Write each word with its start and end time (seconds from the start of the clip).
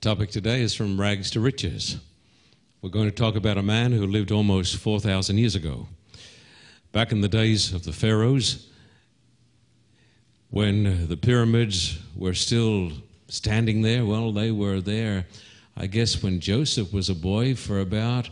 topic 0.00 0.30
today 0.30 0.62
is 0.62 0.74
From 0.74 0.98
Rags 0.98 1.30
to 1.32 1.40
Riches. 1.40 1.98
We're 2.80 2.88
going 2.88 3.10
to 3.10 3.14
talk 3.14 3.36
about 3.36 3.58
a 3.58 3.62
man 3.62 3.92
who 3.92 4.06
lived 4.06 4.32
almost 4.32 4.78
4,000 4.78 5.36
years 5.36 5.54
ago. 5.54 5.88
Back 6.90 7.12
in 7.12 7.20
the 7.20 7.28
days 7.28 7.74
of 7.74 7.84
the 7.84 7.92
pharaohs, 7.92 8.66
when 10.48 11.06
the 11.06 11.18
pyramids 11.18 11.98
were 12.16 12.32
still 12.32 12.92
standing 13.28 13.82
there, 13.82 14.06
well, 14.06 14.32
they 14.32 14.50
were 14.50 14.80
there, 14.80 15.26
I 15.76 15.86
guess, 15.86 16.22
when 16.22 16.40
Joseph 16.40 16.94
was 16.94 17.10
a 17.10 17.14
boy 17.14 17.54
for 17.54 17.78
about 17.78 18.30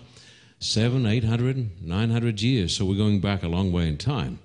seven, 0.61 1.05
eight 1.05 1.25
hundred, 1.25 1.83
nine 1.83 2.11
hundred 2.11 2.41
years. 2.41 2.75
So 2.75 2.87
we're 2.87 2.97
going 2.97 3.21
back 3.21 3.43
a 3.43 3.49
long 3.49 3.73
way 3.73 3.89
in 3.89 3.99
time. 3.99 4.39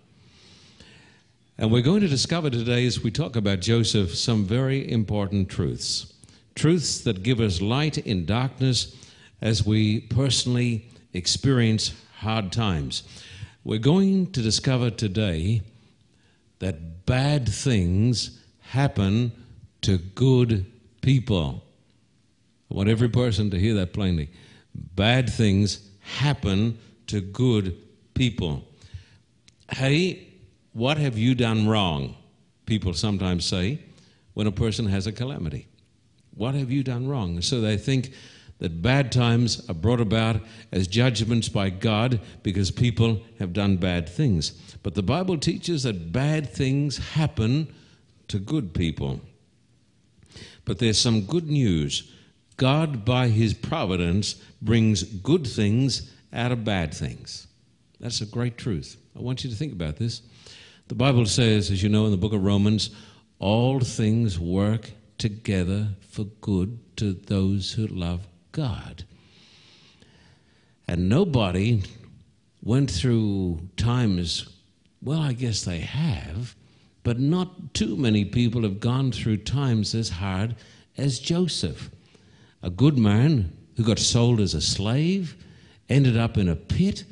And 1.57 1.71
we're 1.71 1.83
going 1.83 2.01
to 2.01 2.09
discover 2.09 2.49
today, 2.49 2.85
as 2.85 3.01
we 3.01 3.11
talk 3.11 3.37
about 3.37 3.61
Joseph, 3.61 4.13
some 4.13 4.43
very 4.43 4.91
important 4.91 5.47
truths 5.47 6.12
truths 6.55 7.01
that 7.01 7.23
give 7.23 7.39
us 7.39 7.61
light 7.61 7.97
in 7.97 8.25
darkness 8.25 8.95
as 9.41 9.65
we 9.65 10.01
personally 10.01 10.87
experience 11.13 11.93
hard 12.17 12.51
times. 12.51 13.03
We're 13.63 13.79
going 13.79 14.31
to 14.31 14.41
discover 14.41 14.89
today 14.89 15.61
that 16.59 17.05
bad 17.05 17.47
things 17.47 18.39
happen 18.61 19.31
to 19.81 19.97
good 19.97 20.65
people. 21.01 21.63
I 22.71 22.73
want 22.73 22.89
every 22.89 23.09
person 23.09 23.49
to 23.51 23.59
hear 23.59 23.73
that 23.75 23.93
plainly. 23.93 24.29
Bad 24.73 25.29
things 25.29 25.89
happen 25.99 26.79
to 27.07 27.21
good 27.21 27.77
people. 28.13 28.63
Hey, 29.71 30.27
what 30.73 30.97
have 30.97 31.17
you 31.17 31.35
done 31.35 31.67
wrong? 31.67 32.15
People 32.65 32.93
sometimes 32.93 33.45
say 33.45 33.79
when 34.33 34.47
a 34.47 34.51
person 34.51 34.87
has 34.87 35.05
a 35.05 35.11
calamity. 35.11 35.67
What 36.35 36.55
have 36.55 36.71
you 36.71 36.83
done 36.83 37.07
wrong? 37.07 37.41
So 37.41 37.61
they 37.61 37.77
think 37.77 38.11
that 38.59 38.81
bad 38.81 39.11
times 39.11 39.67
are 39.69 39.73
brought 39.73 39.99
about 39.99 40.41
as 40.71 40.87
judgments 40.87 41.49
by 41.49 41.69
God 41.69 42.21
because 42.43 42.71
people 42.71 43.21
have 43.39 43.53
done 43.53 43.77
bad 43.77 44.07
things. 44.07 44.51
But 44.83 44.95
the 44.95 45.03
Bible 45.03 45.37
teaches 45.37 45.83
that 45.83 46.11
bad 46.11 46.49
things 46.49 46.97
happen 46.97 47.73
to 48.29 48.39
good 48.39 48.73
people. 48.73 49.21
But 50.65 50.79
there's 50.79 50.97
some 50.97 51.21
good 51.21 51.49
news. 51.49 52.11
God, 52.57 53.03
by 53.03 53.27
his 53.27 53.53
providence, 53.53 54.35
brings 54.61 55.03
good 55.03 55.45
things 55.45 56.11
out 56.31 56.51
of 56.51 56.63
bad 56.63 56.93
things. 56.93 57.47
That's 57.99 58.21
a 58.21 58.25
great 58.25 58.57
truth. 58.57 58.97
I 59.15 59.21
want 59.21 59.43
you 59.43 59.49
to 59.49 59.55
think 59.55 59.73
about 59.73 59.97
this. 59.97 60.21
The 60.87 60.95
Bible 60.95 61.25
says, 61.25 61.71
as 61.71 61.83
you 61.83 61.89
know 61.89 62.05
in 62.05 62.11
the 62.11 62.17
book 62.17 62.33
of 62.33 62.43
Romans, 62.43 62.91
all 63.39 63.79
things 63.79 64.39
work 64.39 64.91
together 65.17 65.89
for 66.09 66.25
good 66.25 66.79
to 66.97 67.13
those 67.13 67.73
who 67.73 67.87
love 67.87 68.27
God. 68.51 69.03
And 70.87 71.09
nobody 71.09 71.83
went 72.61 72.91
through 72.91 73.69
times, 73.77 74.47
well, 75.01 75.19
I 75.19 75.33
guess 75.33 75.63
they 75.63 75.79
have, 75.79 76.55
but 77.03 77.19
not 77.19 77.73
too 77.73 77.95
many 77.97 78.25
people 78.25 78.63
have 78.63 78.79
gone 78.79 79.11
through 79.11 79.37
times 79.37 79.93
as 79.93 80.09
hard 80.09 80.55
as 80.97 81.19
Joseph, 81.19 81.89
a 82.61 82.69
good 82.69 82.97
man 82.97 83.55
who 83.75 83.83
got 83.83 83.99
sold 83.99 84.39
as 84.39 84.53
a 84.53 84.61
slave, 84.61 85.35
ended 85.89 86.15
up 86.15 86.37
in 86.37 86.47
a 86.47 86.55
pit, 86.55 87.03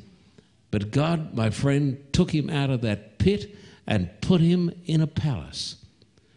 but 0.70 0.90
God, 0.90 1.34
my 1.34 1.50
friend, 1.50 1.98
took 2.12 2.30
him 2.30 2.48
out 2.48 2.70
of 2.70 2.80
that 2.82 3.18
pit 3.18 3.54
and 3.86 4.08
put 4.20 4.40
him 4.40 4.72
in 4.86 5.00
a 5.00 5.06
palace. 5.06 5.76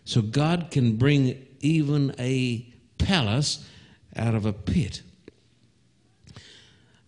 So 0.04 0.22
God 0.22 0.68
can 0.72 0.98
bring 0.98 1.46
even 1.66 2.14
a 2.20 2.66
palace 2.98 3.68
out 4.16 4.36
of 4.36 4.46
a 4.46 4.54
pit. 4.54 5.02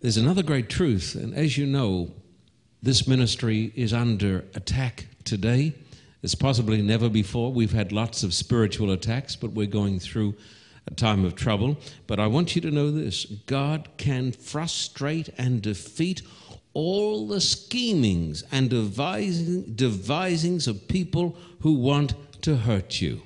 There's 0.00 0.16
another 0.16 0.42
great 0.42 0.68
truth, 0.68 1.14
and 1.14 1.34
as 1.34 1.56
you 1.56 1.66
know, 1.66 2.10
this 2.82 3.08
ministry 3.08 3.72
is 3.74 3.92
under 3.92 4.44
attack 4.54 5.06
today. 5.24 5.74
It's 6.22 6.34
possibly 6.34 6.82
never 6.82 7.08
before. 7.08 7.52
We've 7.52 7.72
had 7.72 7.92
lots 7.92 8.22
of 8.22 8.34
spiritual 8.34 8.90
attacks, 8.90 9.36
but 9.36 9.52
we're 9.52 9.66
going 9.66 10.00
through 10.00 10.34
a 10.86 10.94
time 10.94 11.24
of 11.24 11.34
trouble. 11.34 11.76
But 12.06 12.18
I 12.18 12.26
want 12.26 12.54
you 12.54 12.62
to 12.62 12.70
know 12.70 12.90
this 12.90 13.24
God 13.46 13.88
can 13.96 14.32
frustrate 14.32 15.28
and 15.38 15.62
defeat 15.62 16.22
all 16.74 17.26
the 17.26 17.40
schemings 17.40 18.44
and 18.52 18.70
devising, 18.70 19.74
devisings 19.74 20.66
of 20.66 20.88
people 20.88 21.36
who 21.60 21.74
want 21.74 22.14
to 22.42 22.56
hurt 22.56 23.00
you. 23.00 23.22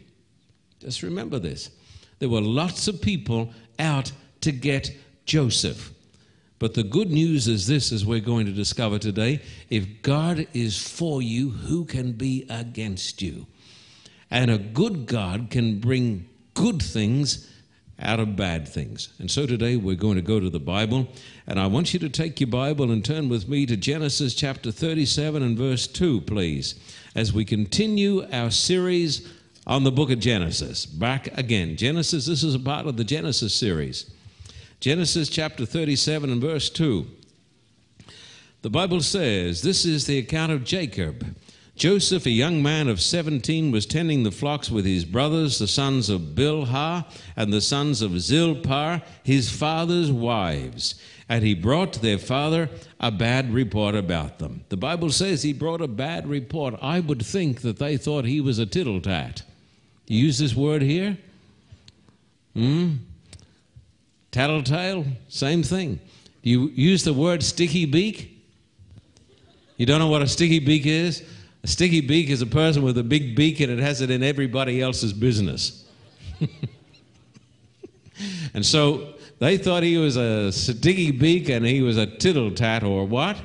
Just 0.83 1.03
remember 1.03 1.39
this. 1.39 1.71
There 2.19 2.29
were 2.29 2.41
lots 2.41 2.87
of 2.89 3.01
people 3.01 3.53
out 3.79 4.13
to 4.43 4.53
get 4.53 4.93
Joseph. 5.25 5.93
But 6.59 6.75
the 6.75 6.85
good 6.85 7.11
news 7.11 7.49
is 7.49 7.67
this, 7.67 7.91
as 7.91 8.07
we're 8.07 8.21
going 8.21 8.47
to 8.47 8.53
discover 8.53 8.99
today 8.99 9.41
if 9.69 10.03
God 10.03 10.47
is 10.53 10.79
for 10.79 11.21
you, 11.21 11.51
who 11.51 11.85
can 11.85 12.13
be 12.13 12.47
against 12.49 13.21
you? 13.21 13.47
And 14.31 14.51
a 14.51 14.59
good 14.59 15.07
God 15.07 15.49
can 15.51 15.81
bring 15.81 16.29
good 16.55 16.81
things 16.81 17.49
out 17.99 18.21
of 18.21 18.37
bad 18.37 18.69
things. 18.69 19.09
And 19.19 19.31
so 19.31 19.47
today 19.47 19.77
we're 19.77 19.97
going 19.97 20.17
to 20.17 20.23
go 20.23 20.41
to 20.41 20.51
the 20.51 20.61
Bible, 20.61 21.09
and 21.47 21.59
I 21.59 21.67
want 21.67 21.93
you 21.93 22.01
to 22.01 22.09
take 22.09 22.41
your 22.41 22.49
Bible 22.49 22.91
and 22.91 23.05
turn 23.05 23.29
with 23.29 23.49
me 23.49 23.67
to 23.67 23.77
Genesis 23.77 24.35
chapter 24.35 24.73
37 24.73 25.43
and 25.43 25.57
verse 25.57 25.87
2, 25.87 26.23
please, 26.23 26.75
as 27.15 27.33
we 27.33 27.45
continue 27.45 28.27
our 28.33 28.51
series 28.51 29.29
on 29.67 29.85
the 29.85 29.93
book 29.93 30.11
of 30.11 30.19
Genesis. 30.19 30.87
Back 30.87 31.37
again. 31.39 31.77
Genesis, 31.77 32.27
this 32.27 32.43
is 32.43 32.55
a 32.55 32.61
part 32.61 32.87
of 32.87 32.97
the 32.97 33.05
Genesis 33.05 33.55
series. 33.55 34.11
Genesis 34.81 35.29
chapter 35.29 35.65
37 35.65 36.31
and 36.31 36.41
verse 36.41 36.69
2. 36.71 37.07
The 38.63 38.71
Bible 38.71 39.01
says, 39.01 39.63
This 39.63 39.85
is 39.85 40.07
the 40.07 40.19
account 40.19 40.53
of 40.53 40.65
Jacob. 40.65 41.37
Joseph, 41.75 42.27
a 42.27 42.31
young 42.31 42.63
man 42.63 42.89
of 42.89 43.01
17, 43.01 43.71
was 43.71 43.87
tending 43.87 44.23
the 44.23 44.31
flocks 44.31 44.71
with 44.71 44.85
his 44.85 45.05
brothers, 45.05 45.59
the 45.59 45.67
sons 45.67 46.11
of 46.11 46.35
Bilhah 46.35 47.07
and 47.35 47.53
the 47.53 47.61
sons 47.61 48.03
of 48.03 48.21
Zilpah, 48.21 49.03
his 49.23 49.51
father's 49.51 50.13
wives. 50.13 50.97
And 51.29 51.43
he 51.43 51.55
brought 51.55 51.95
their 51.95 52.19
father 52.19 52.69
a 53.01 53.11
bad 53.11 53.55
report 53.55 53.95
about 53.95 54.39
them. 54.39 54.65
The 54.69 54.77
Bible 54.77 55.11
says 55.11 55.43
he 55.43 55.53
brought 55.53 55.81
a 55.81 55.89
bad 55.89 56.29
report. 56.29 56.75
I 56.83 57.01
would 57.01 57.25
think 57.25 57.63
that 57.63 57.79
they 57.79 57.97
thought 57.97 58.27
he 58.27 58.41
was 58.41 58.59
a 58.59 58.67
tittletat. 58.67 59.43
Use 60.13 60.39
this 60.39 60.55
word 60.55 60.83
here? 60.83 61.17
Hmm? 62.55 62.97
Tattletale? 64.31 65.07
Same 65.29 65.63
thing. 65.63 66.01
You 66.43 66.69
use 66.75 67.03
the 67.03 67.15
word 67.15 67.43
sticky 67.43 67.87
beak? 67.87 68.45
You 69.79 69.87
don't 69.87 70.01
know 70.01 70.09
what 70.09 70.21
a 70.21 70.29
sticky 70.29 70.59
beak 70.59 70.85
is? 70.85 71.25
A 71.63 71.67
sticky 71.67 72.03
beak 72.03 72.29
is 72.29 72.43
a 72.43 72.47
person 72.47 72.83
with 72.83 72.99
a 72.99 73.03
big 73.03 73.35
beak 73.35 73.61
and 73.61 73.73
it 73.73 73.79
has 73.79 74.03
it 74.03 74.11
in 74.11 74.23
everybody 74.23 74.83
else's 74.83 75.15
business. 75.15 75.89
and 78.53 78.67
so 78.67 79.15
they 79.39 79.57
thought 79.57 79.83
he 79.83 79.97
was 79.97 80.17
a 80.17 80.53
sticky 80.53 81.13
beak 81.13 81.49
and 81.49 81.65
he 81.65 81.81
was 81.81 81.97
a 81.97 82.05
tittle 82.05 82.51
tat 82.51 82.83
or 82.83 83.07
what? 83.07 83.41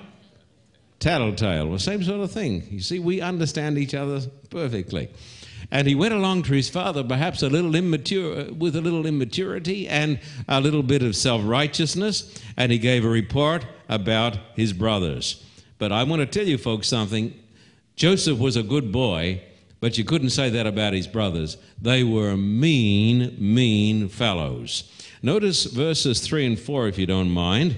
Tattletale. 1.00 1.70
Well, 1.70 1.80
same 1.80 2.04
sort 2.04 2.20
of 2.20 2.32
thing. 2.32 2.68
You 2.70 2.82
see, 2.82 3.00
we 3.00 3.22
understand 3.22 3.78
each 3.78 3.94
other 3.94 4.20
perfectly. 4.50 5.10
And 5.70 5.88
he 5.88 5.96
went 5.96 6.14
along 6.14 6.44
to 6.44 6.54
his 6.54 6.70
father, 6.70 7.04
perhaps 7.04 7.44
a 7.44 7.50
little 7.50 7.76
immature, 7.76 8.54
with 8.54 8.76
a 8.76 8.82
little 8.82 9.06
immaturity 9.06 9.88
and 9.88 10.20
a 10.48 10.62
little 10.62 10.84
bit 10.84 11.04
of 11.04 11.16
self 11.16 11.42
righteousness, 11.46 12.42
and 12.56 12.72
he 12.72 12.78
gave 12.78 13.04
a 13.04 13.10
report 13.10 13.66
about 13.90 14.38
his 14.56 14.72
brothers. 14.72 15.44
But 15.78 15.92
I 15.92 16.04
want 16.04 16.22
to 16.22 16.26
tell 16.26 16.48
you 16.48 16.58
folks 16.58 16.88
something. 16.88 17.34
Joseph 17.96 18.40
was 18.40 18.56
a 18.56 18.64
good 18.64 18.92
boy, 18.92 19.42
but 19.80 19.98
you 19.98 20.04
couldn't 20.04 20.30
say 20.30 20.50
that 20.52 20.68
about 20.68 20.94
his 20.94 21.08
brothers. 21.08 21.58
They 21.82 22.04
were 22.04 22.38
mean, 22.38 23.36
mean 23.38 24.08
fellows. 24.08 24.92
Notice 25.22 25.66
verses 25.66 26.22
3 26.22 26.46
and 26.46 26.60
4, 26.60 26.88
if 26.88 26.98
you 26.98 27.06
don't 27.06 27.32
mind. 27.32 27.78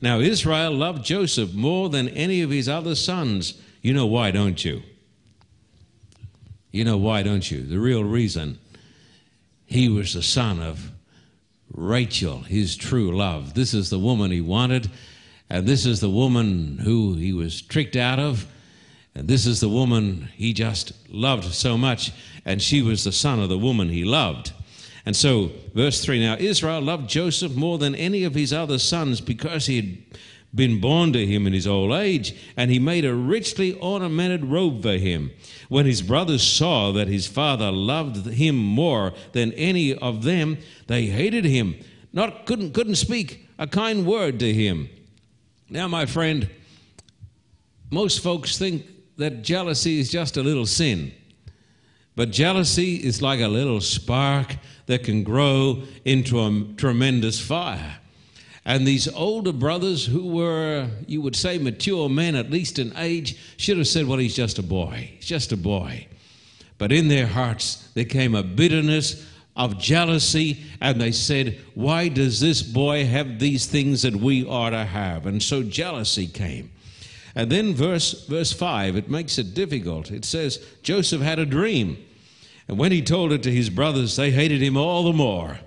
Now, 0.00 0.20
Israel 0.20 0.72
loved 0.72 1.04
Joseph 1.04 1.54
more 1.54 1.88
than 1.88 2.08
any 2.10 2.42
of 2.42 2.50
his 2.50 2.68
other 2.68 2.94
sons. 2.94 3.60
You 3.82 3.94
know 3.94 4.06
why, 4.06 4.30
don't 4.30 4.62
you? 4.64 4.82
You 6.70 6.84
know 6.84 6.96
why, 6.96 7.22
don't 7.22 7.50
you? 7.50 7.62
The 7.62 7.78
real 7.78 8.04
reason 8.04 8.58
he 9.64 9.88
was 9.88 10.14
the 10.14 10.22
son 10.22 10.60
of 10.60 10.92
Rachel, 11.72 12.40
his 12.40 12.76
true 12.76 13.16
love. 13.16 13.54
This 13.54 13.74
is 13.74 13.90
the 13.90 13.98
woman 13.98 14.30
he 14.30 14.40
wanted, 14.40 14.90
and 15.50 15.66
this 15.66 15.84
is 15.84 16.00
the 16.00 16.10
woman 16.10 16.78
who 16.78 17.14
he 17.14 17.32
was 17.32 17.60
tricked 17.60 17.96
out 17.96 18.18
of, 18.18 18.46
and 19.14 19.26
this 19.26 19.46
is 19.46 19.60
the 19.60 19.68
woman 19.68 20.28
he 20.34 20.52
just 20.52 20.92
loved 21.08 21.52
so 21.52 21.76
much, 21.76 22.12
and 22.44 22.62
she 22.62 22.82
was 22.82 23.02
the 23.02 23.12
son 23.12 23.40
of 23.40 23.48
the 23.48 23.58
woman 23.58 23.88
he 23.88 24.04
loved. 24.04 24.52
And 25.04 25.16
so, 25.16 25.52
verse 25.74 26.04
3 26.04 26.20
now 26.20 26.36
Israel 26.38 26.80
loved 26.80 27.08
Joseph 27.08 27.54
more 27.54 27.78
than 27.78 27.94
any 27.94 28.24
of 28.24 28.34
his 28.34 28.52
other 28.52 28.78
sons 28.78 29.20
because 29.20 29.66
he 29.66 29.76
had 29.76 30.18
been 30.56 30.80
born 30.80 31.12
to 31.12 31.26
him 31.26 31.46
in 31.46 31.52
his 31.52 31.66
old 31.66 31.92
age, 31.92 32.34
and 32.56 32.70
he 32.70 32.78
made 32.78 33.04
a 33.04 33.14
richly 33.14 33.74
ornamented 33.74 34.44
robe 34.46 34.82
for 34.82 34.96
him. 34.96 35.30
When 35.68 35.86
his 35.86 36.02
brothers 36.02 36.42
saw 36.42 36.92
that 36.92 37.08
his 37.08 37.26
father 37.26 37.70
loved 37.70 38.26
him 38.26 38.56
more 38.56 39.12
than 39.32 39.52
any 39.52 39.94
of 39.94 40.24
them, 40.24 40.58
they 40.86 41.06
hated 41.06 41.44
him, 41.44 41.76
not 42.12 42.46
couldn't 42.46 42.72
couldn't 42.72 42.96
speak 42.96 43.48
a 43.58 43.66
kind 43.66 44.06
word 44.06 44.40
to 44.40 44.52
him. 44.52 44.88
Now, 45.68 45.88
my 45.88 46.06
friend, 46.06 46.48
most 47.90 48.22
folks 48.22 48.58
think 48.58 48.86
that 49.16 49.42
jealousy 49.42 49.98
is 49.98 50.10
just 50.10 50.36
a 50.36 50.42
little 50.42 50.66
sin. 50.66 51.12
But 52.14 52.30
jealousy 52.30 52.96
is 52.96 53.20
like 53.20 53.40
a 53.40 53.48
little 53.48 53.80
spark 53.80 54.56
that 54.86 55.04
can 55.04 55.22
grow 55.22 55.82
into 56.04 56.40
a 56.40 56.64
tremendous 56.76 57.40
fire. 57.40 57.98
And 58.66 58.84
these 58.84 59.06
older 59.06 59.52
brothers, 59.52 60.04
who 60.04 60.26
were, 60.26 60.88
you 61.06 61.22
would 61.22 61.36
say, 61.36 61.56
mature 61.56 62.08
men, 62.08 62.34
at 62.34 62.50
least 62.50 62.80
in 62.80 62.92
age, 62.96 63.38
should 63.58 63.78
have 63.78 63.86
said, 63.86 64.06
Well, 64.06 64.18
he's 64.18 64.34
just 64.34 64.58
a 64.58 64.62
boy. 64.62 65.12
He's 65.14 65.24
just 65.24 65.52
a 65.52 65.56
boy. 65.56 66.08
But 66.76 66.90
in 66.90 67.06
their 67.06 67.28
hearts, 67.28 67.88
there 67.94 68.04
came 68.04 68.34
a 68.34 68.42
bitterness 68.42 69.24
of 69.54 69.78
jealousy, 69.78 70.64
and 70.80 71.00
they 71.00 71.12
said, 71.12 71.60
Why 71.74 72.08
does 72.08 72.40
this 72.40 72.60
boy 72.60 73.06
have 73.06 73.38
these 73.38 73.66
things 73.66 74.02
that 74.02 74.16
we 74.16 74.44
ought 74.44 74.70
to 74.70 74.84
have? 74.84 75.26
And 75.26 75.40
so 75.40 75.62
jealousy 75.62 76.26
came. 76.26 76.72
And 77.36 77.52
then 77.52 77.72
verse 77.72 78.26
verse 78.26 78.52
5, 78.52 78.96
it 78.96 79.08
makes 79.08 79.38
it 79.38 79.54
difficult. 79.54 80.10
It 80.10 80.24
says 80.24 80.58
Joseph 80.82 81.22
had 81.22 81.38
a 81.38 81.46
dream. 81.46 82.04
And 82.66 82.78
when 82.78 82.90
he 82.90 83.00
told 83.00 83.30
it 83.30 83.44
to 83.44 83.52
his 83.52 83.70
brothers, 83.70 84.16
they 84.16 84.32
hated 84.32 84.60
him 84.60 84.76
all 84.76 85.04
the 85.04 85.12
more. 85.12 85.60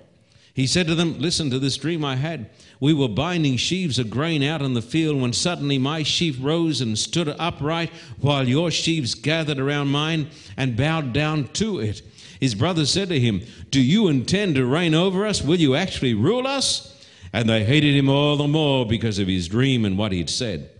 He 0.52 0.66
said 0.66 0.86
to 0.88 0.94
them, 0.94 1.18
Listen 1.18 1.48
to 1.50 1.58
this 1.58 1.78
dream 1.78 2.04
I 2.04 2.16
had. 2.16 2.50
We 2.80 2.94
were 2.94 3.08
binding 3.08 3.58
sheaves 3.58 3.98
of 3.98 4.08
grain 4.08 4.42
out 4.42 4.62
in 4.62 4.72
the 4.72 4.80
field 4.80 5.20
when 5.20 5.34
suddenly 5.34 5.76
my 5.76 6.02
sheaf 6.02 6.38
rose 6.40 6.80
and 6.80 6.98
stood 6.98 7.28
upright, 7.28 7.90
while 8.18 8.48
your 8.48 8.70
sheaves 8.70 9.14
gathered 9.14 9.58
around 9.58 9.88
mine 9.88 10.30
and 10.56 10.78
bowed 10.78 11.12
down 11.12 11.48
to 11.48 11.78
it. 11.78 12.00
His 12.40 12.54
brothers 12.54 12.90
said 12.90 13.10
to 13.10 13.20
him, 13.20 13.42
Do 13.70 13.82
you 13.82 14.08
intend 14.08 14.54
to 14.54 14.64
reign 14.64 14.94
over 14.94 15.26
us? 15.26 15.42
Will 15.42 15.60
you 15.60 15.76
actually 15.76 16.14
rule 16.14 16.46
us? 16.46 17.06
And 17.34 17.48
they 17.48 17.64
hated 17.64 17.94
him 17.94 18.08
all 18.08 18.38
the 18.38 18.48
more 18.48 18.86
because 18.86 19.18
of 19.18 19.28
his 19.28 19.46
dream 19.46 19.84
and 19.84 19.98
what 19.98 20.10
he 20.10 20.18
had 20.18 20.30
said. 20.30 20.70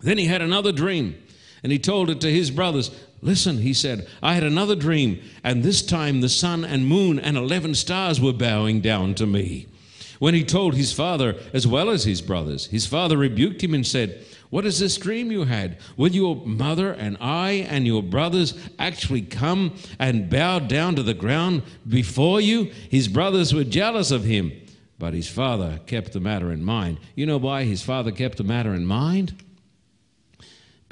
Then 0.00 0.18
he 0.18 0.26
had 0.26 0.42
another 0.42 0.70
dream, 0.70 1.16
and 1.62 1.72
he 1.72 1.78
told 1.78 2.10
it 2.10 2.20
to 2.20 2.30
his 2.30 2.50
brothers. 2.50 2.90
Listen, 3.22 3.58
he 3.58 3.72
said, 3.72 4.06
I 4.22 4.34
had 4.34 4.42
another 4.42 4.76
dream, 4.76 5.22
and 5.42 5.62
this 5.62 5.80
time 5.80 6.20
the 6.20 6.28
sun 6.28 6.64
and 6.64 6.86
moon 6.86 7.18
and 7.18 7.38
11 7.38 7.74
stars 7.76 8.20
were 8.20 8.32
bowing 8.32 8.80
down 8.80 9.14
to 9.14 9.26
me. 9.26 9.68
When 10.22 10.34
he 10.34 10.44
told 10.44 10.76
his 10.76 10.92
father 10.92 11.34
as 11.52 11.66
well 11.66 11.90
as 11.90 12.04
his 12.04 12.22
brothers, 12.22 12.66
his 12.66 12.86
father 12.86 13.16
rebuked 13.16 13.60
him 13.60 13.74
and 13.74 13.84
said, 13.84 14.24
What 14.50 14.64
is 14.64 14.78
this 14.78 14.96
dream 14.96 15.32
you 15.32 15.42
had? 15.42 15.78
Will 15.96 16.12
your 16.12 16.36
mother 16.46 16.92
and 16.92 17.16
I 17.20 17.66
and 17.68 17.88
your 17.88 18.04
brothers 18.04 18.54
actually 18.78 19.22
come 19.22 19.74
and 19.98 20.30
bow 20.30 20.60
down 20.60 20.94
to 20.94 21.02
the 21.02 21.12
ground 21.12 21.62
before 21.88 22.40
you? 22.40 22.70
His 22.88 23.08
brothers 23.08 23.52
were 23.52 23.64
jealous 23.64 24.12
of 24.12 24.22
him, 24.22 24.52
but 24.96 25.12
his 25.12 25.28
father 25.28 25.80
kept 25.86 26.12
the 26.12 26.20
matter 26.20 26.52
in 26.52 26.62
mind. 26.62 26.98
You 27.16 27.26
know 27.26 27.38
why 27.38 27.64
his 27.64 27.82
father 27.82 28.12
kept 28.12 28.38
the 28.38 28.44
matter 28.44 28.72
in 28.72 28.86
mind? 28.86 29.42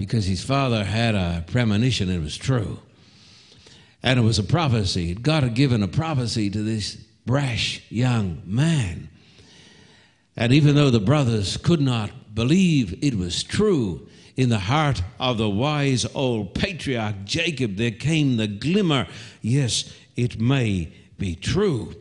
because 0.01 0.25
his 0.25 0.43
father 0.43 0.83
had 0.83 1.15
a 1.15 1.45
premonition, 1.47 2.09
it 2.09 2.23
was 2.23 2.39
true. 2.39 2.81
And 4.03 4.19
it 4.19 4.23
was 4.23 4.39
a 4.39 4.43
prophecy. 4.43 5.15
God 5.15 5.43
had 5.43 5.53
given 5.53 5.83
a 5.83 5.89
prophecy 5.89 6.49
to 6.49 6.63
this 6.63 6.95
brash 7.27 7.83
young 7.91 8.41
man. 8.47 9.11
And 10.37 10.53
even 10.53 10.75
though 10.75 10.91
the 10.91 11.01
brothers 11.01 11.57
could 11.57 11.81
not 11.81 12.35
believe 12.35 12.99
it 13.03 13.17
was 13.17 13.43
true, 13.43 14.09
in 14.37 14.49
the 14.49 14.59
heart 14.59 15.03
of 15.19 15.37
the 15.37 15.51
wise 15.51 16.07
old 16.15 16.55
patriarch 16.55 17.25
Jacob, 17.25 17.77
there 17.77 17.91
came 17.91 18.37
the 18.37 18.47
glimmer 18.47 19.07
yes, 19.43 19.95
it 20.17 20.41
may 20.41 20.93
be 21.19 21.35
true. 21.35 21.95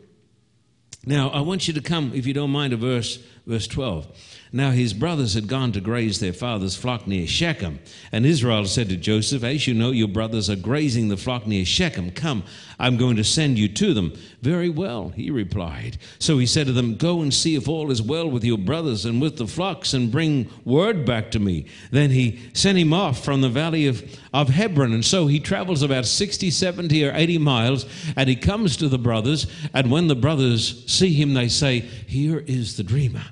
Now, 1.04 1.28
I 1.30 1.40
want 1.40 1.68
you 1.68 1.74
to 1.74 1.80
come, 1.80 2.12
if 2.14 2.26
you 2.26 2.34
don't 2.34 2.50
mind, 2.50 2.72
to 2.72 2.76
verse, 2.76 3.18
verse 3.46 3.66
12. 3.66 4.06
Now 4.52 4.72
his 4.72 4.94
brothers 4.94 5.34
had 5.34 5.46
gone 5.46 5.70
to 5.72 5.80
graze 5.80 6.18
their 6.18 6.32
father's 6.32 6.74
flock 6.74 7.06
near 7.06 7.24
Shechem. 7.24 7.78
And 8.10 8.26
Israel 8.26 8.64
said 8.64 8.88
to 8.88 8.96
Joseph, 8.96 9.44
As 9.44 9.68
you 9.68 9.74
know, 9.74 9.92
your 9.92 10.08
brothers 10.08 10.50
are 10.50 10.56
grazing 10.56 11.08
the 11.08 11.16
flock 11.16 11.46
near 11.46 11.64
Shechem. 11.64 12.10
Come, 12.10 12.42
I'm 12.76 12.96
going 12.96 13.14
to 13.16 13.22
send 13.22 13.58
you 13.58 13.68
to 13.68 13.94
them. 13.94 14.12
Very 14.42 14.68
well, 14.68 15.10
he 15.10 15.30
replied. 15.30 15.98
So 16.18 16.38
he 16.38 16.46
said 16.46 16.66
to 16.66 16.72
them, 16.72 16.96
Go 16.96 17.22
and 17.22 17.32
see 17.32 17.54
if 17.54 17.68
all 17.68 17.92
is 17.92 18.02
well 18.02 18.28
with 18.28 18.42
your 18.42 18.58
brothers 18.58 19.04
and 19.04 19.22
with 19.22 19.36
the 19.36 19.46
flocks, 19.46 19.94
and 19.94 20.10
bring 20.10 20.50
word 20.64 21.04
back 21.04 21.30
to 21.30 21.38
me. 21.38 21.66
Then 21.92 22.10
he 22.10 22.40
sent 22.52 22.76
him 22.76 22.92
off 22.92 23.24
from 23.24 23.42
the 23.42 23.48
valley 23.48 23.86
of, 23.86 24.18
of 24.34 24.48
Hebron. 24.48 24.92
And 24.92 25.04
so 25.04 25.28
he 25.28 25.38
travels 25.38 25.82
about 25.82 26.06
60, 26.06 26.50
70, 26.50 27.06
or 27.06 27.12
80 27.14 27.38
miles, 27.38 27.86
and 28.16 28.28
he 28.28 28.34
comes 28.34 28.76
to 28.78 28.88
the 28.88 28.98
brothers. 28.98 29.46
And 29.72 29.92
when 29.92 30.08
the 30.08 30.16
brothers 30.16 30.84
see 30.90 31.12
him, 31.12 31.34
they 31.34 31.48
say, 31.48 31.80
Here 31.80 32.38
is 32.38 32.76
the 32.76 32.82
dreamer. 32.82 33.22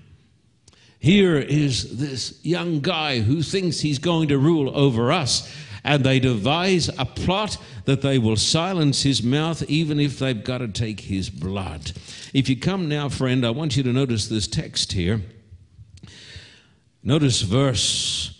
Here 1.00 1.37
is 1.37 1.99
this 1.99 2.39
young 2.43 2.81
guy 2.81 3.21
who 3.21 3.43
thinks 3.43 3.81
he's 3.81 3.99
going 3.99 4.29
to 4.29 4.39
rule 4.39 4.77
over 4.77 5.12
us. 5.12 5.53
And 5.85 6.05
they 6.05 6.19
devise 6.19 6.89
a 6.99 7.06
plot 7.06 7.56
that 7.85 8.03
they 8.03 8.19
will 8.19 8.37
silence 8.37 9.03
his 9.03 9.23
mouth, 9.23 9.62
even 9.71 10.00
if 10.00 10.19
they've 10.19 10.43
got 10.43 10.59
to 10.59 10.69
take 10.69 11.00
his 11.00 11.31
blood. 11.31 11.93
If 12.35 12.49
you 12.49 12.56
come 12.56 12.89
now, 12.89 13.09
friend, 13.09 13.47
I 13.47 13.50
want 13.50 13.77
you 13.77 13.83
to 13.85 13.93
notice 13.93 14.29
this 14.29 14.49
text 14.49 14.93
here. 14.93 15.23
Notice 17.03 17.43
verse, 17.43 18.39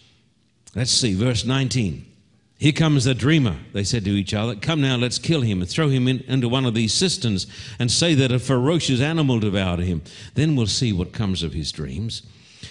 let's 0.75 0.91
see, 0.91 1.15
verse 1.15 1.45
19. 1.45 2.05
Here 2.59 2.73
comes 2.73 3.05
the 3.05 3.15
dreamer, 3.15 3.57
they 3.73 3.85
said 3.85 4.05
to 4.05 4.11
each 4.11 4.35
other. 4.35 4.57
Come 4.57 4.81
now, 4.81 4.97
let's 4.97 5.19
kill 5.19 5.43
him 5.43 5.61
and 5.61 5.71
throw 5.71 5.89
him 5.89 6.09
in, 6.09 6.21
into 6.27 6.49
one 6.49 6.67
of 6.67 6.75
these 6.75 6.93
cisterns 6.93 7.47
and 7.79 7.91
say 7.91 8.15
that 8.15 8.33
a 8.33 8.41
ferocious 8.41 9.01
animal 9.01 9.39
devoured 9.39 9.81
him. 9.81 10.03
Then 10.35 10.57
we'll 10.57 10.67
see 10.67 10.93
what 10.93 11.13
comes 11.13 11.45
of 11.45 11.53
his 11.53 11.71
dreams. 11.71 12.23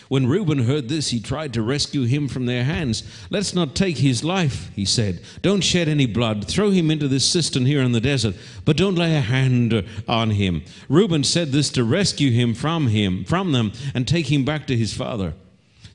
When 0.09 0.27
Reuben 0.27 0.59
heard 0.59 0.87
this, 0.87 1.09
he 1.09 1.19
tried 1.19 1.53
to 1.53 1.61
rescue 1.61 2.05
him 2.05 2.27
from 2.27 2.45
their 2.45 2.63
hands. 2.63 3.03
Let's 3.29 3.53
not 3.53 3.75
take 3.75 3.97
his 3.97 4.23
life, 4.23 4.71
he 4.75 4.85
said. 4.85 5.21
Don't 5.41 5.61
shed 5.61 5.87
any 5.87 6.05
blood. 6.05 6.47
Throw 6.47 6.71
him 6.71 6.89
into 6.89 7.07
this 7.07 7.25
cistern 7.25 7.65
here 7.65 7.81
in 7.81 7.91
the 7.91 8.01
desert, 8.01 8.35
but 8.65 8.77
don't 8.77 8.95
lay 8.95 9.15
a 9.15 9.21
hand 9.21 9.83
on 10.07 10.31
him. 10.31 10.63
Reuben 10.87 11.23
said 11.23 11.51
this 11.51 11.69
to 11.71 11.83
rescue 11.83 12.31
him 12.31 12.53
from 12.53 12.87
him, 12.87 13.25
from 13.25 13.51
them, 13.51 13.71
and 13.93 14.07
take 14.07 14.31
him 14.31 14.45
back 14.45 14.67
to 14.67 14.77
his 14.77 14.93
father. 14.93 15.33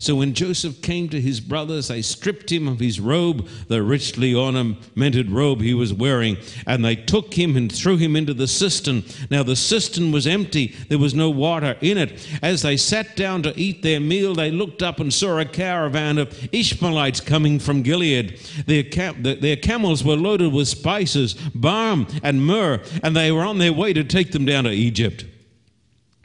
So 0.02 0.16
when 0.16 0.34
Joseph 0.34 0.82
came 0.82 1.08
to 1.10 1.20
his 1.20 1.38
brothers, 1.38 1.86
they 1.86 2.02
stripped 2.02 2.50
him 2.50 2.66
of 2.66 2.80
his 2.80 2.98
robe, 2.98 3.46
the 3.68 3.84
richly 3.84 4.34
ornamented 4.34 5.30
robe 5.30 5.60
he 5.60 5.74
was 5.74 5.94
wearing, 5.94 6.38
and 6.66 6.84
they 6.84 6.96
took 6.96 7.34
him 7.34 7.56
and 7.56 7.70
threw 7.70 7.96
him 7.96 8.16
into 8.16 8.34
the 8.34 8.48
cistern. 8.48 9.04
Now 9.30 9.44
the 9.44 9.54
cistern 9.54 10.10
was 10.10 10.26
empty, 10.26 10.74
there 10.88 10.98
was 10.98 11.14
no 11.14 11.30
water 11.30 11.76
in 11.80 11.98
it. 11.98 12.28
As 12.42 12.62
they 12.62 12.76
sat 12.76 13.14
down 13.14 13.44
to 13.44 13.56
eat 13.56 13.84
their 13.84 14.00
meal, 14.00 14.34
they 14.34 14.50
looked 14.50 14.82
up 14.82 14.98
and 14.98 15.14
saw 15.14 15.38
a 15.38 15.44
caravan 15.44 16.18
of 16.18 16.36
Ishmaelites 16.52 17.20
coming 17.20 17.60
from 17.60 17.82
Gilead. 17.82 18.40
Their, 18.66 18.82
cam- 18.82 19.22
their 19.22 19.54
camels 19.54 20.02
were 20.02 20.16
loaded 20.16 20.52
with 20.52 20.66
spices, 20.66 21.34
balm, 21.54 22.08
and 22.24 22.44
myrrh, 22.44 22.82
and 23.04 23.14
they 23.14 23.30
were 23.30 23.44
on 23.44 23.58
their 23.58 23.72
way 23.72 23.92
to 23.92 24.02
take 24.02 24.32
them 24.32 24.46
down 24.46 24.64
to 24.64 24.70
Egypt. 24.70 25.26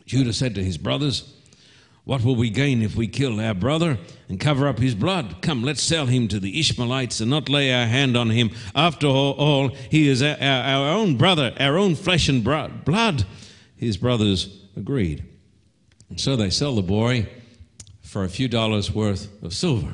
Judah 0.07 0.33
said 0.33 0.55
to 0.55 0.63
his 0.63 0.79
brothers, 0.79 1.36
what 2.07 2.23
will 2.23 2.37
we 2.37 2.49
gain 2.49 2.81
if 2.81 2.95
we 2.95 3.05
kill 3.05 3.37
our 3.41 3.53
brother 3.53 3.97
and 4.29 4.39
cover 4.39 4.65
up 4.65 4.79
his 4.79 4.95
blood? 4.95 5.41
Come, 5.41 5.61
let's 5.63 5.83
sell 5.83 6.05
him 6.05 6.29
to 6.29 6.39
the 6.39 6.57
Ishmaelites 6.57 7.19
and 7.19 7.29
not 7.29 7.49
lay 7.49 7.73
our 7.73 7.85
hand 7.85 8.15
on 8.15 8.29
him. 8.29 8.51
After 8.73 9.07
all, 9.07 9.67
he 9.91 10.07
is 10.07 10.23
our, 10.23 10.87
own 10.87 11.17
brother, 11.17 11.53
our 11.59 11.77
own 11.77 11.95
flesh 11.95 12.29
and 12.29 12.45
blood. 12.45 13.25
His 13.75 13.97
brothers 13.97 14.57
agreed. 14.77 15.25
And 16.09 16.17
so 16.17 16.37
they 16.37 16.49
sell 16.49 16.75
the 16.75 16.81
boy 16.81 17.27
for 18.01 18.23
a 18.23 18.29
few 18.29 18.47
dollars 18.47 18.89
worth 18.89 19.27
of 19.43 19.53
silver. 19.53 19.93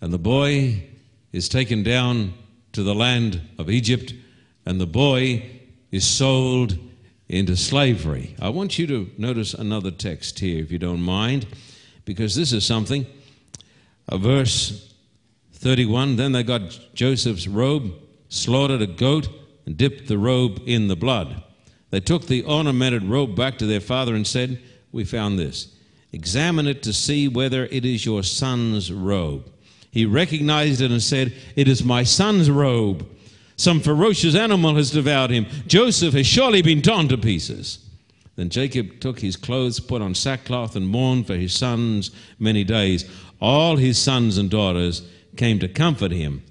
And 0.00 0.12
the 0.12 0.18
boy 0.18 0.82
is 1.30 1.48
taken 1.48 1.84
down 1.84 2.34
to 2.72 2.82
the 2.82 2.96
land 2.96 3.40
of 3.58 3.70
Egypt, 3.70 4.12
and 4.66 4.80
the 4.80 4.86
boy 4.88 5.48
is 5.92 6.04
sold 6.04 6.76
into 7.32 7.56
slavery. 7.56 8.36
I 8.40 8.50
want 8.50 8.78
you 8.78 8.86
to 8.88 9.10
notice 9.16 9.54
another 9.54 9.90
text 9.90 10.38
here, 10.38 10.62
if 10.62 10.70
you 10.70 10.78
don't 10.78 11.00
mind, 11.00 11.46
because 12.04 12.36
this 12.36 12.52
is 12.52 12.64
something. 12.64 13.06
Verse 14.12 14.94
31 15.54 16.16
Then 16.16 16.32
they 16.32 16.42
got 16.42 16.78
Joseph's 16.94 17.48
robe, 17.48 17.92
slaughtered 18.28 18.82
a 18.82 18.86
goat, 18.86 19.28
and 19.64 19.76
dipped 19.76 20.08
the 20.08 20.18
robe 20.18 20.60
in 20.66 20.88
the 20.88 20.96
blood. 20.96 21.42
They 21.90 22.00
took 22.00 22.26
the 22.26 22.42
ornamented 22.42 23.04
robe 23.04 23.34
back 23.34 23.58
to 23.58 23.66
their 23.66 23.80
father 23.80 24.14
and 24.14 24.26
said, 24.26 24.60
We 24.92 25.04
found 25.04 25.38
this. 25.38 25.74
Examine 26.12 26.66
it 26.66 26.82
to 26.82 26.92
see 26.92 27.28
whether 27.28 27.64
it 27.66 27.86
is 27.86 28.04
your 28.04 28.22
son's 28.22 28.92
robe. 28.92 29.50
He 29.90 30.04
recognized 30.04 30.82
it 30.82 30.90
and 30.90 31.02
said, 31.02 31.32
It 31.56 31.66
is 31.66 31.82
my 31.82 32.02
son's 32.02 32.50
robe. 32.50 33.08
Some 33.56 33.80
ferocious 33.80 34.34
animal 34.34 34.76
has 34.76 34.90
devoured 34.90 35.30
him. 35.30 35.46
Joseph 35.66 36.14
has 36.14 36.26
surely 36.26 36.62
been 36.62 36.82
torn 36.82 37.08
to 37.08 37.18
pieces. 37.18 37.78
Then 38.36 38.48
Jacob 38.48 39.00
took 39.00 39.20
his 39.20 39.36
clothes, 39.36 39.78
put 39.78 40.02
on 40.02 40.14
sackcloth, 40.14 40.74
and 40.74 40.88
mourned 40.88 41.26
for 41.26 41.36
his 41.36 41.54
sons 41.54 42.10
many 42.38 42.64
days. 42.64 43.08
All 43.40 43.76
his 43.76 43.98
sons 43.98 44.38
and 44.38 44.50
daughters 44.50 45.02
came 45.36 45.58
to 45.58 45.68
comfort 45.68 46.12
him, 46.12 46.42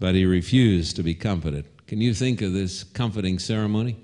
but 0.00 0.14
he 0.14 0.24
refused 0.24 0.96
to 0.96 1.02
be 1.02 1.14
comforted. 1.14 1.66
Can 1.86 2.00
you 2.00 2.14
think 2.14 2.42
of 2.42 2.52
this 2.52 2.84
comforting 2.84 3.38
ceremony? 3.38 3.96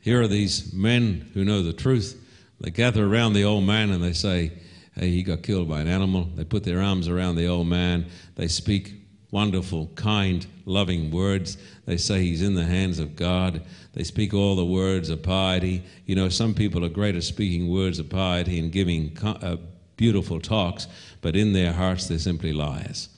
Here 0.00 0.22
are 0.22 0.28
these 0.28 0.72
men 0.72 1.30
who 1.34 1.44
know 1.44 1.62
the 1.62 1.72
truth. 1.72 2.22
They 2.60 2.70
gather 2.70 3.04
around 3.04 3.32
the 3.32 3.44
old 3.44 3.64
man 3.64 3.90
and 3.90 4.02
they 4.02 4.12
say, 4.12 4.52
Hey, 4.94 5.10
he 5.10 5.22
got 5.22 5.42
killed 5.42 5.68
by 5.68 5.80
an 5.80 5.88
animal. 5.88 6.24
They 6.34 6.44
put 6.44 6.64
their 6.64 6.80
arms 6.80 7.08
around 7.08 7.36
the 7.36 7.48
old 7.48 7.66
man. 7.66 8.06
They 8.36 8.48
speak 8.48 8.94
wonderful, 9.36 9.88
kind, 9.96 10.46
loving 10.64 11.10
words. 11.10 11.58
They 11.84 11.98
say 11.98 12.22
he's 12.22 12.40
in 12.40 12.54
the 12.54 12.64
hands 12.64 12.98
of 12.98 13.16
God. 13.16 13.60
They 13.92 14.02
speak 14.02 14.32
all 14.32 14.56
the 14.56 14.64
words 14.64 15.10
of 15.10 15.22
piety. 15.22 15.82
You 16.06 16.16
know, 16.16 16.30
some 16.30 16.54
people 16.54 16.82
are 16.86 16.88
great 16.88 17.16
at 17.16 17.22
speaking 17.22 17.68
words 17.70 17.98
of 17.98 18.08
piety 18.08 18.58
and 18.58 18.72
giving 18.72 19.14
uh, 19.22 19.58
beautiful 19.98 20.40
talks, 20.40 20.86
but 21.20 21.36
in 21.36 21.52
their 21.52 21.74
hearts 21.74 22.08
they're 22.08 22.18
simply 22.18 22.54
liars. 22.54 23.10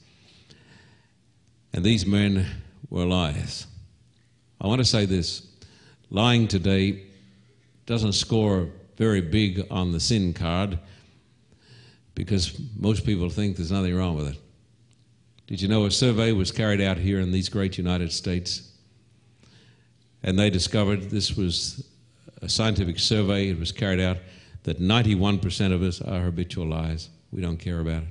And 1.71 1.85
these 1.85 2.05
men 2.05 2.45
were 2.89 3.05
liars. 3.05 3.65
I 4.59 4.67
want 4.67 4.79
to 4.79 4.85
say 4.85 5.05
this 5.05 5.47
lying 6.09 6.49
today 6.49 7.01
doesn't 7.85 8.11
score 8.11 8.67
very 8.97 9.21
big 9.21 9.65
on 9.71 9.93
the 9.93 10.01
sin 10.01 10.33
card 10.33 10.79
because 12.13 12.59
most 12.75 13.05
people 13.05 13.29
think 13.29 13.55
there's 13.55 13.71
nothing 13.71 13.95
wrong 13.95 14.17
with 14.17 14.27
it. 14.27 14.37
Did 15.49 15.63
you 15.63 15.67
know 15.67 15.87
a 15.87 15.89
survey 15.89 16.31
was 16.31 16.51
carried 16.51 16.79
out 16.79 16.99
here 16.99 17.19
in 17.19 17.31
these 17.31 17.49
great 17.49 17.75
United 17.79 18.11
States? 18.11 18.71
And 20.21 20.37
they 20.37 20.51
discovered 20.51 21.09
this 21.09 21.35
was 21.35 21.83
a 22.43 22.47
scientific 22.47 22.99
survey, 22.99 23.49
it 23.49 23.59
was 23.59 23.71
carried 23.71 23.99
out, 23.99 24.17
that 24.61 24.79
91% 24.79 25.73
of 25.73 25.81
us 25.81 26.01
are 26.01 26.21
habitual 26.21 26.67
liars. 26.67 27.09
We 27.31 27.41
don't 27.41 27.57
care 27.57 27.79
about 27.79 28.03
it. 28.03 28.09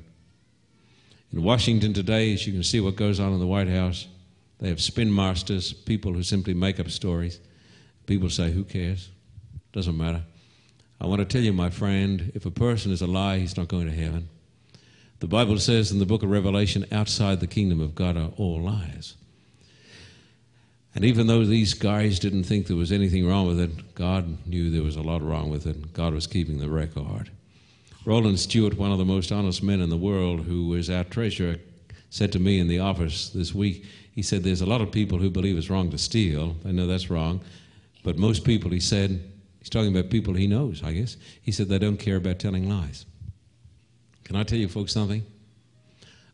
In 1.32 1.44
Washington 1.44 1.92
today, 1.92 2.32
as 2.34 2.44
you 2.44 2.52
can 2.52 2.64
see 2.64 2.80
what 2.80 2.96
goes 2.96 3.20
on 3.20 3.32
in 3.32 3.38
the 3.38 3.46
White 3.46 3.68
House, 3.68 4.08
they 4.58 4.68
have 4.68 4.82
spin 4.82 5.14
masters, 5.14 5.72
people 5.72 6.12
who 6.12 6.24
simply 6.24 6.54
make 6.54 6.80
up 6.80 6.90
stories. 6.90 7.38
People 8.06 8.30
say, 8.30 8.50
Who 8.50 8.64
cares? 8.64 9.10
Doesn't 9.70 9.96
matter. 9.96 10.24
I 11.00 11.06
want 11.06 11.20
to 11.20 11.24
tell 11.24 11.42
you, 11.42 11.52
my 11.52 11.70
friend, 11.70 12.32
if 12.34 12.46
a 12.46 12.50
person 12.50 12.90
is 12.90 13.00
a 13.00 13.06
lie, 13.06 13.38
he's 13.38 13.56
not 13.56 13.68
going 13.68 13.86
to 13.86 13.94
heaven. 13.94 14.28
The 15.20 15.26
Bible 15.26 15.58
says 15.58 15.90
in 15.90 15.98
the 15.98 16.06
book 16.06 16.22
of 16.22 16.30
Revelation, 16.30 16.86
outside 16.92 17.40
the 17.40 17.46
kingdom 17.46 17.80
of 17.80 17.94
God 17.94 18.16
are 18.16 18.30
all 18.36 18.60
lies. 18.62 19.16
And 20.94 21.04
even 21.04 21.26
though 21.26 21.44
these 21.44 21.74
guys 21.74 22.18
didn't 22.18 22.44
think 22.44 22.66
there 22.66 22.76
was 22.76 22.92
anything 22.92 23.26
wrong 23.26 23.46
with 23.46 23.60
it, 23.60 23.94
God 23.94 24.46
knew 24.46 24.70
there 24.70 24.82
was 24.82 24.96
a 24.96 25.02
lot 25.02 25.22
wrong 25.22 25.50
with 25.50 25.66
it. 25.66 25.92
God 25.92 26.14
was 26.14 26.26
keeping 26.26 26.58
the 26.58 26.68
record. 26.68 27.30
Roland 28.04 28.38
Stewart, 28.40 28.78
one 28.78 28.92
of 28.92 28.98
the 28.98 29.04
most 29.04 29.32
honest 29.32 29.62
men 29.62 29.80
in 29.80 29.90
the 29.90 29.96
world, 29.96 30.40
who 30.40 30.68
was 30.68 30.88
our 30.88 31.04
treasurer, 31.04 31.56
said 32.10 32.32
to 32.32 32.38
me 32.38 32.58
in 32.58 32.68
the 32.68 32.78
office 32.78 33.30
this 33.30 33.54
week, 33.54 33.84
he 34.12 34.22
said, 34.22 34.42
There's 34.42 34.62
a 34.62 34.66
lot 34.66 34.80
of 34.80 34.90
people 34.90 35.18
who 35.18 35.30
believe 35.30 35.58
it's 35.58 35.70
wrong 35.70 35.90
to 35.90 35.98
steal. 35.98 36.56
I 36.64 36.72
know 36.72 36.86
that's 36.86 37.10
wrong. 37.10 37.40
But 38.02 38.18
most 38.18 38.44
people, 38.44 38.70
he 38.70 38.80
said, 38.80 39.22
he's 39.58 39.68
talking 39.68 39.94
about 39.94 40.10
people 40.10 40.34
he 40.34 40.46
knows, 40.46 40.82
I 40.82 40.92
guess, 40.92 41.16
he 41.42 41.52
said 41.52 41.68
they 41.68 41.78
don't 41.78 41.98
care 41.98 42.16
about 42.16 42.38
telling 42.38 42.68
lies. 42.68 43.04
Can 44.28 44.36
I 44.36 44.42
tell 44.42 44.58
you 44.58 44.68
folks 44.68 44.92
something? 44.92 45.24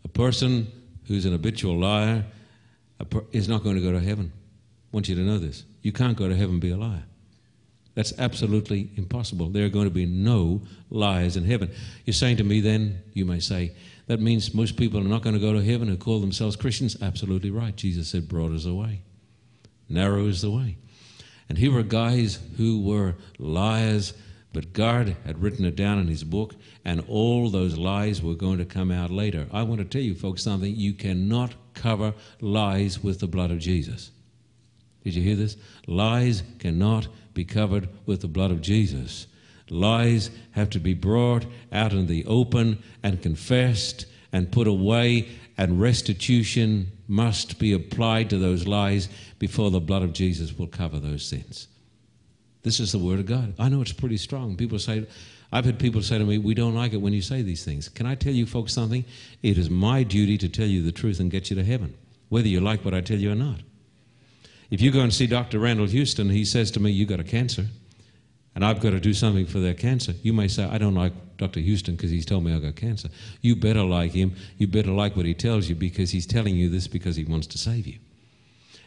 A 0.05 0.09
person 0.09 0.67
who's 1.07 1.25
an 1.25 1.33
habitual 1.33 1.79
liar 1.79 2.25
is 3.31 3.49
not 3.49 3.63
going 3.63 3.77
to 3.77 3.81
go 3.81 3.93
to 3.93 4.01
heaven. 4.01 4.33
I 4.35 4.97
want 4.97 5.09
you 5.09 5.15
to 5.15 5.21
know 5.21 5.39
this. 5.39 5.65
You 5.81 5.93
can't 5.93 6.17
go 6.17 6.29
to 6.29 6.35
heaven 6.35 6.55
and 6.55 6.61
be 6.61 6.73
a 6.73 6.77
liar. 6.77 7.05
That's 7.95 8.13
absolutely 8.19 8.91
impossible. 8.97 9.49
There 9.49 9.65
are 9.65 9.69
going 9.71 9.85
to 9.85 9.95
be 9.95 10.07
no 10.07 10.63
liars 10.91 11.37
in 11.37 11.45
heaven. 11.45 11.71
You're 12.05 12.15
saying 12.15 12.39
to 12.39 12.45
me, 12.45 12.61
then, 12.61 13.01
you 13.13 13.25
may 13.25 13.39
say, 13.39 13.77
that 14.09 14.21
means 14.21 14.53
most 14.53 14.77
people 14.77 14.99
are 14.99 15.05
not 15.05 15.23
going 15.23 15.37
to 15.37 15.41
go 15.41 15.53
to 15.53 15.63
heaven 15.63 15.87
who 15.87 15.97
call 15.97 16.21
themselves 16.21 16.57
Christians? 16.57 16.97
Absolutely 17.01 17.51
right. 17.51 17.77
Jesus 17.77 18.09
said, 18.09 18.29
broad 18.29 18.53
is 18.53 18.65
the 18.65 18.75
way, 18.75 19.03
narrow 19.89 20.27
is 20.27 20.43
the 20.43 20.51
way. 20.51 20.79
And 21.49 21.59
here 21.59 21.71
were 21.71 21.85
guys 21.85 22.41
who 22.57 22.83
were 22.83 23.15
liars 23.39 24.15
but 24.55 24.73
God 24.73 25.17
had 25.27 25.43
written 25.43 25.65
it 25.65 25.75
down 25.75 25.99
in 25.99 26.07
his 26.07 26.23
book, 26.23 26.55
and 26.85 27.05
all 27.09 27.51
those 27.51 27.77
lies 27.77 28.23
were 28.23 28.37
going 28.37 28.59
to 28.59 28.65
come 28.65 28.93
out 28.93 29.11
later. 29.11 29.49
I 29.53 29.65
want 29.65 29.81
to 29.81 29.85
tell 29.85 30.01
you, 30.01 30.15
folks, 30.15 30.45
something. 30.45 30.75
You 30.75 30.95
cannot 30.95 31.55
cover 31.75 32.15
lies 32.41 33.03
with 33.03 33.19
the 33.19 33.27
blood 33.27 33.51
of 33.51 33.59
Jesus. 33.59 34.13
Did 35.03 35.17
you 35.17 35.23
hear 35.23 35.35
this? 35.35 35.57
Lies 35.89 36.45
cannot 36.61 37.09
be 37.35 37.45
covered 37.45 37.89
with 38.07 38.21
the 38.21 38.29
blood 38.29 38.53
of 38.53 38.63
Jesus. 38.63 39.27
Lies 39.69 40.31
have 40.53 40.71
to 40.71 40.79
be 40.79 40.95
brought 40.95 41.45
out 41.73 41.93
in 41.93 42.07
the 42.07 42.25
open 42.25 42.81
and 43.03 43.21
confessed 43.21 44.07
and 44.33 44.53
put 44.53 44.69
away, 44.69 45.29
and 45.59 45.81
restitution 45.81 46.93
must 47.09 47.59
be 47.59 47.73
applied 47.73 48.31
to 48.31 48.39
those 48.39 48.69
lies 48.69 49.09
before 49.41 49.73
the 49.73 49.81
blood 49.81 50.05
of 50.05 50.13
Jesus 50.13 50.57
will 50.57 50.69
cover 50.69 51.01
those 51.01 51.25
sins. 51.27 51.67
This 52.65 52.81
is 52.81 52.93
the 52.93 52.99
Word 52.99 53.21
of 53.21 53.27
God. 53.27 53.55
I 53.59 53.69
know 53.69 53.83
it's 53.83 53.93
pretty 53.93 54.17
strong. 54.17 54.57
People 54.57 54.79
say, 54.79 55.07
I've 55.53 55.67
had 55.67 55.79
people 55.79 56.03
say 56.03 56.19
to 56.19 56.25
me, 56.25 56.39
We 56.39 56.55
don't 56.55 56.75
like 56.75 56.95
it 56.95 56.97
when 56.97 57.13
you 57.13 57.23
say 57.23 57.43
these 57.43 57.65
things. 57.65 57.89
Can 57.89 58.07
I 58.07 58.17
tell 58.17 58.33
you 58.33 58.47
folks 58.47 58.73
something? 58.73 59.05
It 59.43 59.59
is 59.59 59.71
my 59.71 60.03
duty 60.03 60.37
to 60.39 60.49
tell 60.49 60.67
you 60.67 60.83
the 60.83 60.91
truth 60.91 61.21
and 61.21 61.31
get 61.31 61.51
you 61.51 61.57
to 61.57 61.65
heaven, 61.65 61.95
whether 62.31 62.49
you 62.49 62.61
like 62.61 62.85
what 62.85 62.95
I 62.95 63.03
tell 63.03 63.19
you 63.19 63.31
or 63.31 63.37
not. 63.37 63.61
If 64.71 64.81
you 64.81 64.91
go 64.91 65.01
and 65.01 65.13
see 65.13 65.27
Dr. 65.27 65.59
Randall 65.59 65.87
Houston, 65.87 66.31
he 66.31 66.45
says 66.45 66.71
to 66.73 66.81
me, 66.81 66.91
You 66.91 67.05
got 67.05 67.21
a 67.21 67.25
cancer, 67.25 67.67
and 68.55 68.65
I've 68.65 68.81
got 68.81 68.91
to 68.91 69.01
do 69.01 69.13
something 69.13 69.45
for 69.45 69.59
that 69.61 69.79
cancer. 69.79 70.15
You 70.23 70.33
may 70.33 70.49
say, 70.49 70.65
I 70.65 70.79
don't 70.79 70.95
like 70.95 71.13
Dr. 71.37 71.61
Houston 71.61 71.97
because 71.97 72.11
he's 72.11 72.25
told 72.25 72.45
me 72.45 72.55
I 72.55 72.59
got 72.61 72.77
cancer. 72.77 73.11
You 73.43 73.57
better 73.57 73.83
like 73.83 74.13
him. 74.13 74.35
You 74.57 74.69
better 74.69 74.91
like 74.91 75.17
what 75.17 75.27
he 75.27 75.35
tells 75.35 75.69
you 75.69 75.75
because 75.75 76.11
he's 76.11 76.27
telling 76.27 76.57
you 76.57 76.71
this 76.71 76.89
because 76.89 77.15
he 77.15 77.25
wants 77.25 77.47
to 77.49 77.59
save 77.59 77.87
you. 77.87 77.99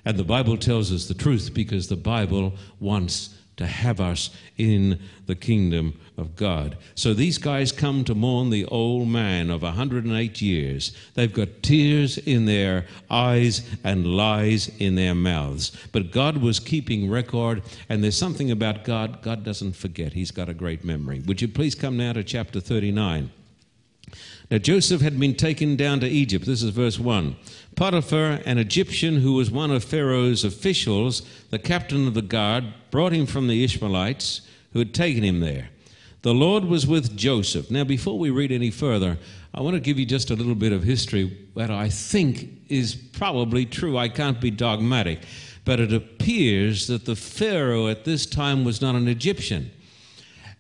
And 0.03 0.17
the 0.17 0.23
Bible 0.23 0.57
tells 0.57 0.91
us 0.91 1.07
the 1.07 1.13
truth 1.13 1.53
because 1.53 1.89
the 1.89 1.95
Bible 1.95 2.53
wants 2.79 3.37
to 3.57 3.65
have 3.65 3.99
us 3.99 4.29
in 4.57 4.99
the 5.25 5.35
kingdom 5.35 5.99
of 6.15 6.35
God. 6.35 6.77
So 6.95 7.13
these 7.13 7.37
guys 7.37 7.71
come 7.71 8.03
to 8.05 8.15
mourn 8.15 8.49
the 8.49 8.65
old 8.65 9.07
man 9.07 9.49
of 9.49 9.63
108 9.63 10.41
years. 10.41 10.95
They've 11.15 11.33
got 11.33 11.63
tears 11.63 12.17
in 12.19 12.45
their 12.45 12.85
eyes 13.09 13.67
and 13.83 14.07
lies 14.07 14.69
in 14.79 14.95
their 14.95 15.15
mouths. 15.15 15.71
But 15.91 16.11
God 16.11 16.37
was 16.37 16.59
keeping 16.59 17.09
record, 17.09 17.63
and 17.89 18.03
there's 18.03 18.17
something 18.17 18.51
about 18.51 18.83
God, 18.83 19.21
God 19.21 19.43
doesn't 19.43 19.75
forget. 19.75 20.13
He's 20.13 20.31
got 20.31 20.49
a 20.49 20.53
great 20.53 20.85
memory. 20.85 21.21
Would 21.25 21.41
you 21.41 21.47
please 21.47 21.75
come 21.75 21.97
now 21.97 22.13
to 22.13 22.23
chapter 22.23 22.59
39? 22.59 23.31
Now 24.49 24.57
Joseph 24.59 25.01
had 25.01 25.19
been 25.19 25.35
taken 25.35 25.75
down 25.75 25.99
to 25.99 26.07
Egypt. 26.07 26.45
This 26.45 26.63
is 26.63 26.69
verse 26.69 26.97
1. 26.97 27.35
Potiphar, 27.77 28.41
an 28.43 28.57
Egyptian 28.57 29.17
who 29.17 29.33
was 29.33 29.51
one 29.51 29.69
of 29.69 29.83
Pharaoh's 29.83 30.43
officials, 30.43 31.21
the 31.51 31.59
captain 31.59 32.07
of 32.07 32.15
the 32.15 32.23
guard, 32.23 32.65
brought 32.89 33.13
him 33.13 33.27
from 33.27 33.45
the 33.45 33.63
Ishmaelites 33.63 34.41
who 34.73 34.79
had 34.79 34.95
taken 34.95 35.23
him 35.23 35.41
there. 35.41 35.69
The 36.23 36.33
Lord 36.33 36.65
was 36.65 36.87
with 36.87 37.15
Joseph. 37.15 37.69
Now, 37.69 37.83
before 37.83 38.17
we 38.17 38.31
read 38.31 38.51
any 38.51 38.71
further, 38.71 39.19
I 39.53 39.61
want 39.61 39.75
to 39.75 39.79
give 39.79 39.99
you 39.99 40.07
just 40.07 40.31
a 40.31 40.35
little 40.35 40.55
bit 40.55 40.73
of 40.73 40.81
history 40.81 41.47
that 41.55 41.69
I 41.69 41.89
think 41.89 42.49
is 42.67 42.95
probably 42.95 43.63
true. 43.63 43.95
I 43.95 44.09
can't 44.09 44.41
be 44.41 44.49
dogmatic, 44.49 45.19
but 45.63 45.79
it 45.79 45.93
appears 45.93 46.87
that 46.87 47.05
the 47.05 47.15
Pharaoh 47.15 47.89
at 47.89 48.05
this 48.05 48.25
time 48.25 48.65
was 48.65 48.81
not 48.81 48.95
an 48.95 49.07
Egyptian. 49.07 49.69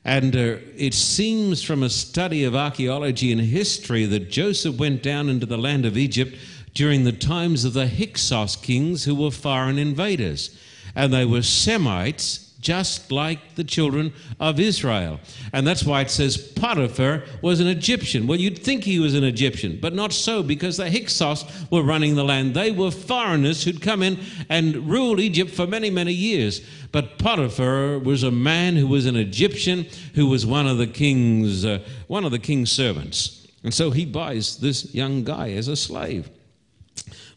And 0.05 0.35
uh, 0.35 0.57
it 0.77 0.93
seems 0.93 1.63
from 1.63 1.81
a 1.81 1.89
study 1.89 2.43
of 2.43 2.55
archaeology 2.55 3.31
and 3.31 3.41
history 3.41 4.05
that 4.05 4.29
Joseph 4.29 4.77
went 4.77 5.01
down 5.01 5.27
into 5.29 5.47
the 5.47 5.57
land 5.57 5.85
of 5.85 5.97
Egypt 5.97 6.37
during 6.77 7.05
the 7.05 7.11
times 7.11 7.65
of 7.65 7.73
the 7.73 7.87
Hyksos 7.87 8.55
kings 8.55 9.05
who 9.05 9.15
were 9.15 9.31
foreign 9.31 9.79
invaders. 9.79 10.55
And 10.93 11.11
they 11.11 11.25
were 11.25 11.41
Semites 11.41 12.53
just 12.59 13.11
like 13.11 13.55
the 13.55 13.63
children 13.63 14.13
of 14.39 14.59
Israel. 14.59 15.19
And 15.53 15.65
that's 15.65 15.83
why 15.83 16.01
it 16.01 16.11
says 16.11 16.37
Potiphar 16.37 17.23
was 17.41 17.59
an 17.59 17.65
Egyptian. 17.65 18.27
Well, 18.27 18.39
you'd 18.39 18.59
think 18.59 18.83
he 18.83 18.99
was 18.99 19.15
an 19.15 19.23
Egyptian, 19.23 19.79
but 19.81 19.95
not 19.95 20.13
so 20.13 20.43
because 20.43 20.77
the 20.77 20.91
Hyksos 20.91 21.45
were 21.71 21.81
running 21.81 22.13
the 22.13 22.23
land. 22.23 22.53
They 22.53 22.69
were 22.69 22.91
foreigners 22.91 23.63
who'd 23.63 23.81
come 23.81 24.03
in 24.03 24.19
and 24.47 24.87
ruled 24.87 25.19
Egypt 25.19 25.49
for 25.49 25.65
many, 25.65 25.89
many 25.89 26.13
years. 26.13 26.61
But 26.91 27.17
Potiphar 27.17 27.97
was 27.97 28.21
a 28.21 28.31
man 28.31 28.75
who 28.75 28.85
was 28.85 29.07
an 29.07 29.15
Egyptian 29.15 29.87
who 30.13 30.27
was 30.27 30.45
one 30.45 30.67
of 30.67 30.77
the 30.77 30.87
king's 30.87 31.65
uh, 31.65 31.79
one 32.05 32.23
of 32.23 32.31
the 32.31 32.39
king's 32.39 32.71
servants. 32.71 33.47
And 33.63 33.73
so 33.73 33.89
he 33.89 34.05
buys 34.05 34.57
this 34.57 34.93
young 34.93 35.23
guy 35.23 35.53
as 35.53 35.67
a 35.67 35.75
slave. 35.75 36.29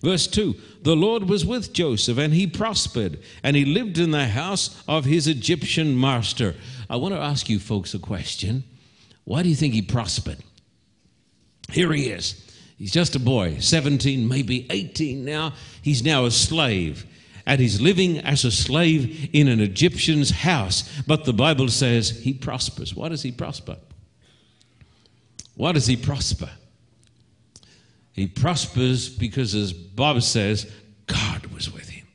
Verse 0.02 0.26
2 0.26 0.54
The 0.82 0.96
Lord 0.96 1.28
was 1.28 1.44
with 1.44 1.72
Joseph, 1.72 2.18
and 2.18 2.32
he 2.32 2.46
prospered, 2.46 3.18
and 3.42 3.56
he 3.56 3.64
lived 3.64 3.98
in 3.98 4.10
the 4.10 4.26
house 4.26 4.82
of 4.88 5.04
his 5.04 5.26
Egyptian 5.26 5.98
master. 5.98 6.54
I 6.88 6.96
want 6.96 7.14
to 7.14 7.20
ask 7.20 7.48
you 7.48 7.58
folks 7.58 7.94
a 7.94 7.98
question. 7.98 8.64
Why 9.24 9.42
do 9.42 9.48
you 9.48 9.54
think 9.54 9.74
he 9.74 9.82
prospered? 9.82 10.38
Here 11.70 11.92
he 11.92 12.08
is. 12.08 12.46
He's 12.78 12.92
just 12.92 13.14
a 13.14 13.20
boy, 13.20 13.58
17, 13.60 14.26
maybe 14.26 14.66
18 14.70 15.24
now. 15.24 15.52
He's 15.82 16.02
now 16.02 16.24
a 16.24 16.30
slave. 16.30 17.06
and 17.46 17.60
he's 17.60 17.80
living 17.80 18.18
as 18.18 18.44
a 18.44 18.50
slave 18.50 19.28
in 19.32 19.48
an 19.48 19.60
Egyptian's 19.60 20.30
house. 20.30 20.88
But 21.06 21.24
the 21.24 21.32
Bible 21.32 21.68
says 21.68 22.10
he 22.10 22.32
prospers. 22.32 22.94
Why 22.94 23.08
does 23.08 23.22
he 23.22 23.32
prosper? 23.32 23.76
Why 25.56 25.72
does 25.72 25.86
he 25.86 25.96
prosper? 25.96 26.50
He 28.12 28.26
prospers 28.26 29.08
because, 29.08 29.54
as 29.54 29.72
Bob 29.72 30.22
says, 30.22 30.70
God 31.06 31.46
was 31.46 31.72
with 31.72 31.88
him. 31.88 32.06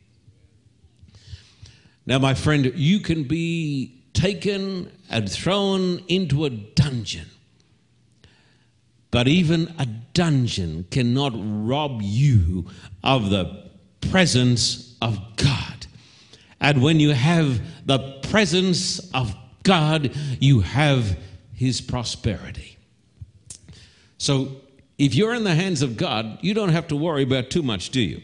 Now, 2.06 2.20
my 2.20 2.34
friend, 2.34 2.72
you 2.76 3.00
can 3.00 3.24
be 3.24 4.04
taken 4.14 4.92
and 5.10 5.32
thrown 5.32 6.04
into 6.08 6.46
a 6.46 6.50
dungeon. 6.50 7.28
But 9.12 9.28
even 9.28 9.74
a 9.80 9.86
dungeon 9.86 10.86
cannot 10.92 11.34
rob 11.36 12.02
you 12.02 12.68
of 13.04 13.30
the 13.30 13.70
presence 14.02 14.98
of 15.02 15.20
God. 15.38 15.88
And 16.60 16.82
when 16.82 17.00
you 17.00 17.12
have 17.12 17.62
the 17.86 18.20
presence 18.24 19.00
of 19.14 19.36
God, 19.64 20.12
you 20.40 20.62
have 20.62 21.18
His 21.54 21.82
prosperity. 21.82 22.78
So 24.18 24.62
if 24.98 25.14
you're 25.16 25.34
in 25.34 25.44
the 25.44 25.56
hands 25.56 25.82
of 25.82 25.98
God, 25.98 26.38
you 26.42 26.54
don't 26.54 26.70
have 26.70 26.88
to 26.88 26.96
worry 26.96 27.24
about 27.24 27.50
too 27.50 27.64
much, 27.64 27.90
do 27.90 28.02
you? 28.02 28.22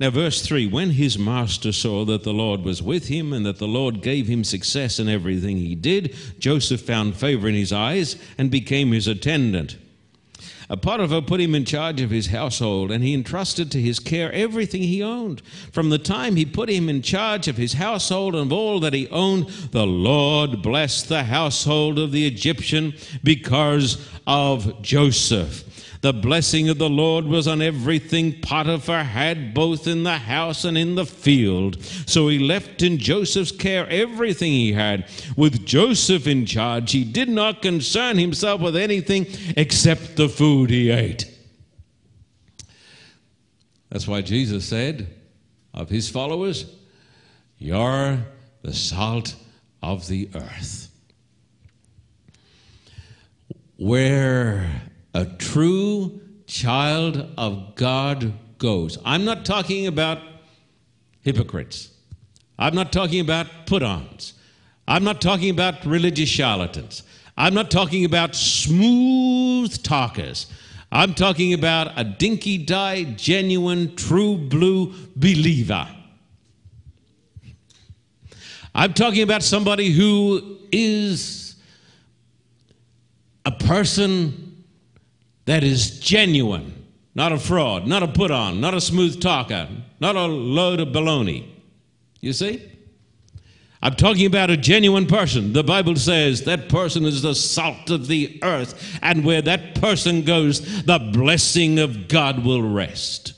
Now, 0.00 0.10
verse 0.10 0.42
3 0.42 0.66
When 0.66 0.90
his 0.90 1.18
master 1.18 1.72
saw 1.72 2.04
that 2.06 2.24
the 2.24 2.32
Lord 2.32 2.62
was 2.62 2.82
with 2.82 3.08
him 3.08 3.32
and 3.32 3.46
that 3.46 3.58
the 3.58 3.68
Lord 3.68 4.02
gave 4.02 4.26
him 4.26 4.42
success 4.42 4.98
in 4.98 5.08
everything 5.08 5.56
he 5.56 5.74
did, 5.74 6.16
Joseph 6.38 6.80
found 6.80 7.16
favor 7.16 7.48
in 7.48 7.54
his 7.54 7.72
eyes 7.72 8.16
and 8.36 8.50
became 8.50 8.92
his 8.92 9.06
attendant. 9.06 9.76
Potiphar 10.80 11.22
put 11.22 11.40
him 11.40 11.54
in 11.54 11.64
charge 11.64 12.00
of 12.00 12.10
his 12.10 12.28
household, 12.28 12.90
and 12.90 13.04
he 13.04 13.14
entrusted 13.14 13.70
to 13.70 13.80
his 13.80 14.00
care 14.00 14.32
everything 14.32 14.82
he 14.82 15.02
owned. 15.02 15.42
From 15.72 15.90
the 15.90 15.98
time 15.98 16.36
he 16.36 16.44
put 16.46 16.70
him 16.70 16.88
in 16.88 17.02
charge 17.02 17.48
of 17.48 17.56
his 17.56 17.74
household 17.74 18.34
and 18.34 18.46
of 18.46 18.52
all 18.52 18.80
that 18.80 18.94
he 18.94 19.06
owned, 19.08 19.46
the 19.72 19.86
Lord 19.86 20.62
blessed 20.62 21.08
the 21.08 21.24
household 21.24 21.98
of 21.98 22.12
the 22.12 22.26
Egyptian 22.26 22.94
because 23.22 24.08
of 24.26 24.80
Joseph. 24.82 25.73
The 26.04 26.12
blessing 26.12 26.68
of 26.68 26.76
the 26.76 26.90
Lord 26.90 27.24
was 27.24 27.48
on 27.48 27.62
everything 27.62 28.38
Potiphar 28.42 29.04
had, 29.04 29.54
both 29.54 29.86
in 29.86 30.02
the 30.02 30.18
house 30.18 30.66
and 30.66 30.76
in 30.76 30.96
the 30.96 31.06
field. 31.06 31.82
So 31.82 32.28
he 32.28 32.38
left 32.38 32.82
in 32.82 32.98
Joseph's 32.98 33.50
care 33.50 33.88
everything 33.88 34.52
he 34.52 34.74
had. 34.74 35.08
With 35.34 35.64
Joseph 35.64 36.26
in 36.26 36.44
charge, 36.44 36.92
he 36.92 37.04
did 37.04 37.30
not 37.30 37.62
concern 37.62 38.18
himself 38.18 38.60
with 38.60 38.76
anything 38.76 39.28
except 39.56 40.16
the 40.16 40.28
food 40.28 40.68
he 40.68 40.90
ate. 40.90 41.24
That's 43.88 44.06
why 44.06 44.20
Jesus 44.20 44.66
said 44.66 45.08
of 45.72 45.88
his 45.88 46.10
followers, 46.10 46.66
You're 47.56 48.18
the 48.60 48.74
salt 48.74 49.36
of 49.82 50.06
the 50.08 50.28
earth. 50.34 50.90
Where 53.78 54.82
a 55.14 55.24
true 55.24 56.20
child 56.46 57.28
of 57.38 57.74
God 57.76 58.34
goes. 58.58 58.98
I'm 59.04 59.24
not 59.24 59.44
talking 59.44 59.86
about 59.86 60.18
hypocrites. 61.22 61.90
I'm 62.58 62.74
not 62.74 62.92
talking 62.92 63.20
about 63.20 63.46
put 63.66 63.82
ons. 63.82 64.34
I'm 64.86 65.04
not 65.04 65.20
talking 65.20 65.50
about 65.50 65.84
religious 65.86 66.28
charlatans. 66.28 67.02
I'm 67.36 67.54
not 67.54 67.70
talking 67.70 68.04
about 68.04 68.34
smooth 68.34 69.82
talkers. 69.82 70.46
I'm 70.92 71.14
talking 71.14 71.54
about 71.54 71.92
a 71.96 72.04
dinky 72.04 72.58
die, 72.58 73.04
genuine, 73.04 73.96
true 73.96 74.36
blue 74.36 74.94
believer. 75.16 75.88
I'm 78.74 78.92
talking 78.92 79.22
about 79.22 79.42
somebody 79.42 79.90
who 79.90 80.58
is 80.70 81.56
a 83.44 83.52
person 83.52 84.43
that 85.46 85.62
is 85.62 86.00
genuine, 86.00 86.86
not 87.14 87.32
a 87.32 87.38
fraud, 87.38 87.86
not 87.86 88.02
a 88.02 88.08
put 88.08 88.30
on, 88.30 88.60
not 88.60 88.74
a 88.74 88.80
smooth 88.80 89.20
talker, 89.20 89.68
not 90.00 90.16
a 90.16 90.26
load 90.26 90.80
of 90.80 90.88
baloney. 90.88 91.48
You 92.20 92.32
see? 92.32 92.70
I'm 93.82 93.96
talking 93.96 94.24
about 94.24 94.48
a 94.48 94.56
genuine 94.56 95.06
person. 95.06 95.52
The 95.52 95.62
Bible 95.62 95.96
says 95.96 96.44
that 96.44 96.70
person 96.70 97.04
is 97.04 97.20
the 97.20 97.34
salt 97.34 97.90
of 97.90 98.06
the 98.06 98.40
earth, 98.42 98.98
and 99.02 99.26
where 99.26 99.42
that 99.42 99.74
person 99.74 100.22
goes, 100.22 100.84
the 100.84 100.98
blessing 100.98 101.78
of 101.78 102.08
God 102.08 102.46
will 102.46 102.62
rest. 102.62 103.34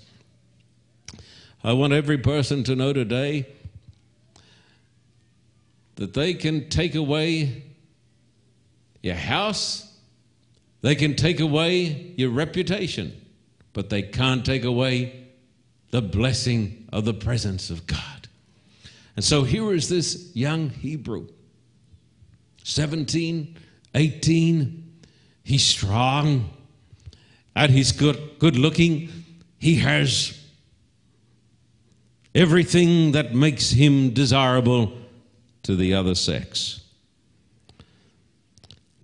I 1.64 1.72
want 1.72 1.92
every 1.92 2.18
person 2.18 2.62
to 2.62 2.76
know 2.76 2.92
today 2.92 3.48
that 5.96 6.14
they 6.14 6.32
can 6.32 6.68
take 6.68 6.94
away 6.94 7.64
your 9.02 9.16
house, 9.16 9.85
they 10.82 10.94
can 10.94 11.16
take 11.16 11.40
away 11.40 12.14
your 12.16 12.30
reputation, 12.30 13.12
but 13.72 13.90
they 13.90 14.02
can't 14.02 14.44
take 14.44 14.64
away 14.64 15.26
the 15.90 16.02
blessing 16.02 16.88
of 16.92 17.04
the 17.04 17.14
presence 17.14 17.70
of 17.70 17.86
God. 17.86 18.28
And 19.16 19.24
so 19.24 19.44
here 19.44 19.72
is 19.72 19.88
this 19.88 20.30
young 20.34 20.68
Hebrew, 20.68 21.28
17, 22.64 23.56
18. 23.94 24.82
He's 25.42 25.64
strong 25.64 26.50
and 27.54 27.72
he's 27.72 27.92
good, 27.92 28.38
good 28.38 28.56
looking. 28.56 29.08
He 29.58 29.76
has 29.76 30.38
everything 32.34 33.12
that 33.12 33.34
makes 33.34 33.70
him 33.70 34.10
desirable 34.10 34.92
to 35.62 35.74
the 35.74 35.94
other 35.94 36.14
sex. 36.14 36.82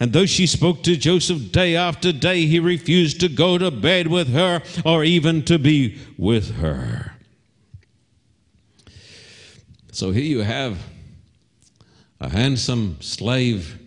And 0.00 0.12
though 0.12 0.26
she 0.26 0.46
spoke 0.46 0.82
to 0.82 0.96
Joseph 0.96 1.52
day 1.52 1.76
after 1.76 2.12
day, 2.12 2.46
he 2.46 2.58
refused 2.58 3.20
to 3.20 3.28
go 3.28 3.58
to 3.58 3.70
bed 3.70 4.08
with 4.08 4.32
her 4.32 4.62
or 4.84 5.04
even 5.04 5.44
to 5.44 5.58
be 5.58 5.98
with 6.18 6.56
her. 6.56 7.12
So 9.92 10.10
here 10.10 10.24
you 10.24 10.40
have 10.40 10.78
a 12.20 12.28
handsome 12.28 12.98
slave 13.00 13.78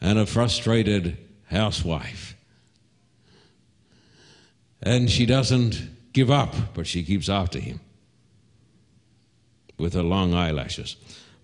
and 0.00 0.18
a 0.18 0.26
frustrated 0.26 1.18
housewife. 1.50 2.34
And 4.82 5.10
she 5.10 5.26
doesn't 5.26 6.12
give 6.12 6.30
up, 6.30 6.54
but 6.74 6.86
she 6.86 7.02
keeps 7.02 7.28
after 7.28 7.58
him 7.58 7.80
with 9.76 9.94
her 9.94 10.02
long 10.02 10.34
eyelashes. 10.34 10.96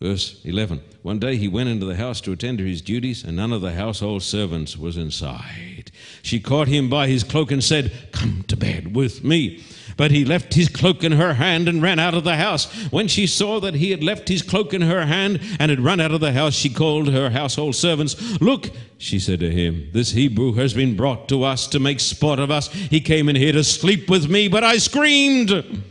Verse 0.04 0.38
11 0.44 0.82
One 1.00 1.18
day 1.18 1.36
he 1.36 1.48
went 1.48 1.70
into 1.70 1.86
the 1.86 1.96
house 1.96 2.20
to 2.20 2.32
attend 2.32 2.58
to 2.58 2.66
his 2.66 2.82
duties, 2.82 3.24
and 3.24 3.38
none 3.38 3.54
of 3.54 3.62
the 3.62 3.72
household 3.72 4.22
servants 4.22 4.76
was 4.76 4.98
inside. 4.98 5.90
She 6.20 6.40
caught 6.40 6.68
him 6.68 6.90
by 6.90 7.08
his 7.08 7.24
cloak 7.24 7.50
and 7.50 7.64
said, 7.64 7.90
Come 8.12 8.44
to 8.48 8.54
bed 8.54 8.94
with 8.94 9.24
me. 9.24 9.64
But 9.96 10.10
he 10.10 10.26
left 10.26 10.52
his 10.52 10.68
cloak 10.68 11.04
in 11.04 11.12
her 11.12 11.32
hand 11.32 11.70
and 11.70 11.80
ran 11.80 11.98
out 11.98 12.12
of 12.12 12.24
the 12.24 12.36
house. 12.36 12.70
When 12.90 13.08
she 13.08 13.26
saw 13.26 13.60
that 13.60 13.76
he 13.76 13.92
had 13.92 14.04
left 14.04 14.28
his 14.28 14.42
cloak 14.42 14.74
in 14.74 14.82
her 14.82 15.06
hand 15.06 15.40
and 15.58 15.70
had 15.70 15.80
run 15.80 16.00
out 16.00 16.12
of 16.12 16.20
the 16.20 16.32
house, 16.32 16.52
she 16.52 16.68
called 16.68 17.08
her 17.08 17.30
household 17.30 17.74
servants. 17.74 18.38
Look, 18.42 18.68
she 18.98 19.18
said 19.18 19.40
to 19.40 19.50
him, 19.50 19.88
this 19.94 20.10
Hebrew 20.10 20.52
has 20.52 20.74
been 20.74 20.98
brought 20.98 21.30
to 21.30 21.44
us 21.44 21.66
to 21.68 21.80
make 21.80 21.98
sport 21.98 22.40
of 22.40 22.50
us. 22.50 22.70
He 22.70 23.00
came 23.00 23.30
in 23.30 23.36
here 23.36 23.52
to 23.52 23.64
sleep 23.64 24.10
with 24.10 24.28
me, 24.28 24.48
but 24.48 24.64
I 24.64 24.76
screamed. 24.76 25.82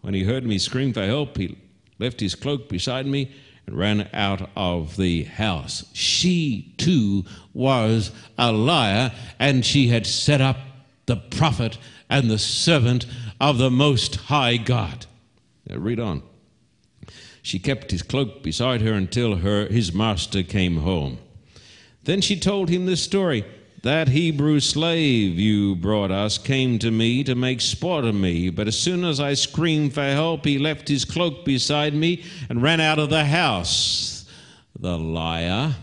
When 0.00 0.14
he 0.14 0.24
heard 0.24 0.44
me 0.44 0.58
scream 0.58 0.92
for 0.92 1.06
help, 1.06 1.36
he 1.36 1.56
left 1.98 2.20
his 2.20 2.34
cloak 2.34 2.68
beside 2.68 3.06
me, 3.06 3.32
and 3.66 3.76
ran 3.76 4.08
out 4.14 4.48
of 4.56 4.96
the 4.96 5.24
house. 5.24 5.84
She 5.92 6.74
too 6.78 7.24
was 7.52 8.10
a 8.38 8.50
liar, 8.50 9.12
and 9.38 9.64
she 9.64 9.88
had 9.88 10.06
set 10.06 10.40
up 10.40 10.56
the 11.06 11.16
prophet 11.16 11.78
and 12.08 12.30
the 12.30 12.38
servant 12.38 13.06
of 13.40 13.58
the 13.58 13.70
Most 13.70 14.16
High 14.16 14.56
God. 14.56 15.06
Now 15.68 15.76
read 15.76 16.00
on. 16.00 16.22
She 17.42 17.58
kept 17.58 17.90
his 17.90 18.02
cloak 18.02 18.42
beside 18.42 18.80
her 18.82 18.92
until 18.92 19.36
her, 19.36 19.66
his 19.66 19.92
master 19.92 20.42
came 20.42 20.78
home. 20.78 21.18
Then 22.04 22.20
she 22.20 22.38
told 22.38 22.68
him 22.68 22.86
this 22.86 23.02
story 23.02 23.44
That 23.88 24.08
Hebrew 24.08 24.60
slave 24.60 25.38
you 25.38 25.74
brought 25.74 26.10
us 26.10 26.36
came 26.36 26.78
to 26.80 26.90
me 26.90 27.24
to 27.24 27.34
make 27.34 27.62
sport 27.62 28.04
of 28.04 28.14
me, 28.14 28.50
but 28.50 28.68
as 28.68 28.78
soon 28.78 29.02
as 29.02 29.18
I 29.18 29.32
screamed 29.32 29.94
for 29.94 30.02
help, 30.02 30.44
he 30.44 30.58
left 30.58 30.88
his 30.88 31.06
cloak 31.06 31.42
beside 31.42 31.94
me 31.94 32.22
and 32.50 32.62
ran 32.62 32.80
out 32.80 32.98
of 32.98 33.08
the 33.08 33.24
house. 33.24 34.26
The 34.78 34.98
liar. 34.98 35.74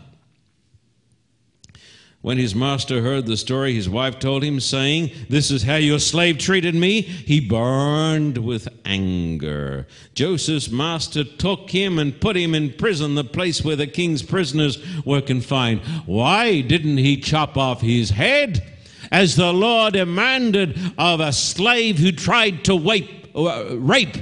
When 2.26 2.40
his 2.40 2.56
master 2.56 3.04
heard 3.04 3.28
the 3.28 3.38
story, 3.38 3.76
his 3.76 3.88
wife 3.88 4.18
told 4.18 4.44
him, 4.44 4.60
saying, 4.60 5.12
This 5.30 5.52
is 5.52 5.62
how 5.62 5.76
your 5.76 6.00
slave 6.00 6.40
treated 6.40 6.74
me. 6.74 7.02
He 7.02 7.40
burned 7.40 8.40
with 8.40 8.68
anger. 8.84 9.86
Joseph's 10.16 10.72
master 10.72 11.24
took 11.24 11.70
him 11.70 12.00
and 12.00 12.20
put 12.20 12.36
him 12.36 12.56
in 12.56 12.74
prison, 12.74 13.14
the 13.14 13.24
place 13.24 13.64
where 13.64 13.76
the 13.76 13.86
king's 13.86 14.24
prisoners 14.24 14.84
were 15.06 15.22
confined. 15.22 15.82
Why 16.08 16.62
didn't 16.62 16.98
he 16.98 17.18
chop 17.18 17.58
off 17.58 17.82
his 17.82 18.10
head? 18.10 18.76
As 19.12 19.36
the 19.36 19.54
law 19.54 19.92
demanded 19.92 20.80
of 20.98 21.20
a 21.20 21.32
slave 21.32 22.00
who 22.00 22.12
tried 22.12 22.66
to 22.66 22.80
rape, 22.80 23.28
uh, 23.36 23.78
rape 23.78 24.18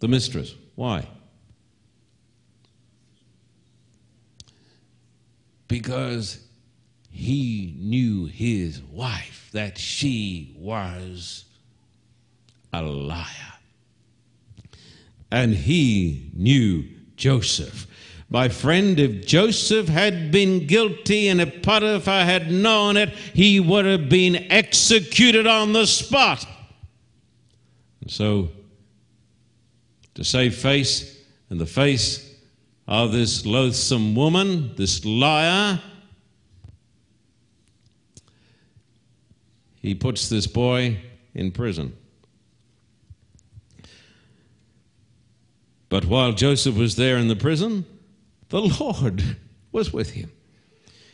the 0.00 0.08
mistress. 0.08 0.52
Why? 0.74 1.06
Because 5.68 6.40
he 7.16 7.74
knew 7.78 8.26
his 8.26 8.82
wife, 8.82 9.48
that 9.52 9.78
she 9.78 10.54
was 10.58 11.46
a 12.72 12.82
liar. 12.82 13.24
And 15.30 15.54
he 15.54 16.30
knew 16.34 16.84
Joseph. 17.16 17.86
My 18.28 18.48
friend, 18.50 19.00
if 19.00 19.26
Joseph 19.26 19.88
had 19.88 20.30
been 20.30 20.66
guilty 20.66 21.28
and 21.28 21.40
if 21.40 21.62
Potiphar 21.62 22.24
had 22.24 22.50
known 22.50 22.98
it, 22.98 23.10
he 23.10 23.60
would 23.60 23.86
have 23.86 24.10
been 24.10 24.52
executed 24.52 25.46
on 25.46 25.72
the 25.72 25.86
spot. 25.86 26.46
And 28.02 28.10
so, 28.10 28.50
to 30.14 30.22
save 30.22 30.54
face 30.54 31.18
in 31.50 31.56
the 31.56 31.66
face 31.66 32.34
of 32.86 33.12
this 33.12 33.46
loathsome 33.46 34.14
woman, 34.14 34.74
this 34.76 35.04
liar, 35.04 35.80
he 39.86 39.94
puts 39.94 40.28
this 40.28 40.48
boy 40.48 40.98
in 41.32 41.52
prison. 41.52 41.96
But 45.88 46.06
while 46.06 46.32
Joseph 46.32 46.76
was 46.76 46.96
there 46.96 47.16
in 47.16 47.28
the 47.28 47.36
prison, 47.36 47.86
the 48.48 48.62
Lord 48.62 49.22
was 49.72 49.92
with 49.92 50.10
him. 50.10 50.32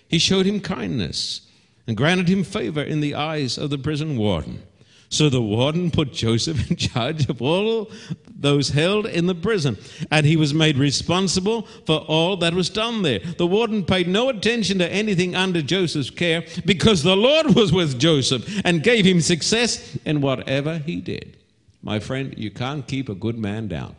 He 0.09 0.19
showed 0.19 0.47
him 0.47 0.59
kindness 0.59 1.43
and 1.87 1.99
granted 1.99 2.29
him 2.29 2.45
favor 2.45 2.83
in 2.83 3.01
the 3.01 3.15
eyes 3.15 3.59
of 3.59 3.69
the 3.69 3.77
prison 3.77 4.17
warden. 4.17 4.63
So 5.12 5.29
the 5.29 5.42
warden 5.42 5.90
put 5.90 6.14
Joseph 6.14 6.70
in 6.70 6.77
charge 6.88 7.29
of 7.29 7.42
all 7.42 7.90
those 8.35 8.70
held 8.70 9.05
in 9.05 9.27
the 9.27 9.35
prison, 9.35 9.77
and 10.11 10.25
he 10.25 10.37
was 10.37 10.55
made 10.55 10.79
responsible 10.79 11.68
for 11.85 11.98
all 11.98 12.38
that 12.38 12.55
was 12.55 12.70
done 12.70 13.03
there. 13.03 13.18
The 13.18 13.46
warden 13.46 13.85
paid 13.85 14.09
no 14.09 14.31
attention 14.31 14.79
to 14.79 14.90
anything 14.90 15.37
under 15.37 15.61
Joseph's 15.61 16.09
care 16.09 16.44
because 16.64 17.03
the 17.03 17.14
Lord 17.14 17.55
was 17.55 17.75
with 17.75 18.01
Joseph 18.01 18.62
and 18.64 18.83
gave 18.83 19.05
him 19.05 19.20
success 19.20 19.98
in 20.07 20.22
whatever 20.22 20.79
he 20.79 21.03
did. 21.03 21.37
My 21.83 22.01
friend, 22.01 22.35
you 22.38 22.51
can't 22.51 22.88
keep 22.88 23.11
a 23.11 23.14
good 23.14 23.38
man 23.38 23.68
down. 23.68 23.94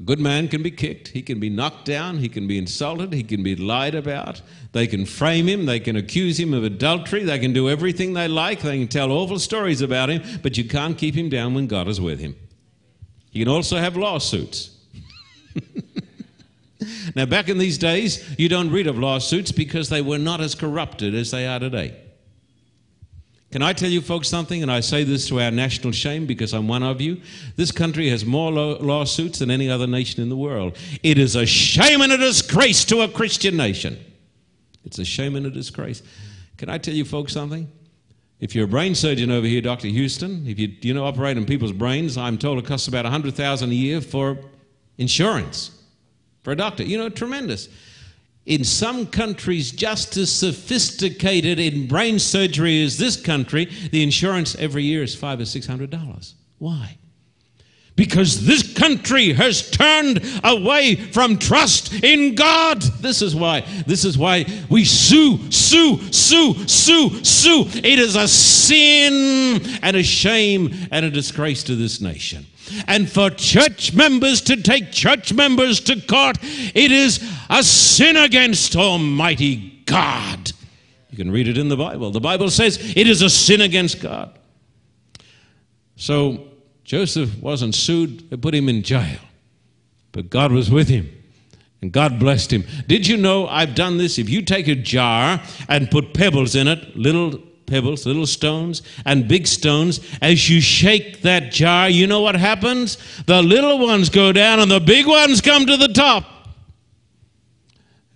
A 0.00 0.02
good 0.02 0.18
man 0.18 0.48
can 0.48 0.62
be 0.62 0.70
kicked, 0.70 1.08
he 1.08 1.20
can 1.20 1.38
be 1.38 1.50
knocked 1.50 1.84
down, 1.84 2.18
he 2.18 2.30
can 2.30 2.46
be 2.46 2.56
insulted, 2.56 3.12
he 3.12 3.22
can 3.22 3.42
be 3.42 3.54
lied 3.54 3.94
about. 3.94 4.40
They 4.72 4.86
can 4.86 5.04
frame 5.04 5.46
him, 5.46 5.66
they 5.66 5.78
can 5.78 5.94
accuse 5.94 6.40
him 6.40 6.54
of 6.54 6.64
adultery, 6.64 7.22
they 7.22 7.38
can 7.38 7.52
do 7.52 7.68
everything 7.68 8.14
they 8.14 8.26
like, 8.26 8.62
they 8.62 8.78
can 8.78 8.88
tell 8.88 9.12
awful 9.12 9.38
stories 9.38 9.82
about 9.82 10.08
him, 10.08 10.22
but 10.42 10.56
you 10.56 10.64
can't 10.64 10.96
keep 10.96 11.14
him 11.14 11.28
down 11.28 11.52
when 11.52 11.66
God 11.66 11.86
is 11.86 12.00
with 12.00 12.18
him. 12.18 12.34
You 13.32 13.44
can 13.44 13.52
also 13.52 13.76
have 13.76 13.94
lawsuits. 13.94 14.74
now, 17.14 17.26
back 17.26 17.50
in 17.50 17.58
these 17.58 17.76
days, 17.76 18.38
you 18.38 18.48
don't 18.48 18.70
read 18.70 18.86
of 18.86 18.98
lawsuits 18.98 19.52
because 19.52 19.90
they 19.90 20.00
were 20.00 20.18
not 20.18 20.40
as 20.40 20.54
corrupted 20.54 21.14
as 21.14 21.30
they 21.30 21.46
are 21.46 21.58
today. 21.58 21.94
Can 23.50 23.62
I 23.62 23.72
tell 23.72 23.90
you 23.90 24.00
folks 24.00 24.28
something? 24.28 24.62
And 24.62 24.70
I 24.70 24.78
say 24.78 25.02
this 25.02 25.26
to 25.28 25.40
our 25.40 25.50
national 25.50 25.92
shame 25.92 26.24
because 26.24 26.54
I'm 26.54 26.68
one 26.68 26.84
of 26.84 27.00
you. 27.00 27.20
This 27.56 27.72
country 27.72 28.08
has 28.10 28.24
more 28.24 28.52
lawsuits 28.52 29.40
than 29.40 29.50
any 29.50 29.68
other 29.68 29.88
nation 29.88 30.22
in 30.22 30.28
the 30.28 30.36
world. 30.36 30.76
It 31.02 31.18
is 31.18 31.34
a 31.34 31.44
shame 31.46 32.00
and 32.00 32.12
a 32.12 32.16
disgrace 32.16 32.84
to 32.86 33.00
a 33.00 33.08
Christian 33.08 33.56
nation. 33.56 33.98
It's 34.84 35.00
a 35.00 35.04
shame 35.04 35.34
and 35.34 35.46
a 35.46 35.50
disgrace. 35.50 36.02
Can 36.58 36.68
I 36.68 36.78
tell 36.78 36.94
you 36.94 37.04
folks 37.04 37.32
something? 37.32 37.70
If 38.38 38.54
you're 38.54 38.64
a 38.64 38.68
brain 38.68 38.94
surgeon 38.94 39.30
over 39.30 39.46
here, 39.46 39.60
Dr. 39.60 39.88
Houston, 39.88 40.46
if 40.46 40.58
you, 40.58 40.68
you 40.80 40.94
know 40.94 41.04
operate 41.04 41.36
on 41.36 41.44
people's 41.44 41.72
brains, 41.72 42.16
I'm 42.16 42.38
told 42.38 42.58
it 42.58 42.64
costs 42.64 42.88
about 42.88 43.04
100000 43.04 43.68
a 43.68 43.74
year 43.74 44.00
for 44.00 44.38
insurance 44.96 45.72
for 46.42 46.52
a 46.52 46.56
doctor. 46.56 46.84
You 46.84 46.98
know, 46.98 47.08
tremendous 47.08 47.68
in 48.46 48.64
some 48.64 49.06
countries 49.06 49.70
just 49.70 50.16
as 50.16 50.32
sophisticated 50.32 51.58
in 51.58 51.86
brain 51.86 52.18
surgery 52.18 52.82
as 52.82 52.98
this 52.98 53.20
country, 53.20 53.66
the 53.90 54.02
insurance 54.02 54.54
every 54.56 54.82
year 54.82 55.02
is 55.02 55.14
five 55.14 55.40
or 55.40 55.44
six 55.44 55.66
hundred 55.66 55.90
dollars. 55.90 56.34
Why? 56.58 56.96
Because 57.96 58.46
this 58.46 58.72
country 58.72 59.34
has 59.34 59.70
turned 59.70 60.22
away 60.42 60.94
from 60.94 61.36
trust 61.36 61.92
in 62.02 62.34
God. 62.34 62.80
This 62.80 63.20
is 63.20 63.34
why. 63.36 63.60
This 63.86 64.06
is 64.06 64.16
why 64.16 64.46
we 64.70 64.86
sue, 64.86 65.38
sue, 65.50 65.98
sue, 66.10 66.66
sue, 66.66 67.22
sue. 67.22 67.64
It 67.74 67.98
is 67.98 68.16
a 68.16 68.26
sin 68.26 69.60
and 69.82 69.96
a 69.96 70.02
shame 70.02 70.74
and 70.90 71.04
a 71.04 71.10
disgrace 71.10 71.62
to 71.64 71.74
this 71.74 72.00
nation 72.00 72.46
and 72.86 73.10
for 73.10 73.30
church 73.30 73.94
members 73.94 74.40
to 74.42 74.56
take 74.56 74.92
church 74.92 75.32
members 75.32 75.80
to 75.80 76.00
court, 76.00 76.38
it 76.42 76.92
is 76.92 77.18
a 77.50 77.62
sin 77.62 78.16
against 78.16 78.76
Almighty 78.76 79.82
God. 79.84 80.52
You 81.10 81.16
can 81.16 81.30
read 81.30 81.48
it 81.48 81.58
in 81.58 81.68
the 81.68 81.76
Bible. 81.76 82.10
The 82.12 82.20
Bible 82.20 82.48
says 82.48 82.78
it 82.96 83.08
is 83.08 83.20
a 83.20 83.28
sin 83.28 83.60
against 83.60 84.00
God. 84.00 84.38
So 85.96 86.48
Joseph 86.84 87.36
wasn't 87.38 87.74
sued, 87.74 88.30
they 88.30 88.36
put 88.36 88.54
him 88.54 88.68
in 88.68 88.82
jail. 88.82 89.18
But 90.12 90.30
God 90.30 90.52
was 90.52 90.70
with 90.70 90.88
him. 90.88 91.10
And 91.82 91.92
God 91.92 92.18
blessed 92.18 92.52
him. 92.52 92.64
Did 92.86 93.06
you 93.06 93.16
know 93.16 93.48
I've 93.48 93.74
done 93.74 93.96
this? 93.96 94.18
If 94.18 94.28
you 94.28 94.42
take 94.42 94.68
a 94.68 94.74
jar 94.74 95.42
and 95.68 95.90
put 95.90 96.14
pebbles 96.14 96.54
in 96.54 96.68
it, 96.68 96.96
little 96.96 97.38
pebbles, 97.66 98.04
little 98.04 98.26
stones, 98.26 98.82
and 99.06 99.26
big 99.26 99.46
stones. 99.46 100.00
As 100.20 100.50
you 100.50 100.60
shake 100.60 101.22
that 101.22 101.52
jar, 101.52 101.88
you 101.88 102.06
know 102.06 102.20
what 102.20 102.34
happens? 102.34 102.98
The 103.26 103.42
little 103.42 103.78
ones 103.78 104.10
go 104.10 104.32
down 104.32 104.60
and 104.60 104.70
the 104.70 104.80
big 104.80 105.06
ones 105.06 105.40
come 105.40 105.64
to 105.66 105.76
the 105.76 105.88
top. 105.88 106.39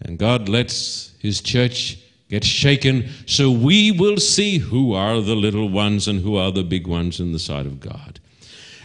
And 0.05 0.19
God 0.19 0.49
lets 0.49 1.15
His 1.19 1.41
church 1.41 1.99
get 2.29 2.45
shaken 2.45 3.09
so 3.27 3.51
we 3.51 3.93
will 3.93 4.17
see 4.17 4.59
who 4.59 4.93
are 4.93 5.21
the 5.21 5.37
little 5.37 5.69
ones 5.69 6.09
and 6.09 6.21
who 6.21 6.37
are 6.37 6.51
the 6.51 6.65
big 6.65 6.87
ones 6.87 7.21
in 7.21 7.33
the 7.33 7.39
sight 7.39 7.67
of 7.67 7.81
God. 7.81 8.21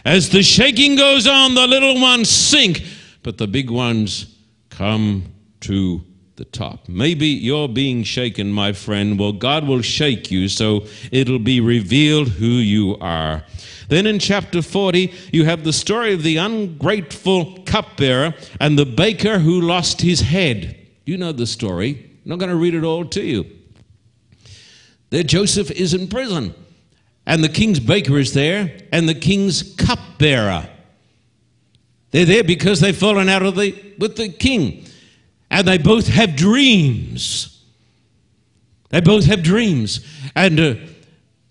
As 0.04 0.30
the 0.30 0.42
shaking 0.42 0.96
goes 0.96 1.26
on, 1.26 1.54
the 1.54 1.66
little 1.66 2.00
ones 2.00 2.28
sink, 2.28 2.82
but 3.22 3.38
the 3.38 3.46
big 3.46 3.70
ones 3.70 4.34
come 4.70 5.24
to 5.60 6.02
the 6.36 6.44
top. 6.46 6.88
Maybe 6.88 7.26
you're 7.26 7.68
being 7.68 8.02
shaken, 8.02 8.50
my 8.50 8.72
friend. 8.72 9.18
Well, 9.18 9.32
God 9.32 9.66
will 9.66 9.82
shake 9.82 10.30
you 10.30 10.48
so 10.48 10.86
it'll 11.12 11.38
be 11.38 11.60
revealed 11.60 12.28
who 12.28 12.46
you 12.46 12.96
are. 12.98 13.44
Then 13.88 14.06
in 14.06 14.18
chapter 14.18 14.62
40, 14.62 15.12
you 15.32 15.44
have 15.44 15.64
the 15.64 15.72
story 15.72 16.14
of 16.14 16.22
the 16.22 16.38
ungrateful 16.38 17.58
cupbearer 17.66 18.34
and 18.58 18.78
the 18.78 18.86
baker 18.86 19.40
who 19.40 19.60
lost 19.60 20.00
his 20.00 20.20
head. 20.20 20.79
You 21.10 21.18
know 21.18 21.32
the 21.32 21.44
story. 21.44 22.08
I'm 22.24 22.28
not 22.28 22.38
going 22.38 22.50
to 22.50 22.56
read 22.56 22.72
it 22.72 22.84
all 22.84 23.04
to 23.04 23.20
you. 23.20 23.44
There, 25.10 25.24
Joseph 25.24 25.68
is 25.72 25.92
in 25.92 26.06
prison, 26.06 26.54
and 27.26 27.42
the 27.42 27.48
king's 27.48 27.80
baker 27.80 28.16
is 28.16 28.32
there, 28.32 28.78
and 28.92 29.08
the 29.08 29.16
king's 29.16 29.74
cupbearer. 29.74 30.70
They're 32.12 32.26
there 32.26 32.44
because 32.44 32.78
they've 32.78 32.96
fallen 32.96 33.28
out 33.28 33.42
of 33.42 33.56
the, 33.56 33.74
with 33.98 34.14
the 34.14 34.28
king 34.28 34.86
and 35.50 35.66
they 35.66 35.78
both 35.78 36.06
have 36.06 36.36
dreams. 36.36 37.60
They 38.90 39.00
both 39.00 39.24
have 39.24 39.42
dreams. 39.42 40.06
And 40.36 40.60
uh, 40.60 40.74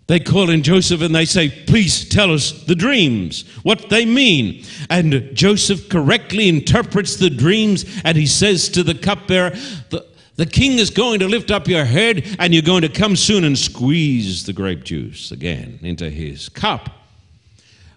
they 0.09 0.19
call 0.19 0.49
in 0.49 0.63
Joseph 0.63 1.03
and 1.03 1.13
they 1.13 1.25
say, 1.25 1.49
Please 1.67 2.09
tell 2.09 2.33
us 2.33 2.63
the 2.63 2.73
dreams, 2.73 3.43
what 3.61 3.89
they 3.89 4.07
mean. 4.07 4.65
And 4.89 5.29
Joseph 5.35 5.87
correctly 5.87 6.49
interprets 6.49 7.17
the 7.17 7.29
dreams 7.29 7.85
and 8.03 8.17
he 8.17 8.25
says 8.25 8.69
to 8.69 8.81
the 8.81 8.95
cupbearer, 8.95 9.51
the, 9.91 10.03
the 10.35 10.47
king 10.47 10.79
is 10.79 10.89
going 10.89 11.19
to 11.19 11.27
lift 11.27 11.51
up 11.51 11.67
your 11.67 11.85
head 11.85 12.25
and 12.39 12.55
you're 12.55 12.63
going 12.63 12.81
to 12.81 12.89
come 12.89 13.15
soon 13.15 13.43
and 13.43 13.55
squeeze 13.55 14.47
the 14.47 14.51
grape 14.51 14.83
juice 14.83 15.31
again 15.31 15.77
into 15.83 16.09
his 16.09 16.49
cup. 16.49 16.89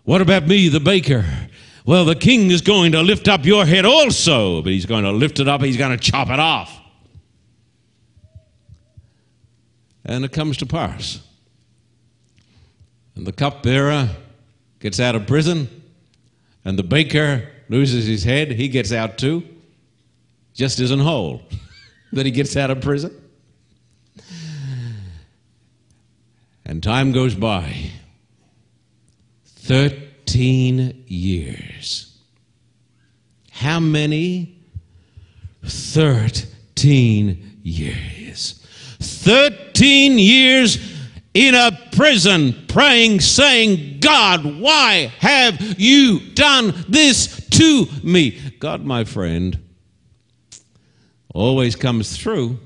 What 0.05 0.21
about 0.21 0.47
me, 0.47 0.69
the 0.69 0.81
baker? 0.81 1.25
Well, 1.87 2.05
the 2.05 2.15
king 2.15 2.51
is 2.51 2.61
going 2.61 2.93
to 2.93 3.01
lift 3.01 3.27
up 3.27 3.47
your 3.47 3.65
head 3.65 3.87
also, 3.87 4.61
but 4.61 4.71
he's 4.71 4.85
going 4.85 5.05
to 5.05 5.13
lift 5.13 5.41
it 5.41 5.49
up, 5.49 5.63
he's 5.63 5.79
going 5.79 5.97
to 5.97 6.11
chop 6.11 6.29
it 6.29 6.39
off. 6.39 6.79
And 10.05 10.27
it 10.27 10.33
comes 10.33 10.59
to 10.59 10.67
pass. 10.67 11.27
And 13.15 13.27
the 13.27 13.33
cupbearer 13.33 14.09
gets 14.81 14.99
out 15.01 15.15
of 15.15 15.27
prison, 15.27 15.69
and 16.65 16.79
the 16.79 16.83
baker 16.83 17.49
loses 17.69 18.07
his 18.07 18.25
head. 18.25 18.53
He 18.53 18.69
gets 18.69 18.93
out 18.93 19.19
too, 19.19 19.43
just 20.55 20.81
isn't 20.81 21.01
whole 21.01 21.43
that 22.13 22.27
he 22.27 22.33
gets 22.33 22.57
out 22.57 22.71
of 22.71 22.81
prison. 22.81 23.19
And 26.65 26.83
time 26.83 27.13
goes 27.13 27.35
by 27.35 27.91
13 29.45 31.05
years. 31.07 32.17
How 33.51 33.79
many? 33.79 34.59
13 35.65 37.59
years. 37.63 38.59
13 38.99 40.19
years 40.19 40.92
in 41.35 41.55
a 41.55 41.71
prison 41.93 42.55
praying, 42.69 43.21
saying, 43.21 44.01
God, 44.01 44.61
why 44.61 45.13
have 45.19 45.81
you 45.81 46.21
done 46.35 46.75
this 46.89 47.49
to 47.51 47.87
me? 48.03 48.39
God, 48.59 48.85
my 48.85 49.05
friend, 49.05 49.59
always 51.35 51.75
comes 51.75 52.17
through, 52.17 52.59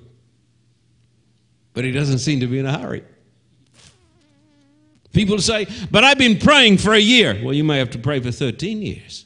but 1.74 1.85
he 1.85 1.92
doesn't 1.92 2.18
seem 2.18 2.40
to 2.40 2.46
be 2.46 2.59
in 2.59 2.66
a 2.66 2.76
hurry. 2.76 3.05
People 5.12 5.38
say, 5.38 5.66
but 5.90 6.05
I've 6.05 6.18
been 6.18 6.38
praying 6.38 6.79
for 6.79 6.92
a 6.92 6.98
year. 6.98 7.40
Well, 7.42 7.55
you 7.55 7.64
may 7.64 7.79
have 7.79 7.90
to 7.90 7.98
pray 7.98 8.20
for 8.20 8.31
13 8.31 8.83
years. 8.83 9.24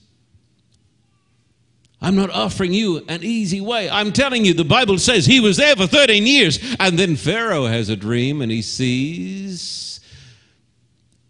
I'm 2.03 2.17
not 2.17 2.31
offering 2.31 2.73
you 2.73 3.05
an 3.09 3.23
easy 3.23 3.61
way. 3.61 3.91
I'm 3.91 4.13
telling 4.13 4.45
you, 4.45 4.55
the 4.55 4.65
Bible 4.65 4.99
says 4.99 5.27
he 5.27 5.39
was 5.41 5.59
there 5.59 5.77
for 5.77 5.87
13 5.87 6.27
years. 6.27 6.59
And 6.81 6.99
then 6.99 7.15
Pharaoh 7.15 7.67
has 7.67 7.91
a 7.91 7.97
dream 7.97 8.41
and 8.41 8.51
he 8.51 8.63
sees 8.63 10.01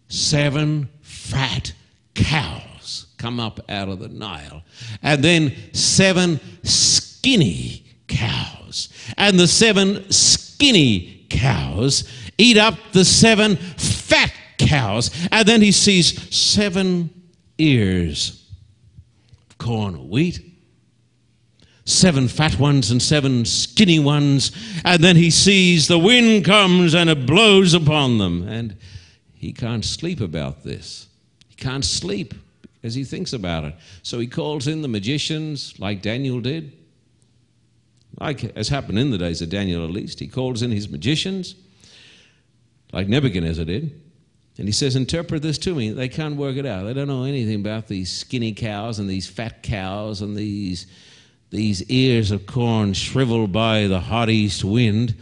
seven 0.07 0.89
fat 1.01 1.73
cows 2.15 3.07
come 3.17 3.39
up 3.39 3.59
out 3.69 3.89
of 3.89 3.99
the 3.99 4.07
Nile. 4.07 4.63
And 5.03 5.21
then 5.21 5.55
seven 5.73 6.39
skinny 6.63 7.85
cows. 8.07 8.89
And 9.17 9.37
the 9.37 9.47
seven 9.47 10.09
skinny 10.09 11.25
cows 11.29 12.09
eat 12.37 12.57
up 12.57 12.75
the 12.93 13.03
seven 13.03 13.57
fat 13.57 14.33
cows. 14.57 15.11
And 15.33 15.45
then 15.45 15.61
he 15.61 15.73
sees 15.73 16.33
seven 16.33 17.09
ears 17.57 18.49
of 19.49 19.57
corn 19.57 19.95
or 19.95 20.07
wheat 20.07 20.50
seven 21.85 22.27
fat 22.27 22.59
ones 22.59 22.91
and 22.91 23.01
seven 23.01 23.45
skinny 23.45 23.99
ones, 23.99 24.51
and 24.85 25.03
then 25.03 25.15
he 25.15 25.29
sees 25.29 25.87
the 25.87 25.99
wind 25.99 26.45
comes 26.45 26.93
and 26.93 27.09
it 27.09 27.25
blows 27.25 27.73
upon 27.73 28.17
them. 28.17 28.47
And 28.47 28.77
he 29.33 29.53
can't 29.53 29.83
sleep 29.83 30.21
about 30.21 30.63
this. 30.63 31.07
He 31.47 31.55
can't 31.55 31.85
sleep 31.85 32.33
as 32.83 32.95
he 32.95 33.03
thinks 33.03 33.33
about 33.33 33.63
it. 33.63 33.75
So 34.03 34.19
he 34.19 34.27
calls 34.27 34.67
in 34.67 34.81
the 34.81 34.87
magicians, 34.87 35.79
like 35.79 36.01
Daniel 36.01 36.39
did, 36.39 36.73
like 38.19 38.55
has 38.55 38.69
happened 38.69 38.99
in 38.99 39.11
the 39.11 39.17
days 39.17 39.41
of 39.41 39.49
Daniel 39.49 39.83
at 39.83 39.91
least. 39.91 40.19
He 40.19 40.27
calls 40.27 40.61
in 40.61 40.71
his 40.71 40.89
magicians, 40.89 41.55
like 42.91 43.07
Nebuchadnezzar 43.07 43.65
did. 43.65 43.99
And 44.57 44.67
he 44.67 44.71
says, 44.73 44.95
Interpret 44.95 45.41
this 45.41 45.57
to 45.59 45.73
me. 45.73 45.91
They 45.91 46.09
can't 46.09 46.35
work 46.35 46.57
it 46.57 46.65
out. 46.65 46.83
They 46.83 46.93
don't 46.93 47.07
know 47.07 47.23
anything 47.23 47.61
about 47.61 47.87
these 47.87 48.11
skinny 48.11 48.53
cows 48.53 48.99
and 48.99 49.09
these 49.09 49.27
fat 49.27 49.63
cows 49.63 50.21
and 50.21 50.35
these 50.35 50.87
these 51.51 51.83
ears 51.89 52.31
of 52.31 52.47
corn 52.47 52.93
shriveled 52.93 53.51
by 53.51 53.85
the 53.87 53.99
hot 53.99 54.29
east 54.29 54.63
wind. 54.63 55.13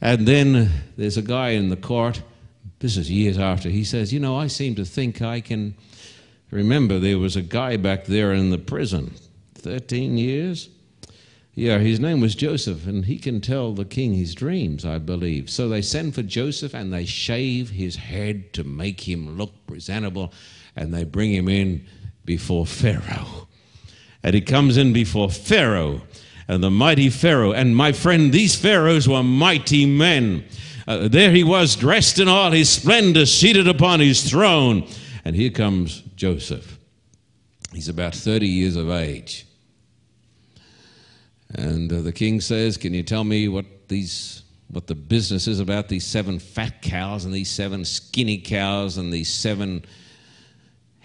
And 0.00 0.26
then 0.26 0.70
there's 0.96 1.16
a 1.16 1.22
guy 1.22 1.50
in 1.50 1.68
the 1.68 1.76
court, 1.76 2.22
this 2.80 2.96
is 2.96 3.10
years 3.10 3.38
after, 3.38 3.68
he 3.68 3.84
says, 3.84 4.12
You 4.12 4.20
know, 4.20 4.36
I 4.36 4.48
seem 4.48 4.74
to 4.74 4.84
think 4.84 5.22
I 5.22 5.40
can 5.40 5.74
remember 6.50 6.98
there 6.98 7.18
was 7.18 7.36
a 7.36 7.42
guy 7.42 7.76
back 7.76 8.06
there 8.06 8.32
in 8.32 8.50
the 8.50 8.58
prison, 8.58 9.14
13 9.54 10.18
years. 10.18 10.70
Yeah, 11.54 11.78
his 11.78 12.00
name 12.00 12.20
was 12.20 12.34
Joseph, 12.34 12.86
and 12.86 13.06
he 13.06 13.18
can 13.18 13.40
tell 13.40 13.72
the 13.72 13.86
king 13.86 14.12
his 14.12 14.34
dreams, 14.34 14.84
I 14.84 14.98
believe. 14.98 15.48
So 15.48 15.70
they 15.70 15.80
send 15.80 16.14
for 16.14 16.22
Joseph 16.22 16.74
and 16.74 16.92
they 16.92 17.06
shave 17.06 17.70
his 17.70 17.96
head 17.96 18.52
to 18.54 18.64
make 18.64 19.08
him 19.08 19.38
look 19.38 19.52
presentable, 19.66 20.34
and 20.74 20.92
they 20.92 21.04
bring 21.04 21.32
him 21.32 21.48
in 21.48 21.86
before 22.26 22.66
Pharaoh 22.66 23.45
and 24.26 24.34
he 24.34 24.40
comes 24.40 24.76
in 24.76 24.92
before 24.92 25.30
Pharaoh 25.30 26.00
and 26.48 26.60
the 26.60 26.70
mighty 26.70 27.10
Pharaoh. 27.10 27.52
And 27.52 27.76
my 27.76 27.92
friend, 27.92 28.32
these 28.32 28.56
Pharaohs 28.56 29.08
were 29.08 29.22
mighty 29.22 29.86
men. 29.86 30.44
Uh, 30.88 31.06
there 31.06 31.30
he 31.30 31.44
was, 31.44 31.76
dressed 31.76 32.18
in 32.18 32.26
all 32.26 32.50
his 32.50 32.68
splendor, 32.68 33.24
seated 33.24 33.68
upon 33.68 34.00
his 34.00 34.28
throne. 34.28 34.88
And 35.24 35.36
here 35.36 35.50
comes 35.50 36.00
Joseph. 36.16 36.76
He's 37.72 37.88
about 37.88 38.16
30 38.16 38.48
years 38.48 38.74
of 38.74 38.90
age. 38.90 39.46
And 41.50 41.92
uh, 41.92 42.00
the 42.00 42.12
king 42.12 42.40
says, 42.40 42.76
Can 42.76 42.94
you 42.94 43.04
tell 43.04 43.22
me 43.22 43.46
what 43.46 43.86
these 43.86 44.42
what 44.68 44.88
the 44.88 44.96
business 44.96 45.46
is 45.46 45.60
about 45.60 45.86
these 45.86 46.04
seven 46.04 46.40
fat 46.40 46.82
cows 46.82 47.24
and 47.24 47.32
these 47.32 47.48
seven 47.48 47.84
skinny 47.84 48.38
cows 48.38 48.96
and 48.96 49.12
these 49.12 49.32
seven 49.32 49.84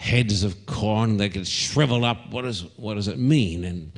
heads 0.01 0.43
of 0.43 0.65
corn 0.65 1.17
that 1.17 1.29
could 1.29 1.47
shrivel 1.47 2.03
up. 2.03 2.31
What, 2.31 2.43
is, 2.43 2.65
what 2.75 2.95
does 2.95 3.07
it 3.07 3.19
mean? 3.19 3.63
And 3.63 3.91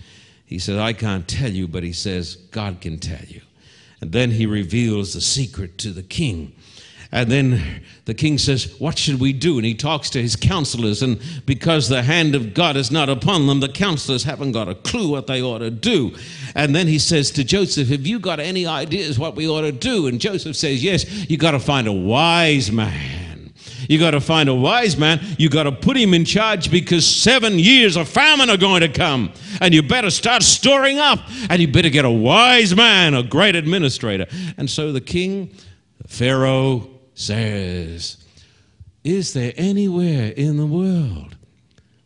he 0.45 0.59
says, 0.59 0.77
I 0.77 0.91
can't 0.91 1.25
tell 1.25 1.49
you, 1.49 1.65
but 1.65 1.81
he 1.81 1.93
says, 1.93 2.35
God 2.51 2.81
can 2.81 2.99
tell 2.99 3.23
you. 3.25 3.41
And 4.01 4.11
then 4.11 4.31
he 4.31 4.45
reveals 4.45 5.13
the 5.13 5.21
secret 5.21 5.77
to 5.77 5.91
the 5.91 6.03
king. 6.03 6.53
And 7.13 7.31
then 7.31 7.83
the 8.03 8.13
king 8.13 8.37
says, 8.37 8.75
What 8.79 8.97
should 8.97 9.21
we 9.21 9.31
do? 9.31 9.57
And 9.57 9.65
he 9.65 9.75
talks 9.75 10.09
to 10.09 10.21
his 10.21 10.35
counselors. 10.35 11.03
And 11.03 11.21
because 11.45 11.87
the 11.87 12.01
hand 12.01 12.35
of 12.35 12.53
God 12.53 12.75
is 12.75 12.91
not 12.91 13.07
upon 13.07 13.47
them, 13.47 13.61
the 13.61 13.69
counselors 13.69 14.23
haven't 14.23 14.51
got 14.51 14.67
a 14.67 14.75
clue 14.75 15.09
what 15.09 15.27
they 15.27 15.41
ought 15.41 15.59
to 15.59 15.71
do. 15.71 16.15
And 16.53 16.75
then 16.75 16.87
he 16.87 16.99
says 16.99 17.31
to 17.31 17.45
Joseph, 17.45 17.87
Have 17.89 18.05
you 18.05 18.19
got 18.19 18.41
any 18.41 18.65
ideas 18.65 19.17
what 19.17 19.35
we 19.35 19.47
ought 19.47 19.61
to 19.61 19.71
do? 19.71 20.07
And 20.07 20.19
Joseph 20.19 20.57
says, 20.57 20.83
Yes, 20.83 21.29
you 21.29 21.37
got 21.37 21.51
to 21.51 21.59
find 21.59 21.87
a 21.87 21.93
wise 21.93 22.71
man 22.71 23.32
you 23.89 23.99
got 23.99 24.11
to 24.11 24.21
find 24.21 24.49
a 24.49 24.53
wise 24.53 24.97
man. 24.97 25.19
You 25.37 25.49
got 25.49 25.63
to 25.63 25.71
put 25.71 25.97
him 25.97 26.13
in 26.13 26.25
charge 26.25 26.71
because 26.71 27.05
seven 27.05 27.59
years 27.59 27.95
of 27.95 28.07
famine 28.07 28.49
are 28.49 28.57
going 28.57 28.81
to 28.81 28.89
come. 28.89 29.33
And 29.61 29.73
you 29.73 29.83
better 29.83 30.09
start 30.09 30.43
storing 30.43 30.99
up. 30.99 31.19
And 31.49 31.61
you 31.61 31.67
better 31.67 31.89
get 31.89 32.05
a 32.05 32.11
wise 32.11 32.75
man, 32.75 33.13
a 33.13 33.23
great 33.23 33.55
administrator. 33.55 34.27
And 34.57 34.69
so 34.69 34.91
the 34.91 35.01
king, 35.01 35.53
Pharaoh, 36.07 36.89
says, 37.13 38.17
Is 39.03 39.33
there 39.33 39.53
anywhere 39.55 40.31
in 40.31 40.57
the 40.57 40.65
world 40.65 41.35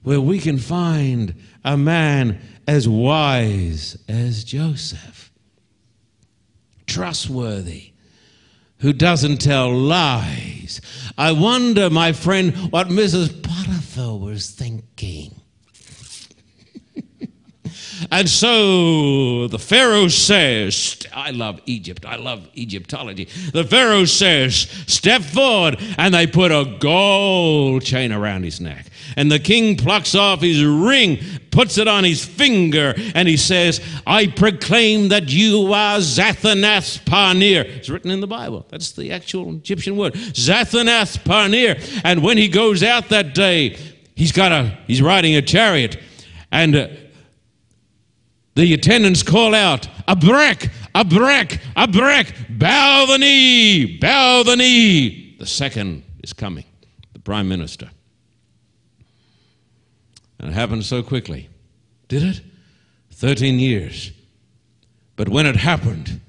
where 0.03 0.21
we 0.21 0.39
can 0.39 0.57
find 0.57 1.35
a 1.63 1.77
man 1.77 2.39
as 2.67 2.87
wise 2.87 3.97
as 4.07 4.43
Joseph? 4.43 5.31
Trustworthy 6.85 7.91
who 8.79 8.93
doesn't 8.93 9.37
tell 9.37 9.73
lies. 9.73 10.81
I 11.17 11.31
wonder, 11.31 11.89
my 11.89 12.11
friend, 12.13 12.55
what 12.71 12.87
Mrs. 12.87 13.41
Potiphar 13.41 14.17
was 14.19 14.51
thinking. 14.51 15.33
and 18.11 18.29
so 18.29 19.47
the 19.47 19.57
Pharaoh 19.57 20.09
says, 20.09 20.99
I 21.13 21.31
love 21.31 21.59
Egypt. 21.65 22.05
I 22.05 22.17
love 22.17 22.47
Egyptology. 22.55 23.25
The 23.51 23.63
Pharaoh 23.63 24.05
says, 24.05 24.55
Step 24.87 25.23
forward. 25.23 25.77
And 25.97 26.13
they 26.13 26.27
put 26.27 26.51
a 26.51 26.77
gold 26.79 27.83
chain 27.83 28.11
around 28.11 28.43
his 28.43 28.61
neck. 28.61 28.85
And 29.17 29.32
the 29.32 29.39
king 29.39 29.75
plucks 29.75 30.15
off 30.15 30.41
his 30.41 30.63
ring, 30.63 31.17
puts 31.51 31.80
it 31.80 31.88
on 31.88 32.03
his 32.03 32.23
finger, 32.23 32.93
and 33.15 33.27
he 33.27 33.36
says, 33.36 33.82
I 34.06 34.27
proclaim 34.27 35.10
that 35.10 35.30
you 35.30 35.73
are 35.73 35.97
Zaphenath-Paneah. 35.97 37.65
It's 37.65 37.89
written 37.89 38.12
in 38.12 38.21
the 38.21 38.27
Bible. 38.27 38.67
That's 38.69 38.91
the 38.91 39.12
actual 39.12 39.49
Egyptian 39.56 39.97
word. 39.97 40.13
Zaphenath-Paneah. 40.13 42.01
And 42.06 42.21
when 42.21 42.38
he 42.38 42.47
goes 42.47 42.84
out 42.84 43.10
that 43.10 43.34
day, 43.34 43.75
he's 44.15 44.32
got 44.32 44.51
a 44.51 44.77
he's 44.86 45.01
riding 45.01 45.36
a 45.36 45.41
chariot. 45.41 45.97
And 46.51 46.75
uh, 46.75 46.88
the 48.53 48.73
attendants 48.73 49.23
call 49.23 49.56
out, 49.56 49.89
Abrech, 50.08 50.71
a 50.95 51.03
break, 51.03 51.60
Abrech, 51.75 52.58
bow 52.58 53.06
the 53.08 53.17
knee, 53.17 53.97
bow 53.97 54.43
the 54.43 54.56
knee. 54.56 55.36
The 55.39 55.45
second 55.45 56.03
is 56.23 56.34
coming, 56.34 56.65
the 57.13 57.19
prime 57.19 57.47
minister. 57.47 57.89
And 60.39 60.50
it 60.50 60.54
happened 60.54 60.86
so 60.86 61.02
quickly. 61.04 61.50
Did 62.08 62.23
it? 62.23 62.41
13 63.12 63.60
years. 63.60 64.12
But 65.15 65.30
when 65.30 65.45
it 65.45 65.56
happened, 65.56 66.21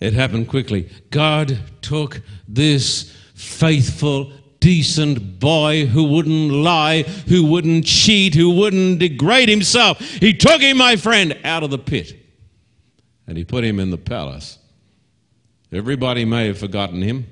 it 0.00 0.12
happened 0.12 0.48
quickly. 0.48 0.88
God 1.10 1.58
took 1.80 2.20
this 2.46 3.16
faithful, 3.34 4.32
decent 4.60 5.40
boy 5.40 5.86
who 5.86 6.04
wouldn't 6.04 6.52
lie, 6.52 7.02
who 7.02 7.46
wouldn't 7.46 7.86
cheat, 7.86 8.34
who 8.34 8.50
wouldn't 8.50 8.98
degrade 8.98 9.48
himself. 9.48 9.98
He 9.98 10.34
took 10.34 10.60
him, 10.60 10.76
my 10.76 10.96
friend, 10.96 11.38
out 11.44 11.62
of 11.62 11.70
the 11.70 11.78
pit 11.78 12.20
and 13.30 13.38
he 13.38 13.44
put 13.44 13.62
him 13.62 13.78
in 13.78 13.90
the 13.90 13.96
palace. 13.96 14.58
Everybody 15.70 16.24
may 16.24 16.48
have 16.48 16.58
forgotten 16.58 17.00
him. 17.00 17.28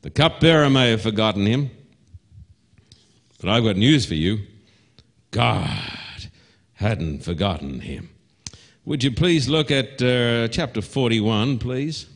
The 0.00 0.10
cupbearer 0.10 0.68
may 0.68 0.90
have 0.90 1.00
forgotten 1.00 1.46
him. 1.46 1.70
But 3.42 3.50
I've 3.50 3.64
got 3.64 3.76
news 3.76 4.06
for 4.06 4.14
you 4.14 4.38
God 5.32 6.30
hadn't 6.74 7.24
forgotten 7.24 7.80
him. 7.80 8.10
Would 8.84 9.02
you 9.02 9.10
please 9.10 9.48
look 9.48 9.70
at 9.70 10.00
uh, 10.02 10.48
chapter 10.48 10.80
41, 10.80 11.58
please? 11.58 12.06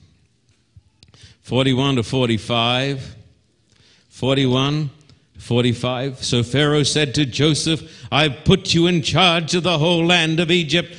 41 1.42 1.96
to 1.96 2.02
45. 2.02 3.16
41 4.08 4.90
45. 5.38 6.24
So 6.24 6.42
Pharaoh 6.42 6.82
said 6.82 7.14
to 7.16 7.26
Joseph, 7.26 8.06
I've 8.10 8.44
put 8.44 8.72
you 8.74 8.86
in 8.86 9.02
charge 9.02 9.54
of 9.54 9.62
the 9.62 9.78
whole 9.78 10.04
land 10.04 10.40
of 10.40 10.50
Egypt. 10.50 10.94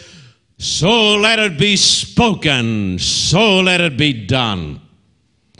So 0.58 1.16
let 1.16 1.40
it 1.40 1.58
be 1.58 1.76
spoken, 1.76 2.98
so 3.00 3.60
let 3.60 3.82
it 3.82 3.98
be 3.98 4.26
done. 4.26 4.82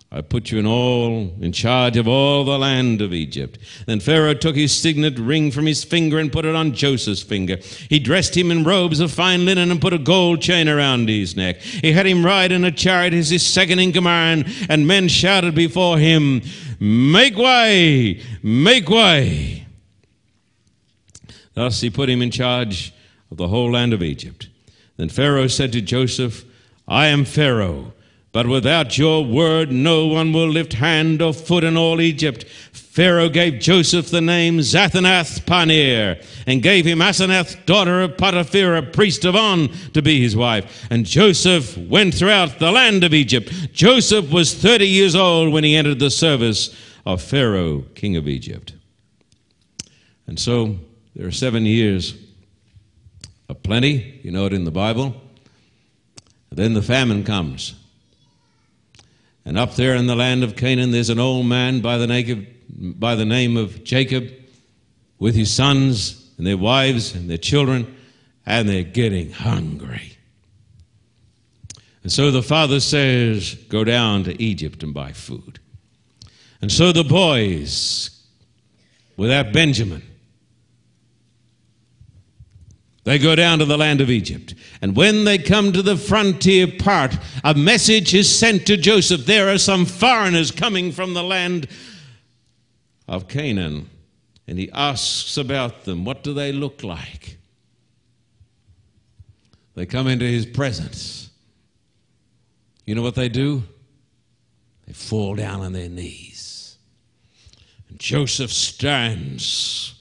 I 0.10 0.22
put 0.22 0.52
you 0.52 0.60
in 0.60 0.66
all 0.66 1.34
in 1.42 1.52
charge 1.52 1.98
of 1.98 2.08
all 2.08 2.46
the 2.46 2.58
land 2.58 3.02
of 3.02 3.14
Egypt. 3.14 3.60
Then 3.88 4.00
Pharaoh 4.00 4.34
took 4.34 4.56
his 4.56 4.72
signet 4.72 5.20
ring 5.20 5.52
from 5.52 5.66
his 5.66 5.84
finger 5.84 6.18
and 6.18 6.32
put 6.32 6.46
it 6.46 6.56
on 6.56 6.72
Joseph's 6.74 7.22
finger. 7.22 7.58
He 7.90 8.00
dressed 8.00 8.36
him 8.36 8.50
in 8.50 8.64
robes 8.64 9.02
of 9.02 9.12
fine 9.12 9.44
linen 9.44 9.70
and 9.70 9.82
put 9.82 9.92
a 9.92 9.98
gold 9.98 10.42
chain 10.42 10.70
around 10.70 11.10
his 11.10 11.36
neck. 11.36 11.60
He 11.60 11.92
had 11.92 12.06
him 12.06 12.26
ride 12.26 12.54
in 12.54 12.64
a 12.64 12.72
chariot 12.72 13.14
as 13.14 13.30
his 13.30 13.46
second 13.46 13.80
in 13.80 13.92
command, 13.92 14.48
and 14.70 14.88
men 14.88 15.10
shouted 15.10 15.54
before 15.56 15.98
him, 15.98 16.42
Make 16.80 17.36
way! 17.36 18.22
Make 18.42 18.88
way! 18.88 19.66
Thus 21.54 21.82
he 21.82 21.90
put 21.90 22.10
him 22.10 22.22
in 22.22 22.32
charge 22.32 22.94
of 23.30 23.36
the 23.36 23.50
whole 23.50 23.72
land 23.72 23.92
of 23.92 24.02
Egypt. 24.02 24.48
Then 24.96 25.10
Pharaoh 25.10 25.48
said 25.48 25.74
to 25.74 25.82
Joseph, 25.82 26.46
I 26.88 27.08
am 27.08 27.26
Pharaoh, 27.26 27.94
but 28.38 28.46
without 28.46 29.00
your 29.00 29.26
word 29.26 29.72
no 29.72 30.06
one 30.06 30.32
will 30.32 30.48
lift 30.48 30.74
hand 30.74 31.24
or 31.24 31.34
foot 31.34 31.64
in 31.64 31.76
all 31.76 32.00
Egypt. 32.00 32.44
Pharaoh 32.72 33.30
gave 33.30 33.60
Joseph 33.60 34.12
the 34.12 34.22
name 34.22 34.60
Zaphenath-Paneah 34.60 36.24
and 36.46 36.62
gave 36.62 36.86
him 36.86 37.00
Asenath, 37.00 37.66
daughter 37.66 38.00
of 38.00 38.16
Potiphera, 38.16 38.94
priest 38.94 39.26
of 39.26 39.36
On, 39.36 39.70
to 39.94 40.04
be 40.04 40.22
his 40.22 40.36
wife. 40.36 40.86
And 40.92 41.04
Joseph 41.04 41.76
went 41.80 42.14
throughout 42.14 42.60
the 42.60 42.72
land 42.72 43.04
of 43.04 43.12
Egypt. 43.12 43.50
Joseph 43.74 44.32
was 44.32 44.54
30 44.54 44.88
years 44.88 45.16
old 45.16 45.52
when 45.52 45.64
he 45.64 45.76
entered 45.76 45.98
the 45.98 46.12
service 46.12 46.76
of 47.08 47.24
Pharaoh, 47.24 47.86
king 47.96 48.18
of 48.18 48.28
Egypt. 48.28 48.72
And 50.28 50.40
so 50.40 50.76
there 51.16 51.26
are 51.26 51.32
seven 51.32 51.66
years 51.66 52.14
of 53.50 53.64
plenty. 53.64 54.20
You 54.22 54.30
know 54.30 54.46
it 54.46 54.54
in 54.54 54.64
the 54.64 54.70
Bible. 54.70 55.20
Then 56.52 56.76
the 56.76 56.84
famine 56.84 57.24
comes. 57.24 57.74
And 59.48 59.58
up 59.58 59.76
there 59.76 59.96
in 59.96 60.08
the 60.08 60.16
land 60.16 60.44
of 60.44 60.58
Canaan, 60.58 60.92
there's 60.92 61.10
an 61.10 61.20
old 61.20 61.46
man 61.46 61.80
by 61.80 61.98
the 61.98 62.06
name 62.06 62.30
of, 62.30 63.00
by 63.00 63.16
the 63.16 63.24
name 63.24 63.56
of 63.56 63.82
Jacob 63.86 64.30
with 65.20 65.36
his 65.36 65.54
sons 65.54 66.30
and 66.38 66.46
their 66.46 66.58
wives 66.58 67.16
and 67.16 67.30
their 67.30 67.38
children, 67.38 67.96
and 68.46 68.68
they're 68.68 68.84
getting 68.84 69.32
hungry. 69.32 70.18
And 72.04 72.12
so 72.12 72.30
the 72.30 72.44
father 72.44 72.82
says, 72.82 73.54
Go 73.70 73.86
down 73.86 74.26
to 74.26 74.44
Egypt 74.44 74.84
and 74.84 74.94
buy 74.94 75.14
food. 75.14 75.60
And 76.62 76.70
so 76.70 76.92
the 76.92 77.06
boys, 77.06 78.10
without 79.16 79.54
Benjamin, 79.54 80.04
they 83.08 83.18
go 83.18 83.36
down 83.36 83.60
to 83.60 83.64
the 83.64 83.78
land 83.78 84.02
of 84.02 84.10
Egypt. 84.10 84.54
And 84.82 84.94
when 84.94 85.24
they 85.24 85.38
come 85.38 85.72
to 85.72 85.82
the 85.82 85.96
frontier 85.96 86.68
part, 86.68 87.18
a 87.42 87.54
message 87.54 88.14
is 88.14 88.28
sent 88.30 88.68
to 88.68 88.76
Joseph. 88.76 89.26
There 89.26 89.48
are 89.48 89.58
some 89.58 89.86
foreigners 89.86 90.52
coming 90.52 90.92
from 90.92 91.14
the 91.14 91.24
land 91.24 91.70
of 93.08 93.30
Canaan. 93.30 93.90
And 94.46 94.60
he 94.60 94.70
asks 94.74 95.38
about 95.38 95.86
them. 95.86 96.04
What 96.04 96.22
do 96.22 96.34
they 96.34 96.52
look 96.52 96.84
like? 96.84 97.38
They 99.76 99.86
come 99.86 100.10
into 100.10 100.26
his 100.26 100.46
presence. 100.46 101.30
You 102.84 102.94
know 102.94 103.04
what 103.04 103.16
they 103.16 103.30
do? 103.30 103.64
They 104.86 104.92
fall 104.92 105.34
down 105.36 105.62
on 105.62 105.72
their 105.72 105.88
knees. 105.88 106.78
And 107.88 108.02
Joseph 108.02 108.52
stands 108.52 109.94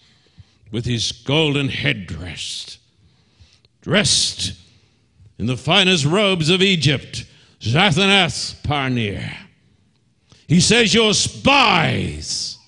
with 0.73 0.85
his 0.85 1.13
golden 1.13 1.69
headdress 1.69 2.76
dressed 3.87 4.53
in 5.39 5.47
the 5.47 5.57
finest 5.57 6.05
robes 6.05 6.51
of 6.51 6.61
Egypt, 6.61 7.25
Zaphenath-Paneah. 7.61 9.37
He 10.49 10.59
says, 10.59 10.93
You're 10.93 11.15
spies. 11.15 12.59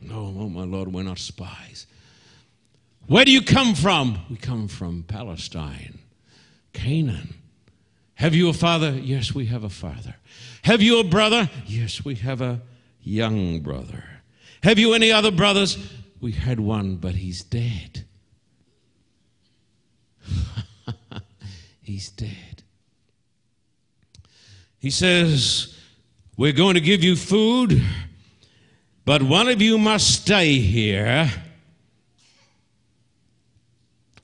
No, 0.00 0.34
oh 0.38 0.48
my 0.48 0.64
Lord, 0.64 0.90
we're 0.90 1.02
not 1.02 1.18
spies. 1.18 1.86
Where 3.06 3.26
do 3.26 3.30
you 3.30 3.42
come 3.42 3.74
from? 3.74 4.20
We 4.30 4.36
come 4.36 4.68
from 4.68 5.02
Palestine, 5.02 5.98
Canaan. 6.72 7.34
Have 8.14 8.34
you 8.34 8.48
a 8.48 8.54
father? 8.54 8.92
Yes, 8.92 9.34
we 9.34 9.46
have 9.46 9.64
a 9.64 9.68
father. 9.68 10.14
Have 10.62 10.80
you 10.80 10.98
a 11.00 11.04
brother? 11.04 11.50
Yes, 11.66 12.06
we 12.06 12.14
have 12.14 12.40
a 12.40 12.62
young 13.02 13.60
brother. 13.60 14.02
Have 14.62 14.78
you 14.78 14.94
any 14.94 15.12
other 15.12 15.30
brothers? 15.30 15.76
We 16.22 16.32
had 16.32 16.58
one, 16.58 16.96
but 16.96 17.16
he's 17.16 17.42
dead. 17.42 18.06
He's 21.82 22.10
dead. 22.10 22.62
He 24.78 24.90
says, 24.90 25.76
We're 26.36 26.52
going 26.52 26.74
to 26.74 26.80
give 26.80 27.02
you 27.02 27.16
food, 27.16 27.82
but 29.04 29.22
one 29.22 29.48
of 29.48 29.60
you 29.60 29.78
must 29.78 30.22
stay 30.22 30.58
here. 30.58 31.30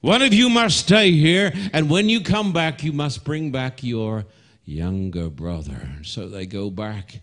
One 0.01 0.21
of 0.21 0.35
you 0.35 0.51
must 0.51 0.77
stay 0.81 1.12
here, 1.12 1.51
and 1.73 1.88
when 1.88 2.11
you 2.11 2.21
come 2.21 2.53
back, 2.53 2.85
you 2.85 2.93
must 2.93 3.25
bring 3.25 3.51
back 3.51 3.83
your 3.83 4.27
younger 4.67 5.31
brother. 5.31 5.88
So 6.03 6.29
they 6.29 6.45
go 6.45 6.69
back. 6.69 7.21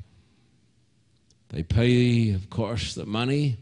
They 1.49 1.61
pay, 1.61 2.31
of 2.31 2.49
course, 2.49 2.95
the 2.95 3.05
money. 3.05 3.57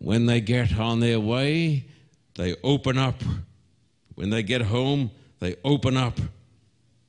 When 0.00 0.26
they 0.26 0.40
get 0.40 0.76
on 0.76 0.98
their 0.98 1.20
way, 1.20 1.84
they 2.34 2.56
open 2.64 2.98
up 2.98 3.22
when 4.14 4.30
they 4.30 4.42
get 4.42 4.62
home, 4.62 5.10
they 5.40 5.56
open 5.64 5.96
up 5.96 6.20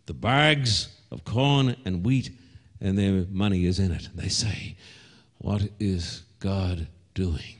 the 0.05 0.13
bags 0.13 0.89
of 1.11 1.23
corn 1.23 1.75
and 1.85 2.05
wheat, 2.05 2.31
and 2.81 2.97
their 2.97 3.25
money 3.29 3.65
is 3.65 3.79
in 3.79 3.91
it. 3.91 4.09
They 4.15 4.29
say, 4.29 4.75
What 5.37 5.69
is 5.79 6.23
God 6.39 6.87
doing? 7.13 7.55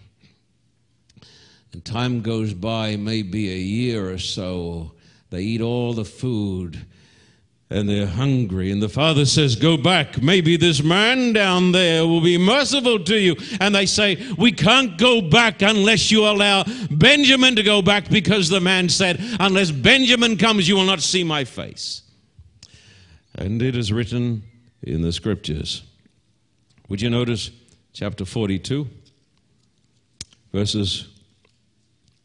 And 1.72 1.84
time 1.84 2.22
goes 2.22 2.54
by, 2.54 2.96
maybe 2.98 3.52
a 3.52 3.58
year 3.58 4.10
or 4.12 4.20
so. 4.20 4.94
They 5.30 5.42
eat 5.42 5.62
all 5.62 5.94
the 5.94 6.06
food 6.06 6.86
and 7.74 7.90
they're 7.90 8.06
hungry. 8.06 8.72
And 8.72 8.82
the 8.82 8.88
father 8.88 9.26
says, 9.26 9.56
Go 9.56 9.78
back. 9.78 10.22
Maybe 10.22 10.56
this 10.58 10.84
man 10.84 11.34
down 11.34 11.72
there 11.72 12.06
will 12.06 12.22
be 12.22 12.38
merciful 12.38 13.04
to 13.04 13.18
you. 13.18 13.36
And 13.60 13.74
they 13.74 13.88
say, 13.88 14.24
We 14.38 14.52
can't 14.52 14.98
go 14.98 15.22
back 15.22 15.64
unless 15.64 16.12
you 16.12 16.26
allow 16.26 16.66
Benjamin 16.92 17.56
to 17.56 17.64
go 17.64 17.82
back 17.82 18.10
because 18.10 18.50
the 18.50 18.62
man 18.62 18.90
said, 18.90 19.18
Unless 19.40 19.72
Benjamin 19.72 20.38
comes, 20.38 20.68
you 20.70 20.76
will 20.76 20.86
not 20.86 21.02
see 21.02 21.24
my 21.24 21.44
face. 21.44 22.04
And 23.36 23.62
it 23.62 23.76
is 23.76 23.92
written 23.92 24.44
in 24.84 25.02
the 25.02 25.12
scriptures. 25.12 25.82
Would 26.90 27.02
you 27.02 27.10
notice 27.10 27.50
chapter 27.92 28.24
42, 28.24 28.88
verses 30.54 31.08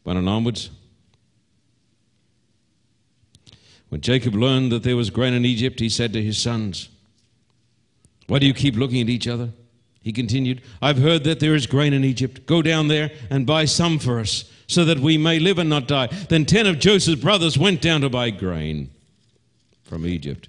1 0.02 0.18
and 0.18 0.28
onwards? 0.28 0.68
When 3.88 4.00
Jacob 4.00 4.34
learned 4.34 4.70
that 4.72 4.82
there 4.82 4.96
was 4.96 5.10
grain 5.10 5.34
in 5.34 5.44
Egypt, 5.44 5.80
he 5.80 5.88
said 5.88 6.12
to 6.12 6.22
his 6.22 6.38
sons, 6.38 6.88
Why 8.26 8.38
do 8.38 8.46
you 8.46 8.54
keep 8.54 8.76
looking 8.76 9.00
at 9.00 9.08
each 9.08 9.26
other? 9.26 9.50
He 10.02 10.12
continued, 10.12 10.62
I've 10.80 10.98
heard 10.98 11.24
that 11.24 11.40
there 11.40 11.54
is 11.54 11.66
grain 11.66 11.92
in 11.92 12.04
Egypt. 12.04 12.46
Go 12.46 12.62
down 12.62 12.88
there 12.88 13.10
and 13.30 13.46
buy 13.46 13.64
some 13.64 13.98
for 13.98 14.20
us, 14.20 14.50
so 14.66 14.84
that 14.84 15.00
we 15.00 15.18
may 15.18 15.38
live 15.38 15.58
and 15.58 15.68
not 15.68 15.88
die. 15.88 16.06
Then 16.28 16.44
ten 16.44 16.66
of 16.66 16.78
Joseph's 16.78 17.20
brothers 17.20 17.58
went 17.58 17.80
down 17.80 18.02
to 18.02 18.08
buy 18.08 18.30
grain 18.30 18.90
from 19.82 20.06
Egypt. 20.06 20.48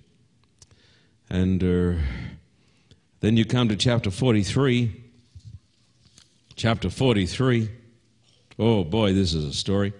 And 1.30 1.63
uh, 1.63 1.99
then 3.22 3.38
you 3.38 3.45
come 3.45 3.70
to 3.70 3.76
chapter 3.76 4.11
43. 4.11 5.03
Chapter 6.55 6.89
43. 6.89 7.70
Oh 8.57 8.84
boy, 8.84 9.13
this 9.13 9.34
is 9.34 9.45
a 9.45 9.53
story. 9.53 9.93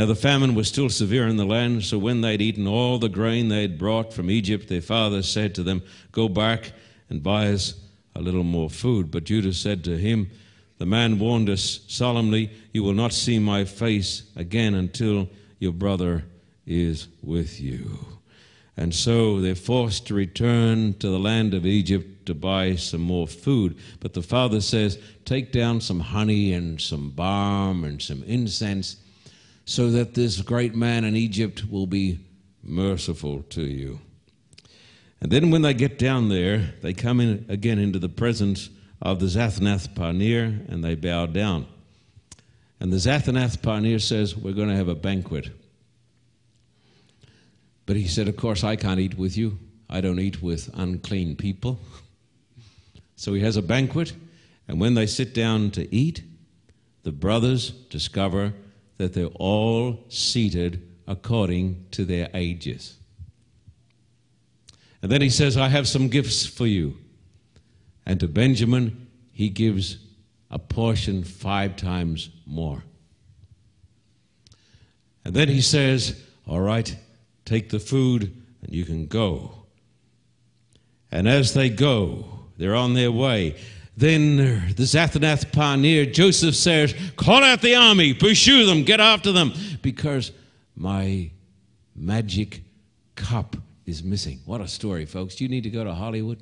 Now 0.00 0.06
the 0.06 0.14
famine 0.14 0.54
was 0.54 0.66
still 0.66 0.88
severe 0.88 1.28
in 1.28 1.36
the 1.36 1.44
land, 1.44 1.84
so 1.84 1.98
when 1.98 2.22
they'd 2.22 2.40
eaten 2.40 2.66
all 2.66 2.98
the 2.98 3.10
grain 3.10 3.48
they'd 3.48 3.76
brought 3.76 4.14
from 4.14 4.30
Egypt, 4.30 4.66
their 4.66 4.80
father 4.80 5.22
said 5.22 5.54
to 5.56 5.62
them, 5.62 5.82
Go 6.10 6.26
back 6.26 6.72
and 7.10 7.22
buy 7.22 7.48
us 7.48 7.74
a 8.14 8.22
little 8.22 8.42
more 8.42 8.70
food. 8.70 9.10
But 9.10 9.24
Judah 9.24 9.52
said 9.52 9.84
to 9.84 9.98
him, 9.98 10.30
The 10.78 10.86
man 10.86 11.18
warned 11.18 11.50
us 11.50 11.80
solemnly, 11.86 12.50
You 12.72 12.82
will 12.82 12.94
not 12.94 13.12
see 13.12 13.38
my 13.38 13.66
face 13.66 14.22
again 14.36 14.72
until 14.72 15.28
your 15.58 15.72
brother 15.72 16.24
is 16.66 17.08
with 17.22 17.60
you. 17.60 17.98
And 18.78 18.94
so 18.94 19.42
they're 19.42 19.54
forced 19.54 20.06
to 20.06 20.14
return 20.14 20.94
to 20.94 21.10
the 21.10 21.18
land 21.18 21.52
of 21.52 21.66
Egypt 21.66 22.24
to 22.24 22.34
buy 22.34 22.76
some 22.76 23.02
more 23.02 23.28
food. 23.28 23.76
But 24.00 24.14
the 24.14 24.22
father 24.22 24.62
says, 24.62 24.98
Take 25.26 25.52
down 25.52 25.82
some 25.82 26.00
honey 26.00 26.54
and 26.54 26.80
some 26.80 27.10
balm 27.10 27.84
and 27.84 28.00
some 28.00 28.22
incense 28.22 28.96
so 29.70 29.88
that 29.88 30.14
this 30.14 30.42
great 30.42 30.74
man 30.74 31.04
in 31.04 31.14
Egypt 31.14 31.62
will 31.70 31.86
be 31.86 32.18
merciful 32.60 33.44
to 33.44 33.62
you. 33.62 34.00
And 35.20 35.30
then 35.30 35.52
when 35.52 35.62
they 35.62 35.74
get 35.74 35.96
down 35.96 36.28
there, 36.28 36.74
they 36.82 36.92
come 36.92 37.20
in 37.20 37.46
again 37.48 37.78
into 37.78 38.00
the 38.00 38.08
presence 38.08 38.68
of 39.00 39.20
the 39.20 39.26
Zaphenath-Paneah 39.26 40.68
and 40.68 40.82
they 40.82 40.96
bow 40.96 41.26
down. 41.26 41.68
And 42.80 42.92
the 42.92 42.96
Zaphenath-Paneah 42.96 44.00
says, 44.00 44.36
We're 44.36 44.54
going 44.54 44.70
to 44.70 44.74
have 44.74 44.88
a 44.88 44.96
banquet. 44.96 45.50
But 47.86 47.94
he 47.94 48.08
said, 48.08 48.26
Of 48.26 48.36
course, 48.36 48.64
I 48.64 48.74
can't 48.74 48.98
eat 48.98 49.16
with 49.16 49.36
you. 49.36 49.56
I 49.88 50.00
don't 50.00 50.18
eat 50.18 50.42
with 50.42 50.68
unclean 50.74 51.36
people. 51.36 51.78
So 53.14 53.34
he 53.34 53.42
has 53.42 53.58
a 53.58 53.62
banquet, 53.62 54.14
and 54.66 54.80
when 54.80 54.94
they 54.94 55.04
sit 55.04 55.34
down 55.34 55.72
to 55.72 55.94
eat, 55.94 56.22
the 57.02 57.12
brothers 57.12 57.68
discover 57.68 58.54
that 59.00 59.14
they're 59.14 59.24
all 59.36 59.98
seated 60.10 60.86
according 61.06 61.86
to 61.90 62.04
their 62.04 62.28
ages. 62.34 62.98
And 65.00 65.10
then 65.10 65.22
he 65.22 65.30
says, 65.30 65.56
I 65.56 65.68
have 65.68 65.88
some 65.88 66.08
gifts 66.08 66.44
for 66.44 66.66
you. 66.66 66.98
And 68.04 68.20
to 68.20 68.28
Benjamin, 68.28 69.06
he 69.32 69.48
gives 69.48 69.96
a 70.50 70.58
portion 70.58 71.24
five 71.24 71.76
times 71.76 72.28
more. 72.44 72.84
And 75.24 75.32
then 75.32 75.48
he 75.48 75.62
says, 75.62 76.22
All 76.46 76.60
right, 76.60 76.94
take 77.46 77.70
the 77.70 77.80
food 77.80 78.24
and 78.62 78.74
you 78.74 78.84
can 78.84 79.06
go. 79.06 79.64
And 81.10 81.26
as 81.26 81.54
they 81.54 81.70
go, 81.70 82.26
they're 82.58 82.74
on 82.74 82.92
their 82.92 83.10
way. 83.10 83.56
Then 84.00 84.36
the 84.36 84.84
Zaphenath-Paneah, 84.84 86.14
Joseph 86.14 86.54
says, 86.54 86.94
Call 87.16 87.44
out 87.44 87.60
the 87.60 87.74
army, 87.74 88.14
pursue 88.14 88.64
them, 88.64 88.82
get 88.82 88.98
after 88.98 89.30
them, 89.30 89.52
because 89.82 90.32
my 90.74 91.30
magic 91.94 92.62
cup 93.14 93.56
is 93.84 94.02
missing. 94.02 94.40
What 94.46 94.62
a 94.62 94.68
story, 94.68 95.04
folks. 95.04 95.34
Do 95.34 95.44
you 95.44 95.50
need 95.50 95.64
to 95.64 95.70
go 95.70 95.84
to 95.84 95.92
Hollywood? 95.92 96.40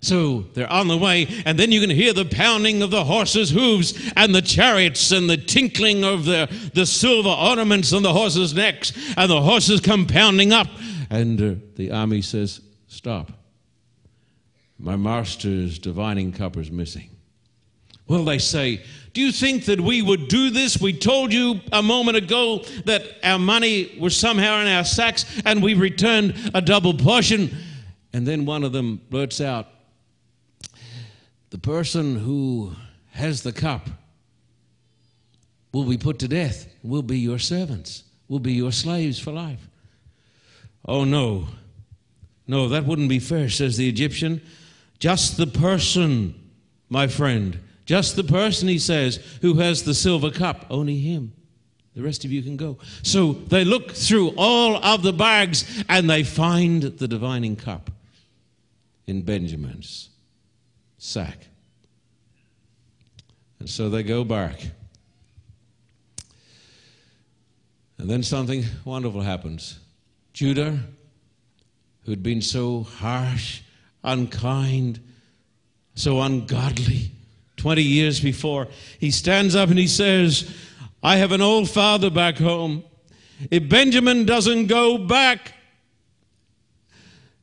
So 0.00 0.46
they're 0.54 0.72
on 0.72 0.88
the 0.88 0.96
way, 0.96 1.26
and 1.44 1.58
then 1.58 1.70
you 1.70 1.82
can 1.82 1.90
hear 1.90 2.14
the 2.14 2.24
pounding 2.24 2.80
of 2.80 2.90
the 2.90 3.04
horses' 3.04 3.50
hooves 3.50 3.92
and 4.16 4.34
the 4.34 4.40
chariots 4.40 5.12
and 5.12 5.28
the 5.28 5.36
tinkling 5.36 6.02
of 6.02 6.24
the, 6.24 6.48
the 6.72 6.86
silver 6.86 7.28
ornaments 7.28 7.92
on 7.92 8.02
the 8.02 8.14
horses' 8.14 8.54
necks, 8.54 8.94
and 9.18 9.30
the 9.30 9.42
horses 9.42 9.82
come 9.82 10.06
pounding 10.06 10.50
up. 10.50 10.68
And 11.10 11.42
uh, 11.42 11.60
the 11.76 11.90
army 11.90 12.22
says, 12.22 12.62
Stop. 12.86 13.37
My 14.78 14.96
master's 14.96 15.78
divining 15.78 16.32
cup 16.32 16.56
is 16.56 16.70
missing. 16.70 17.10
Well, 18.06 18.24
they 18.24 18.38
say, 18.38 18.82
Do 19.12 19.20
you 19.20 19.32
think 19.32 19.66
that 19.66 19.80
we 19.80 20.00
would 20.00 20.28
do 20.28 20.50
this? 20.50 20.80
We 20.80 20.92
told 20.92 21.32
you 21.32 21.60
a 21.72 21.82
moment 21.82 22.16
ago 22.16 22.64
that 22.86 23.02
our 23.22 23.38
money 23.38 23.96
was 24.00 24.16
somehow 24.16 24.60
in 24.60 24.66
our 24.68 24.84
sacks 24.84 25.26
and 25.44 25.62
we 25.62 25.74
returned 25.74 26.34
a 26.54 26.60
double 26.62 26.94
portion. 26.94 27.54
And 28.12 28.26
then 28.26 28.46
one 28.46 28.64
of 28.64 28.72
them 28.72 29.00
blurts 29.10 29.40
out, 29.40 29.66
The 31.50 31.58
person 31.58 32.16
who 32.16 32.72
has 33.10 33.42
the 33.42 33.52
cup 33.52 33.88
will 35.72 35.84
be 35.84 35.98
put 35.98 36.18
to 36.20 36.28
death, 36.28 36.66
will 36.82 37.02
be 37.02 37.18
your 37.18 37.38
servants, 37.38 38.04
will 38.28 38.38
be 38.38 38.52
your 38.54 38.72
slaves 38.72 39.18
for 39.18 39.32
life. 39.32 39.68
Oh, 40.86 41.04
no. 41.04 41.48
No, 42.46 42.68
that 42.70 42.86
wouldn't 42.86 43.10
be 43.10 43.18
fair, 43.18 43.50
says 43.50 43.76
the 43.76 43.88
Egyptian. 43.88 44.40
Just 44.98 45.36
the 45.36 45.46
person, 45.46 46.34
my 46.88 47.06
friend, 47.06 47.58
just 47.86 48.16
the 48.16 48.24
person, 48.24 48.68
he 48.68 48.78
says, 48.78 49.16
who 49.40 49.54
has 49.54 49.84
the 49.84 49.94
silver 49.94 50.30
cup, 50.30 50.66
only 50.70 50.98
him. 50.98 51.32
The 51.94 52.02
rest 52.02 52.24
of 52.24 52.30
you 52.30 52.42
can 52.42 52.56
go. 52.56 52.78
So 53.02 53.32
they 53.32 53.64
look 53.64 53.92
through 53.92 54.34
all 54.36 54.76
of 54.84 55.02
the 55.02 55.12
bags 55.12 55.82
and 55.88 56.08
they 56.08 56.22
find 56.22 56.82
the 56.82 57.08
divining 57.08 57.56
cup 57.56 57.90
in 59.06 59.22
Benjamin's 59.22 60.10
sack. 60.98 61.48
And 63.58 63.68
so 63.68 63.88
they 63.88 64.02
go 64.02 64.22
back. 64.22 64.60
And 67.98 68.08
then 68.08 68.22
something 68.22 68.64
wonderful 68.84 69.22
happens. 69.22 69.80
Judah, 70.32 70.78
who'd 72.04 72.22
been 72.22 72.42
so 72.42 72.84
harsh 72.84 73.62
unkind, 74.02 75.00
so 75.94 76.20
ungodly 76.20 77.10
20 77.56 77.82
years 77.82 78.20
before. 78.20 78.68
He 78.98 79.10
stands 79.10 79.54
up 79.54 79.68
and 79.68 79.78
he 79.78 79.86
says, 79.86 80.54
I 81.02 81.16
have 81.16 81.32
an 81.32 81.40
old 81.40 81.68
father 81.68 82.10
back 82.10 82.38
home. 82.38 82.84
If 83.50 83.68
Benjamin 83.68 84.24
doesn't 84.24 84.66
go 84.66 84.98
back, 84.98 85.54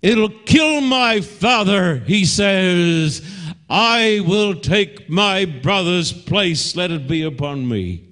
it'll 0.02 0.30
kill 0.30 0.82
my 0.82 1.22
father, 1.22 1.98
he 2.00 2.26
says. 2.26 3.22
I 3.70 4.22
will 4.28 4.56
take 4.56 5.10
my 5.10 5.46
brother's 5.46 6.14
place. 6.14 6.76
Let 6.76 6.92
it 6.92 7.08
be 7.08 7.24
upon 7.24 7.68
me. 7.68 8.05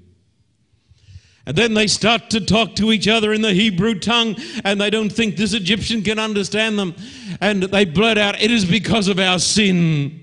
And 1.46 1.58
then 1.58 1.74
they 1.74 1.88
start 1.88 2.30
to 2.30 2.40
talk 2.40 2.76
to 2.76 2.94
each 2.94 3.08
other 3.08 3.34
in 3.34 3.42
the 3.42 3.54
Hebrew 3.54 4.00
tongue, 4.00 4.38
and 4.64 4.80
they 4.80 4.90
don't 4.90 5.12
think 5.12 5.36
this 5.36 5.54
Egyptian 5.54 6.02
can 6.02 6.18
understand 6.18 6.80
them. 6.80 6.96
And 7.42 7.64
they 7.64 7.84
blurt 7.84 8.18
out, 8.18 8.42
It 8.42 8.50
is 8.50 8.64
because 8.64 9.10
of 9.10 9.20
our 9.20 9.40
sin. 9.40 10.22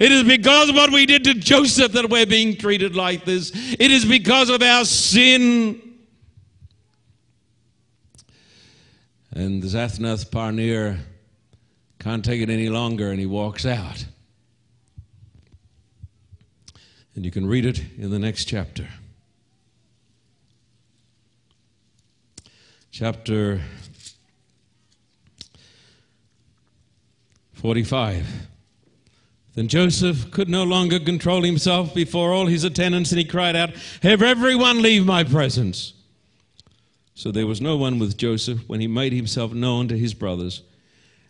It 0.00 0.10
is 0.10 0.24
because 0.24 0.70
of 0.70 0.74
what 0.74 0.90
we 0.90 1.06
did 1.06 1.24
to 1.24 1.34
Joseph 1.34 1.92
that 1.92 2.08
we're 2.08 2.26
being 2.26 2.56
treated 2.56 2.96
like 2.96 3.24
this. 3.24 3.52
It 3.54 3.90
is 3.90 4.04
because 4.04 4.50
of 4.50 4.62
our 4.62 4.84
sin. 4.84 5.82
And 9.30 9.62
the 9.62 9.68
Zaphenath-Paneah 9.68 10.98
can't 11.98 12.24
take 12.24 12.40
it 12.40 12.48
any 12.48 12.70
longer, 12.70 13.10
and 13.10 13.20
he 13.20 13.26
walks 13.26 13.66
out. 13.66 14.06
And 17.14 17.24
you 17.24 17.30
can 17.30 17.46
read 17.46 17.66
it 17.66 17.82
in 17.98 18.10
the 18.10 18.18
next 18.18 18.46
chapter. 18.46 18.88
Chapter 22.98 23.60
45. 27.52 28.26
Then 29.54 29.68
Joseph 29.68 30.30
could 30.30 30.48
no 30.48 30.64
longer 30.64 30.98
control 30.98 31.42
himself 31.42 31.94
before 31.94 32.32
all 32.32 32.46
his 32.46 32.64
attendants, 32.64 33.12
and 33.12 33.18
he 33.18 33.26
cried 33.26 33.54
out, 33.54 33.74
Have 34.02 34.22
everyone 34.22 34.80
leave 34.80 35.04
my 35.04 35.24
presence. 35.24 35.92
So 37.14 37.30
there 37.30 37.46
was 37.46 37.60
no 37.60 37.76
one 37.76 37.98
with 37.98 38.16
Joseph 38.16 38.66
when 38.66 38.80
he 38.80 38.88
made 38.88 39.12
himself 39.12 39.52
known 39.52 39.88
to 39.88 39.98
his 39.98 40.14
brothers. 40.14 40.62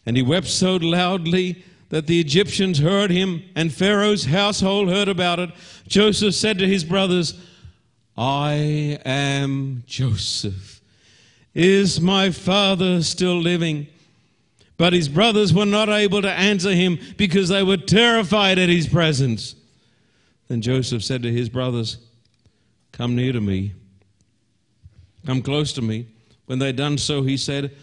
And 0.06 0.16
he 0.16 0.22
wept 0.22 0.46
so 0.46 0.76
loudly 0.76 1.64
that 1.88 2.06
the 2.06 2.20
Egyptians 2.20 2.78
heard 2.78 3.10
him, 3.10 3.42
and 3.56 3.74
Pharaoh's 3.74 4.26
household 4.26 4.88
heard 4.88 5.08
about 5.08 5.40
it. 5.40 5.50
Joseph 5.88 6.36
said 6.36 6.60
to 6.60 6.68
his 6.68 6.84
brothers, 6.84 7.34
I 8.16 9.00
am 9.04 9.82
Joseph. 9.88 10.75
Is 11.56 12.02
my 12.02 12.32
father 12.32 13.02
still 13.02 13.40
living? 13.40 13.86
But 14.76 14.92
his 14.92 15.08
brothers 15.08 15.54
were 15.54 15.64
not 15.64 15.88
able 15.88 16.20
to 16.20 16.30
answer 16.30 16.72
him 16.72 16.98
because 17.16 17.48
they 17.48 17.62
were 17.62 17.78
terrified 17.78 18.58
at 18.58 18.68
his 18.68 18.86
presence. 18.86 19.54
Then 20.48 20.60
Joseph 20.60 21.02
said 21.02 21.22
to 21.22 21.32
his 21.32 21.48
brothers, 21.48 21.96
Come 22.92 23.16
near 23.16 23.32
to 23.32 23.40
me. 23.40 23.72
Come 25.24 25.40
close 25.40 25.72
to 25.72 25.82
me. 25.82 26.08
When 26.44 26.58
they 26.58 26.66
had 26.66 26.76
done 26.76 26.98
so, 26.98 27.22
he 27.22 27.38
said, 27.38 27.74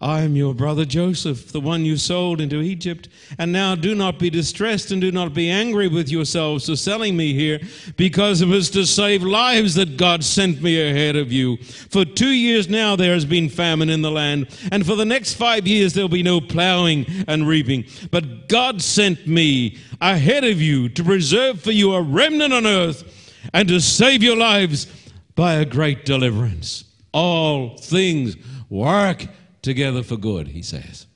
I 0.00 0.20
am 0.20 0.36
your 0.36 0.54
brother 0.54 0.84
Joseph, 0.84 1.50
the 1.50 1.60
one 1.60 1.84
you 1.84 1.96
sold 1.96 2.40
into 2.40 2.60
Egypt. 2.60 3.08
And 3.36 3.52
now 3.52 3.74
do 3.74 3.96
not 3.96 4.20
be 4.20 4.30
distressed 4.30 4.92
and 4.92 5.00
do 5.00 5.10
not 5.10 5.34
be 5.34 5.50
angry 5.50 5.88
with 5.88 6.08
yourselves 6.08 6.66
for 6.66 6.76
selling 6.76 7.16
me 7.16 7.34
here, 7.34 7.60
because 7.96 8.40
it 8.40 8.46
was 8.46 8.70
to 8.70 8.86
save 8.86 9.24
lives 9.24 9.74
that 9.74 9.96
God 9.96 10.22
sent 10.22 10.62
me 10.62 10.80
ahead 10.80 11.16
of 11.16 11.32
you. 11.32 11.56
For 11.56 12.04
two 12.04 12.30
years 12.30 12.68
now 12.68 12.94
there 12.94 13.12
has 13.12 13.24
been 13.24 13.48
famine 13.48 13.90
in 13.90 14.02
the 14.02 14.10
land, 14.10 14.46
and 14.70 14.86
for 14.86 14.94
the 14.94 15.04
next 15.04 15.34
five 15.34 15.66
years 15.66 15.94
there'll 15.94 16.08
be 16.08 16.22
no 16.22 16.40
plowing 16.40 17.04
and 17.26 17.48
reaping. 17.48 17.84
But 18.12 18.48
God 18.48 18.80
sent 18.80 19.26
me 19.26 19.78
ahead 20.00 20.44
of 20.44 20.62
you 20.62 20.88
to 20.90 21.02
preserve 21.02 21.60
for 21.60 21.72
you 21.72 21.94
a 21.94 22.02
remnant 22.02 22.52
on 22.52 22.66
earth 22.66 23.34
and 23.52 23.66
to 23.68 23.80
save 23.80 24.22
your 24.22 24.36
lives 24.36 24.86
by 25.34 25.54
a 25.54 25.64
great 25.64 26.04
deliverance. 26.04 26.84
All 27.12 27.78
things 27.78 28.36
work 28.68 29.26
together 29.68 30.02
for 30.02 30.16
good, 30.16 30.48
he 30.48 30.62
says. 30.62 31.06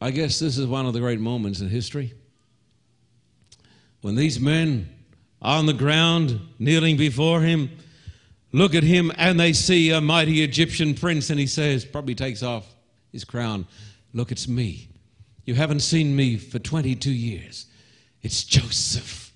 I 0.00 0.10
guess 0.10 0.38
this 0.38 0.58
is 0.58 0.66
one 0.66 0.86
of 0.86 0.92
the 0.92 1.00
great 1.00 1.20
moments 1.20 1.60
in 1.60 1.68
history 1.68 2.14
when 4.02 4.14
these 4.14 4.38
men 4.38 4.88
on 5.42 5.66
the 5.66 5.72
ground 5.72 6.40
kneeling 6.58 6.96
before 6.96 7.40
him 7.40 7.70
look 8.52 8.74
at 8.74 8.82
him 8.82 9.10
and 9.16 9.40
they 9.40 9.52
see 9.52 9.90
a 9.90 10.00
mighty 10.00 10.42
Egyptian 10.42 10.94
prince, 10.94 11.30
and 11.30 11.40
he 11.40 11.46
says, 11.46 11.84
probably 11.84 12.14
takes 12.14 12.42
off 12.42 12.66
his 13.12 13.24
crown, 13.24 13.66
Look, 14.12 14.32
it's 14.32 14.48
me. 14.48 14.88
You 15.44 15.54
haven't 15.54 15.80
seen 15.80 16.16
me 16.16 16.36
for 16.36 16.58
22 16.58 17.12
years. 17.12 17.66
It's 18.22 18.42
Joseph. 18.42 19.29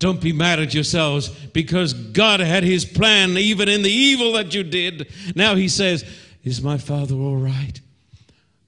Don't 0.00 0.20
be 0.20 0.32
mad 0.32 0.58
at 0.58 0.72
yourselves 0.72 1.28
because 1.28 1.92
God 1.92 2.40
had 2.40 2.64
his 2.64 2.86
plan 2.86 3.36
even 3.36 3.68
in 3.68 3.82
the 3.82 3.90
evil 3.90 4.32
that 4.32 4.54
you 4.54 4.64
did. 4.64 5.12
Now 5.36 5.54
he 5.54 5.68
says, 5.68 6.04
Is 6.42 6.62
my 6.62 6.78
father 6.78 7.14
all 7.14 7.36
right? 7.36 7.78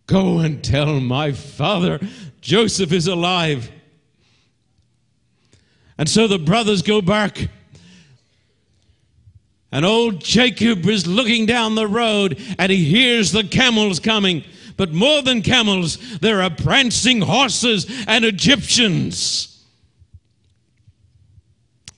Go 0.07 0.41
and 0.41 0.63
tell 0.63 1.01
my 1.01 1.33
father 1.33 2.01
Joseph 2.43 2.93
is 2.93 3.07
alive. 3.07 3.71
And 5.97 6.07
so 6.07 6.29
the 6.29 6.39
brothers 6.39 6.83
go 6.83 7.01
back. 7.01 7.49
And 9.71 9.87
old 9.87 10.21
Jacob 10.21 10.85
is 10.85 11.07
looking 11.07 11.47
down 11.47 11.77
the 11.77 11.89
road 11.89 12.39
and 12.59 12.71
he 12.71 12.85
hears 12.85 13.33
the 13.33 13.45
camels 13.45 14.01
coming. 14.01 14.45
But 14.77 14.93
more 14.93 15.23
than 15.23 15.41
camels, 15.41 15.97
there 16.19 16.43
are 16.43 16.51
prancing 16.51 17.23
horses 17.23 17.87
and 18.07 18.23
Egyptians. 18.23 19.52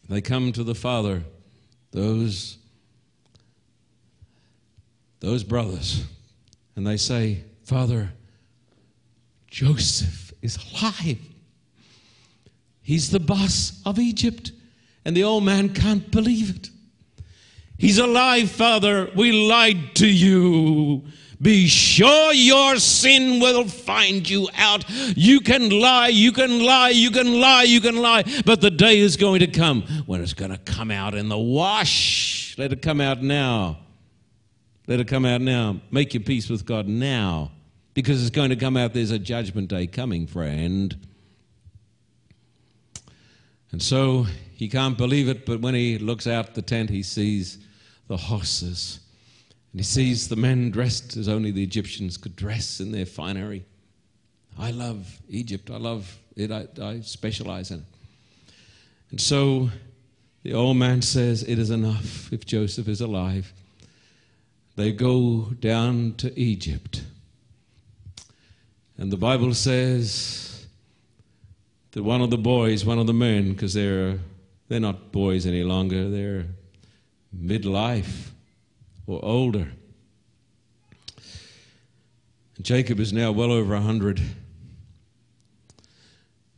They 0.08 0.20
come 0.20 0.52
to 0.52 0.64
the 0.64 0.74
father, 0.74 1.22
those, 1.90 2.58
those 5.20 5.44
brothers, 5.44 6.04
and 6.76 6.86
they 6.86 6.96
say, 6.96 7.44
Father, 7.64 8.12
Joseph 9.46 10.32
is 10.42 10.58
alive. 10.72 11.18
He's 12.82 13.10
the 13.10 13.20
boss 13.20 13.80
of 13.86 13.98
Egypt. 13.98 14.52
And 15.04 15.16
the 15.16 15.24
old 15.24 15.44
man 15.44 15.74
can't 15.74 16.10
believe 16.10 16.54
it. 16.54 16.70
He's 17.78 17.98
alive, 17.98 18.50
Father. 18.50 19.10
We 19.14 19.32
lied 19.32 19.94
to 19.96 20.06
you. 20.06 21.04
Be 21.44 21.66
sure 21.66 22.32
your 22.32 22.78
sin 22.78 23.38
will 23.38 23.68
find 23.68 24.28
you 24.28 24.48
out. 24.56 24.88
You 25.14 25.40
can 25.40 25.68
lie, 25.68 26.08
you 26.08 26.32
can 26.32 26.64
lie, 26.64 26.88
you 26.88 27.10
can 27.10 27.38
lie, 27.38 27.64
you 27.64 27.82
can 27.82 27.96
lie, 27.96 28.24
but 28.46 28.62
the 28.62 28.70
day 28.70 28.98
is 28.98 29.18
going 29.18 29.40
to 29.40 29.46
come 29.46 29.82
when 30.06 30.22
it's 30.22 30.32
going 30.32 30.52
to 30.52 30.56
come 30.56 30.90
out 30.90 31.14
in 31.14 31.28
the 31.28 31.36
wash. 31.36 32.56
Let 32.56 32.72
it 32.72 32.80
come 32.80 32.98
out 32.98 33.22
now. 33.22 33.78
Let 34.86 35.00
it 35.00 35.06
come 35.06 35.26
out 35.26 35.42
now. 35.42 35.82
Make 35.90 36.14
your 36.14 36.22
peace 36.22 36.48
with 36.48 36.64
God 36.64 36.88
now 36.88 37.52
because 37.92 38.22
it's 38.22 38.34
going 38.34 38.48
to 38.48 38.56
come 38.56 38.78
out. 38.78 38.94
There's 38.94 39.10
a 39.10 39.18
judgment 39.18 39.68
day 39.68 39.86
coming, 39.86 40.26
friend. 40.26 40.96
And 43.70 43.82
so 43.82 44.22
he 44.54 44.70
can't 44.70 44.96
believe 44.96 45.28
it, 45.28 45.44
but 45.44 45.60
when 45.60 45.74
he 45.74 45.98
looks 45.98 46.26
out 46.26 46.54
the 46.54 46.62
tent, 46.62 46.88
he 46.88 47.02
sees 47.02 47.58
the 48.08 48.16
horses. 48.16 49.00
And 49.74 49.80
he 49.80 49.84
sees 49.84 50.28
the 50.28 50.36
men 50.36 50.70
dressed 50.70 51.16
as 51.16 51.28
only 51.28 51.50
the 51.50 51.64
Egyptians 51.64 52.16
could 52.16 52.36
dress 52.36 52.78
in 52.78 52.92
their 52.92 53.04
finery. 53.04 53.64
I 54.56 54.70
love 54.70 55.20
Egypt. 55.28 55.68
I 55.68 55.78
love 55.78 56.16
it. 56.36 56.52
I, 56.52 56.68
I 56.80 57.00
specialize 57.00 57.72
in 57.72 57.80
it. 57.80 57.84
And 59.10 59.20
so 59.20 59.70
the 60.44 60.54
old 60.54 60.76
man 60.76 61.02
says, 61.02 61.42
It 61.42 61.58
is 61.58 61.70
enough 61.70 62.32
if 62.32 62.46
Joseph 62.46 62.86
is 62.86 63.00
alive. 63.00 63.52
They 64.76 64.92
go 64.92 65.46
down 65.58 66.14
to 66.18 66.38
Egypt. 66.38 67.02
And 68.96 69.10
the 69.10 69.16
Bible 69.16 69.54
says 69.54 70.68
that 71.90 72.04
one 72.04 72.20
of 72.20 72.30
the 72.30 72.38
boys, 72.38 72.84
one 72.84 73.00
of 73.00 73.08
the 73.08 73.12
men, 73.12 73.54
because 73.54 73.74
they're, 73.74 74.20
they're 74.68 74.78
not 74.78 75.10
boys 75.10 75.46
any 75.46 75.64
longer, 75.64 76.08
they're 76.08 76.46
midlife 77.36 78.30
or 79.06 79.24
older. 79.24 79.68
Jacob 82.62 83.00
is 83.00 83.12
now 83.12 83.32
well 83.32 83.52
over 83.52 83.74
a 83.74 83.78
100. 83.78 84.20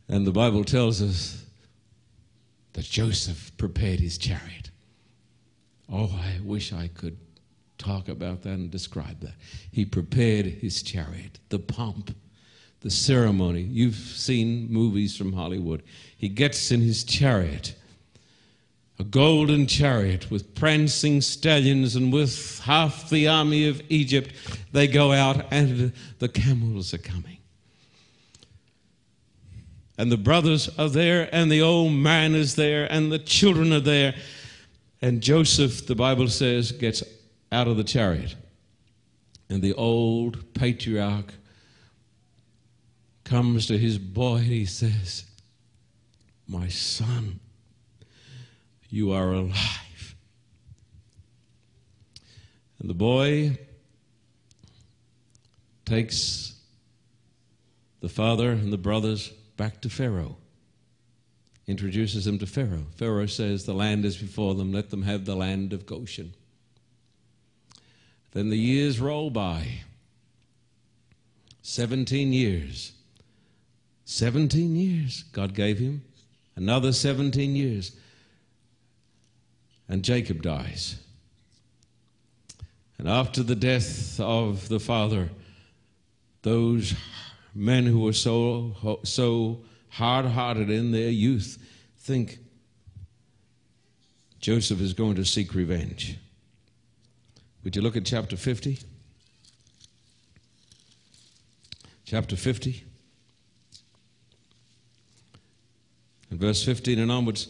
And 0.09 0.25
the 0.25 0.31
Bible 0.31 0.63
tells 0.63 1.01
us 1.01 1.43
that 2.73 2.85
Joseph 2.85 3.51
prepared 3.57 3.99
his 3.99 4.17
chariot. 4.17 4.71
Oh, 5.91 6.11
I 6.13 6.39
wish 6.43 6.71
I 6.71 6.87
could 6.89 7.17
talk 7.77 8.07
about 8.07 8.43
that 8.43 8.53
and 8.53 8.71
describe 8.71 9.19
that. 9.21 9.33
He 9.71 9.85
prepared 9.85 10.45
his 10.45 10.81
chariot, 10.81 11.39
the 11.49 11.59
pomp, 11.59 12.15
the 12.81 12.89
ceremony. 12.89 13.61
You've 13.61 13.95
seen 13.95 14.71
movies 14.71 15.17
from 15.17 15.33
Hollywood. 15.33 15.83
He 16.17 16.29
gets 16.29 16.71
in 16.71 16.81
his 16.81 17.03
chariot 17.03 17.75
a 18.99 19.03
golden 19.03 19.67
chariot 19.67 20.31
with 20.31 20.55
prancing 20.55 21.21
stallions, 21.21 21.95
and 21.95 22.11
with 22.11 22.59
half 22.61 23.09
the 23.09 23.27
army 23.27 23.67
of 23.67 23.81
Egypt, 23.89 24.31
they 24.71 24.87
go 24.87 25.11
out, 25.11 25.45
and 25.51 25.93
the 26.19 26.27
camels 26.27 26.93
are 26.93 26.99
coming. 26.99 27.37
And 29.97 30.11
the 30.11 30.17
brothers 30.17 30.69
are 30.77 30.89
there, 30.89 31.29
and 31.31 31.51
the 31.51 31.61
old 31.61 31.93
man 31.93 32.35
is 32.35 32.55
there, 32.55 32.91
and 32.91 33.11
the 33.11 33.19
children 33.19 33.71
are 33.73 33.79
there. 33.79 34.15
And 35.01 35.21
Joseph, 35.21 35.85
the 35.85 35.95
Bible 35.95 36.27
says, 36.27 36.71
gets 36.71 37.03
out 37.51 37.67
of 37.67 37.77
the 37.77 37.83
chariot. 37.83 38.35
And 39.49 39.61
the 39.61 39.73
old 39.73 40.53
patriarch 40.53 41.33
comes 43.23 43.67
to 43.67 43.77
his 43.77 43.97
boy 43.97 44.37
and 44.37 44.45
he 44.45 44.65
says, 44.65 45.25
My 46.47 46.67
son 46.67 47.39
you 48.89 49.11
are 49.11 49.31
alive. 49.31 50.15
And 52.79 52.89
the 52.89 52.93
boy 52.93 53.57
takes 55.85 56.55
the 58.01 58.09
father 58.09 58.51
and 58.51 58.71
the 58.71 58.77
brothers 58.77 59.29
back 59.57 59.81
to 59.81 59.89
Pharaoh, 59.89 60.37
introduces 61.65 62.25
them 62.25 62.37
to 62.39 62.45
Pharaoh. 62.45 62.85
Pharaoh 62.95 63.25
says, 63.25 63.65
The 63.65 63.73
land 63.73 64.05
is 64.05 64.17
before 64.17 64.55
them, 64.55 64.71
let 64.71 64.89
them 64.89 65.03
have 65.03 65.25
the 65.25 65.35
land 65.35 65.73
of 65.73 65.85
Goshen. 65.85 66.33
Then 68.31 68.49
the 68.49 68.57
years 68.57 68.99
roll 68.99 69.29
by 69.29 69.81
17 71.63 72.31
years. 72.33 72.93
17 74.05 74.75
years 74.75 75.23
God 75.33 75.53
gave 75.53 75.79
him, 75.79 76.03
another 76.55 76.93
17 76.93 77.55
years 77.55 77.97
and 79.89 80.03
Jacob 80.03 80.41
dies. 80.41 80.97
And 82.97 83.07
after 83.07 83.43
the 83.43 83.55
death 83.55 84.19
of 84.19 84.69
the 84.69 84.79
father, 84.79 85.29
those 86.41 86.93
men 87.53 87.85
who 87.85 87.99
were 87.99 88.13
so, 88.13 88.99
so 89.03 89.59
hard 89.89 90.25
hearted 90.25 90.69
in 90.69 90.91
their 90.91 91.09
youth 91.09 91.57
think 91.97 92.39
Joseph 94.39 94.81
is 94.81 94.93
going 94.93 95.15
to 95.15 95.25
seek 95.25 95.53
revenge. 95.53 96.17
Would 97.63 97.75
you 97.75 97.81
look 97.81 97.97
at 97.97 98.05
chapter 98.05 98.37
50? 98.37 98.79
Chapter 102.05 102.35
50. 102.35 102.83
And 106.29 106.39
verse 106.39 106.63
15 106.63 106.99
and 106.99 107.11
onwards. 107.11 107.49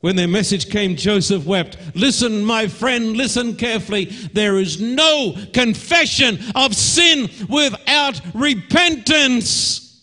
when 0.00 0.16
their 0.16 0.28
message 0.28 0.70
came, 0.70 0.96
Joseph 0.96 1.44
wept. 1.44 1.76
Listen, 1.94 2.42
my 2.42 2.68
friend, 2.68 3.16
listen 3.16 3.54
carefully. 3.56 4.06
There 4.06 4.58
is 4.58 4.80
no 4.80 5.36
confession 5.52 6.38
of 6.54 6.74
sin 6.74 7.28
without 7.48 8.20
repentance. 8.34 10.02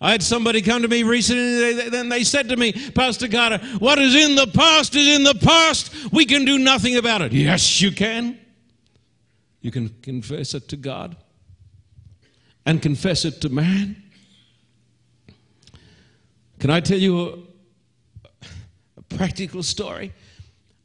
I 0.00 0.10
had 0.10 0.22
somebody 0.24 0.60
come 0.62 0.82
to 0.82 0.88
me 0.88 1.04
recently, 1.04 1.96
and 1.96 2.10
they 2.10 2.24
said 2.24 2.48
to 2.48 2.56
me, 2.56 2.72
Pastor 2.72 3.28
Carter, 3.28 3.58
what 3.78 4.00
is 4.00 4.16
in 4.16 4.34
the 4.34 4.48
past 4.48 4.96
is 4.96 5.16
in 5.16 5.22
the 5.22 5.34
past. 5.34 6.12
We 6.12 6.24
can 6.24 6.44
do 6.44 6.58
nothing 6.58 6.96
about 6.96 7.22
it. 7.22 7.32
Yes, 7.32 7.80
you 7.80 7.92
can. 7.92 8.36
You 9.60 9.70
can 9.70 9.90
confess 10.02 10.54
it 10.54 10.66
to 10.70 10.76
God 10.76 11.16
and 12.66 12.82
confess 12.82 13.24
it 13.24 13.40
to 13.42 13.48
man. 13.48 14.02
Can 16.58 16.70
I 16.70 16.80
tell 16.80 16.98
you 16.98 17.46
practical 19.16 19.62
story. 19.62 20.12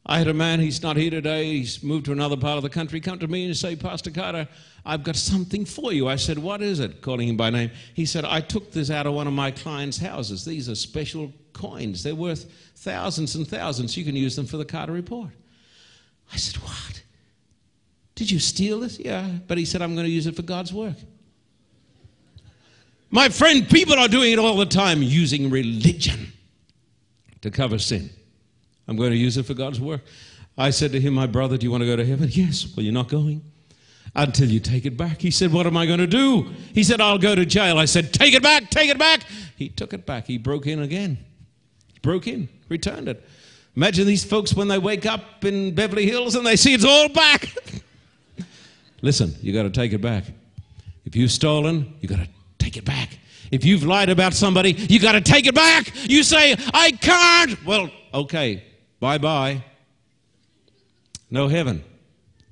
I 0.09 0.17
had 0.19 0.29
a 0.29 0.33
man, 0.33 0.61
he's 0.61 0.81
not 0.81 0.95
here 0.95 1.11
today, 1.11 1.57
he's 1.57 1.83
moved 1.83 2.05
to 2.05 2.13
another 2.13 2.37
part 2.37 2.55
of 2.55 2.63
the 2.63 2.69
country, 2.69 3.01
come 3.01 3.19
to 3.19 3.27
me 3.27 3.45
and 3.45 3.57
say, 3.57 3.75
Pastor 3.75 4.09
Carter, 4.09 4.47
I've 4.85 5.03
got 5.03 5.17
something 5.17 5.65
for 5.65 5.91
you. 5.91 6.07
I 6.07 6.15
said, 6.15 6.39
What 6.39 6.61
is 6.61 6.79
it? 6.79 7.01
Calling 7.01 7.27
him 7.27 7.35
by 7.35 7.49
name. 7.49 7.71
He 7.93 8.05
said, 8.05 8.23
I 8.23 8.39
took 8.39 8.71
this 8.71 8.89
out 8.89 9.05
of 9.05 9.13
one 9.13 9.27
of 9.27 9.33
my 9.33 9.51
clients' 9.51 9.97
houses. 9.97 10.45
These 10.45 10.69
are 10.69 10.75
special 10.75 11.33
coins. 11.51 12.03
They're 12.03 12.15
worth 12.15 12.49
thousands 12.77 13.35
and 13.35 13.45
thousands. 13.45 13.97
You 13.97 14.05
can 14.05 14.15
use 14.15 14.35
them 14.37 14.45
for 14.45 14.55
the 14.55 14.63
Carter 14.63 14.93
report. 14.93 15.31
I 16.31 16.37
said, 16.37 16.61
What? 16.63 17.03
Did 18.15 18.31
you 18.31 18.39
steal 18.39 18.79
this? 18.79 18.97
Yeah. 18.97 19.29
But 19.45 19.57
he 19.57 19.65
said, 19.65 19.81
I'm 19.81 19.93
going 19.93 20.07
to 20.07 20.11
use 20.11 20.25
it 20.25 20.37
for 20.37 20.41
God's 20.41 20.73
work. 20.73 20.95
My 23.09 23.27
friend, 23.29 23.67
people 23.69 23.95
are 23.95 24.07
doing 24.07 24.31
it 24.31 24.39
all 24.39 24.55
the 24.55 24.65
time, 24.65 25.03
using 25.03 25.49
religion 25.49 26.31
to 27.41 27.51
cover 27.51 27.77
sin. 27.77 28.09
I'm 28.87 28.95
going 28.95 29.11
to 29.11 29.17
use 29.17 29.37
it 29.37 29.45
for 29.45 29.53
God's 29.53 29.79
work. 29.79 30.01
I 30.57 30.69
said 30.69 30.91
to 30.93 30.99
him, 30.99 31.13
My 31.13 31.27
brother, 31.27 31.57
do 31.57 31.65
you 31.65 31.71
want 31.71 31.81
to 31.81 31.87
go 31.87 31.95
to 31.95 32.05
heaven? 32.05 32.29
Yes. 32.31 32.67
Well, 32.75 32.83
you're 32.83 32.93
not 32.93 33.09
going 33.09 33.43
until 34.15 34.49
you 34.49 34.59
take 34.59 34.85
it 34.85 34.97
back. 34.97 35.21
He 35.21 35.31
said, 35.31 35.51
What 35.51 35.67
am 35.67 35.77
I 35.77 35.85
going 35.85 35.99
to 35.99 36.07
do? 36.07 36.47
He 36.73 36.83
said, 36.83 37.01
I'll 37.01 37.19
go 37.19 37.35
to 37.35 37.45
jail. 37.45 37.77
I 37.77 37.85
said, 37.85 38.13
Take 38.13 38.33
it 38.33 38.43
back, 38.43 38.69
take 38.69 38.89
it 38.89 38.97
back. 38.97 39.21
He 39.55 39.69
took 39.69 39.93
it 39.93 40.05
back. 40.05 40.25
He 40.27 40.37
broke 40.37 40.67
in 40.67 40.81
again. 40.81 41.17
He 41.93 41.99
broke 41.99 42.27
in, 42.27 42.49
returned 42.69 43.07
it. 43.07 43.23
Imagine 43.75 44.07
these 44.07 44.23
folks 44.23 44.55
when 44.55 44.67
they 44.67 44.79
wake 44.79 45.05
up 45.05 45.45
in 45.45 45.75
Beverly 45.75 46.07
Hills 46.07 46.33
and 46.33 46.45
they 46.45 46.55
see 46.55 46.73
it's 46.73 46.85
all 46.85 47.09
back. 47.09 47.53
Listen, 49.03 49.35
you 49.41 49.53
got 49.53 49.63
to 49.63 49.69
take 49.69 49.93
it 49.93 50.01
back. 50.01 50.23
If 51.05 51.15
you've 51.15 51.31
stolen, 51.31 51.93
you 52.01 52.09
got 52.09 52.17
to 52.17 52.27
take 52.57 52.75
it 52.75 52.85
back. 52.85 53.19
If 53.51 53.63
you've 53.63 53.83
lied 53.83 54.09
about 54.09 54.33
somebody, 54.33 54.71
you 54.73 54.99
got 54.99 55.11
to 55.13 55.21
take 55.21 55.45
it 55.45 55.53
back. 55.53 55.93
You 56.09 56.23
say, 56.23 56.55
I 56.73 56.91
can't. 56.91 57.63
Well, 57.65 57.91
okay, 58.13 58.63
bye 58.99 59.17
bye. 59.17 59.63
No 61.29 61.47
heaven. 61.47 61.83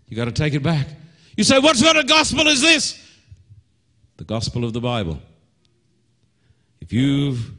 You 0.08 0.18
got 0.18 0.26
to 0.26 0.32
take 0.32 0.54
it 0.54 0.64
back. 0.64 0.88
You 1.36 1.44
say, 1.44 1.60
what 1.60 1.76
sort 1.76 1.98
of 1.98 2.08
gospel 2.08 2.48
is 2.48 2.62
this? 2.62 3.02
The 4.18 4.24
gospel 4.24 4.64
of 4.64 4.74
the 4.74 4.82
Bible. 4.82 5.20
If 6.80 6.94
you've 6.94 7.52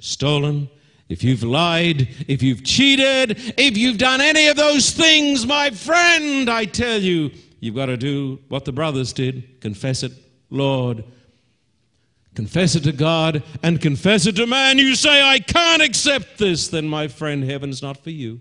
stolen, 0.00 0.68
if 1.08 1.22
you've 1.22 1.42
lied, 1.42 2.08
if 2.26 2.42
you've 2.42 2.64
cheated, 2.64 3.38
if 3.56 3.76
you've 3.76 3.98
done 3.98 4.20
any 4.20 4.48
of 4.48 4.56
those 4.56 4.90
things, 4.90 5.46
my 5.46 5.70
friend, 5.70 6.48
I 6.50 6.64
tell 6.64 7.00
you, 7.00 7.30
you've 7.60 7.74
got 7.74 7.86
to 7.86 7.96
do 7.96 8.40
what 8.48 8.64
the 8.64 8.72
brothers 8.72 9.12
did 9.12 9.60
confess 9.60 10.02
it, 10.02 10.12
Lord. 10.50 11.04
Confess 12.38 12.76
it 12.76 12.84
to 12.84 12.92
God 12.92 13.42
and 13.64 13.80
confess 13.80 14.24
it 14.24 14.36
to 14.36 14.46
man. 14.46 14.78
You 14.78 14.94
say, 14.94 15.20
I 15.20 15.40
can't 15.40 15.82
accept 15.82 16.38
this, 16.38 16.68
then, 16.68 16.86
my 16.86 17.08
friend, 17.08 17.42
heaven's 17.42 17.82
not 17.82 17.96
for 17.96 18.10
you. 18.10 18.40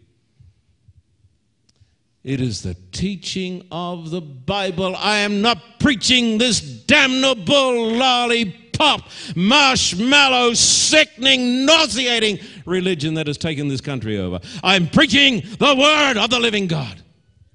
It 2.24 2.40
is 2.40 2.62
the 2.62 2.76
teaching 2.92 3.66
of 3.72 4.12
the 4.12 4.22
Bible. 4.22 4.96
I 4.96 5.18
am 5.18 5.42
not 5.42 5.80
preaching 5.80 6.38
this 6.38 6.62
damnable 6.62 7.94
lollipop, 7.94 9.02
marshmallow, 9.36 10.54
sickening, 10.54 11.66
nauseating 11.66 12.38
religion 12.68 13.16
that 13.16 13.26
has 13.26 13.40
taken 13.40 13.68
this 13.68 13.82
country 13.82 14.20
over. 14.20 14.40
I'm 14.64 14.90
preaching 14.90 15.42
the 15.58 15.76
word 15.76 16.24
of 16.24 16.30
the 16.30 16.40
living 16.40 16.68
God. 16.68 17.02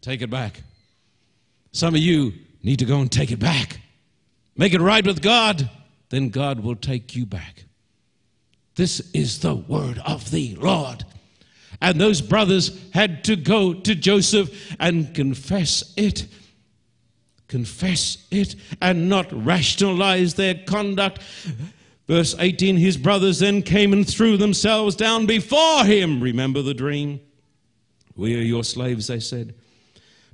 Take 0.01 0.23
it 0.23 0.31
back. 0.31 0.61
Some 1.71 1.95
of 1.95 2.01
you 2.01 2.33
need 2.65 2.81
to 2.81 2.85
go 2.85 2.99
and 2.99 3.13
take 3.13 3.31
it 3.31 3.39
back. 3.39 3.79
Make 4.57 4.75
it 4.75 4.81
right 4.81 5.07
with 5.07 5.23
God, 5.23 5.71
then 6.13 6.29
God 6.29 6.61
will 6.61 6.77
take 6.77 7.17
you 7.17 7.25
back. 7.25 7.65
This 8.75 9.01
is 9.15 9.39
the 9.39 9.55
word 9.55 9.99
of 10.05 10.31
the 10.31 10.55
Lord. 10.57 11.07
And 11.81 11.99
those 11.99 12.21
brothers 12.21 12.79
had 12.93 13.25
to 13.25 13.35
go 13.35 13.73
to 13.73 13.95
Joseph 13.95 14.77
and 14.79 15.15
confess 15.15 15.95
it. 15.97 16.27
Confess 17.49 18.27
it 18.31 18.57
and 18.83 19.09
not 19.09 19.33
rationalize 19.33 20.35
their 20.35 20.55
conduct. 20.55 21.21
Verse 22.07 22.37
18 22.39 22.77
His 22.77 22.99
brothers 22.99 23.39
then 23.39 23.63
came 23.63 23.95
and 23.95 24.07
threw 24.07 24.37
themselves 24.37 24.95
down 24.95 25.25
before 25.25 25.87
him. 25.87 26.21
Remember 26.21 26.61
the 26.61 26.75
dream? 26.75 27.21
We 28.17 28.39
are 28.39 28.43
your 28.43 28.65
slaves, 28.65 29.07
they 29.07 29.21
said. 29.21 29.55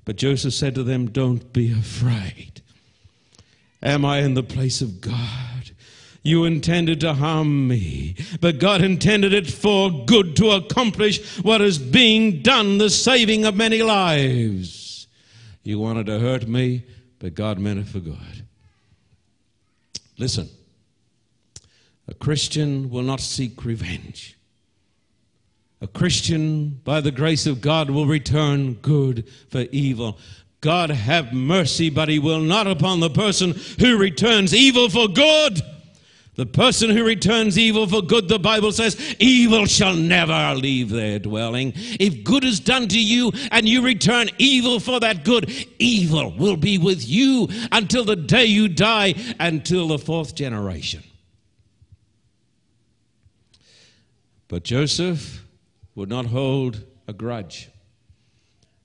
But 0.05 0.17
Joseph 0.17 0.55
said 0.55 0.75
to 0.75 0.83
them, 0.83 1.07
Don't 1.09 1.53
be 1.53 1.71
afraid. 1.71 2.63
Am 3.81 4.05
I 4.05 4.23
in 4.23 4.35
the 4.35 4.43
place 4.43 4.81
of 4.81 5.01
God? 5.01 5.48
You 6.29 6.45
intended 6.45 7.01
to 7.01 7.15
harm 7.15 7.69
me, 7.69 8.15
but 8.43 8.59
God 8.59 8.83
intended 8.83 9.33
it 9.33 9.51
for 9.51 10.05
good 10.05 10.37
to 10.37 10.51
accomplish 10.51 11.39
what 11.39 11.63
is 11.63 11.79
being 11.79 12.43
done, 12.43 12.77
the 12.77 12.91
saving 12.91 13.47
of 13.47 13.57
many 13.57 13.83
lives. 13.83 15.07
You 15.63 15.79
wanted 15.79 16.05
to 16.05 16.19
hurt 16.19 16.47
me, 16.47 16.85
but 17.19 17.35
God 17.35 17.59
meant 17.59 17.79
it 17.79 17.87
for 17.87 18.01
good. 18.01 18.45
Listen, 20.19 20.51
a 22.07 22.13
Christian 22.13 22.91
will 22.91 23.03
not 23.03 23.21
seek 23.21 23.65
revenge. 23.65 24.37
A 25.81 25.87
Christian, 25.87 26.83
by 26.85 27.01
the 27.01 27.11
grace 27.11 27.47
of 27.47 27.63
God, 27.63 27.89
will 27.89 28.07
return 28.07 28.75
good 28.75 29.27
for 29.49 29.63
evil. 29.73 30.19
God 30.61 30.91
have 30.91 31.33
mercy, 31.33 31.89
but 31.89 32.11
He 32.11 32.19
will 32.19 32.41
not 32.41 32.67
upon 32.67 33.01
the 33.01 33.09
person 33.09 33.55
who 33.81 33.97
returns 33.97 34.55
evil 34.55 34.91
for 34.91 35.09
good. 35.09 35.63
The 36.39 36.47
person 36.47 36.91
who 36.91 37.03
returns 37.03 37.59
evil 37.59 37.89
for 37.89 38.01
good, 38.01 38.29
the 38.29 38.39
Bible 38.39 38.71
says, 38.71 39.17
evil 39.19 39.67
shall 39.67 39.97
never 39.97 40.55
leave 40.55 40.89
their 40.89 41.19
dwelling. 41.19 41.73
If 41.75 42.23
good 42.23 42.45
is 42.45 42.61
done 42.61 42.87
to 42.89 43.01
you 43.01 43.33
and 43.51 43.69
you 43.69 43.83
return 43.83 44.29
evil 44.39 44.79
for 44.79 45.01
that 45.01 45.25
good, 45.25 45.53
evil 45.81 46.31
will 46.39 46.57
be 46.57 46.79
with 46.79 47.09
you 47.09 47.49
until 47.73 48.05
the 48.05 48.15
day 48.15 48.45
you 48.45 48.69
die, 48.69 49.17
until 49.41 49.89
the 49.89 49.99
fourth 49.99 50.37
generation. 50.37 51.03
But 54.47 54.63
Joseph 54.63 55.45
would 55.97 56.09
not 56.09 56.27
hold 56.27 56.85
a 57.09 57.13
grudge. 57.13 57.69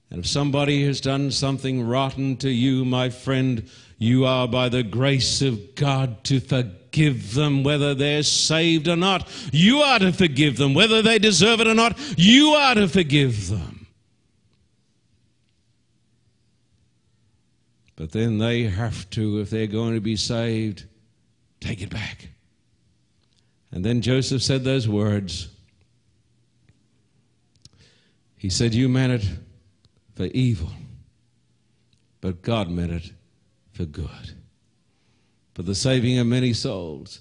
And 0.10 0.22
if 0.22 0.28
somebody 0.28 0.86
has 0.86 1.01
done 1.01 1.30
something 1.30 1.88
rotten 1.88 2.36
to 2.38 2.49
you, 2.49 2.84
my 2.84 3.10
friend, 3.12 3.70
you 4.04 4.26
are 4.26 4.49
by 4.49 4.68
the 4.68 4.84
grace 4.84 5.41
of 5.41 5.76
God 5.76 6.26
to 6.26 6.41
forgive 6.41 7.34
them, 7.34 7.64
whether 7.64 7.95
they're 7.95 8.24
saved 8.24 8.89
or 8.89 8.97
not. 8.97 9.30
You 9.54 9.80
are 9.80 9.99
to 9.99 10.12
forgive 10.12 10.58
them, 10.58 10.74
whether 10.74 11.01
they 11.01 11.20
deserve 11.20 11.62
it 11.62 11.68
or 11.68 11.74
not. 11.74 11.97
You 12.18 12.49
are 12.49 12.76
to 12.76 12.89
forgive 12.89 13.47
them. 13.47 13.88
But 17.95 18.12
then 18.12 18.39
they 18.39 18.64
have 18.64 19.10
to, 19.12 19.39
if 19.39 19.49
they're 19.49 19.68
going 19.68 19.93
to 19.93 20.01
be 20.01 20.18
saved, 20.18 20.84
take 21.62 21.82
it 21.82 21.89
back. 21.89 22.28
And 23.72 23.86
then 23.86 24.01
Joseph 24.01 24.43
said 24.43 24.66
those 24.66 24.88
words. 24.88 25.47
He 28.36 28.49
said, 28.49 28.74
You 28.74 28.89
meant 28.89 29.14
it 29.14 29.30
for 30.16 30.26
evil, 30.26 30.72
but 32.20 32.41
God 32.41 32.70
meant 32.70 32.91
it 32.91 33.12
for 33.74 33.86
good, 33.86 34.32
for 35.53 35.63
the 35.63 35.76
saving 35.76 36.17
of 36.19 36.28
many 36.28 36.53
souls. 36.53 37.19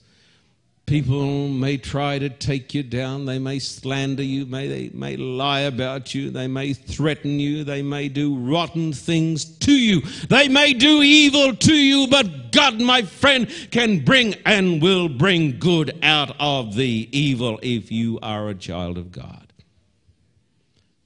People 0.84 1.48
may 1.48 1.76
try 1.78 2.18
to 2.18 2.28
take 2.28 2.74
you 2.74 2.82
down. 2.82 3.24
They 3.24 3.38
may 3.38 3.60
slander 3.60 4.22
you. 4.22 4.46
May, 4.46 4.66
they 4.66 4.90
may 4.92 5.16
lie 5.16 5.60
about 5.60 6.14
you. 6.14 6.30
They 6.30 6.48
may 6.48 6.74
threaten 6.74 7.38
you. 7.38 7.62
They 7.64 7.82
may 7.82 8.08
do 8.08 8.36
rotten 8.36 8.92
things 8.92 9.44
to 9.58 9.72
you. 9.72 10.00
They 10.28 10.48
may 10.48 10.72
do 10.72 11.00
evil 11.02 11.54
to 11.54 11.74
you, 11.74 12.08
but 12.08 12.50
God, 12.52 12.80
my 12.80 13.02
friend, 13.02 13.48
can 13.70 14.04
bring 14.04 14.34
and 14.44 14.82
will 14.82 15.08
bring 15.08 15.58
good 15.58 15.98
out 16.02 16.36
of 16.38 16.74
the 16.74 17.08
evil 17.12 17.60
if 17.62 17.92
you 17.92 18.18
are 18.20 18.48
a 18.48 18.54
child 18.54 18.98
of 18.98 19.12
God. 19.12 19.52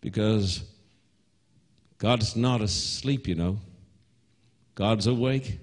Because 0.01 0.65
God's 1.99 2.35
not 2.35 2.63
asleep, 2.63 3.29
you 3.29 3.35
know. 3.35 3.59
God's 4.77 5.07
awake. 5.07 5.59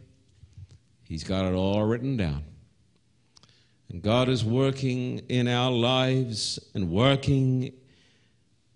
He's 1.04 1.24
got 1.24 1.46
it 1.46 1.54
all 1.54 1.84
written 1.84 2.18
down. 2.18 2.44
And 3.90 4.02
God 4.02 4.28
is 4.28 4.44
working 4.44 5.20
in 5.30 5.48
our 5.48 5.72
lives 5.72 6.60
and 6.74 6.90
working 6.90 7.74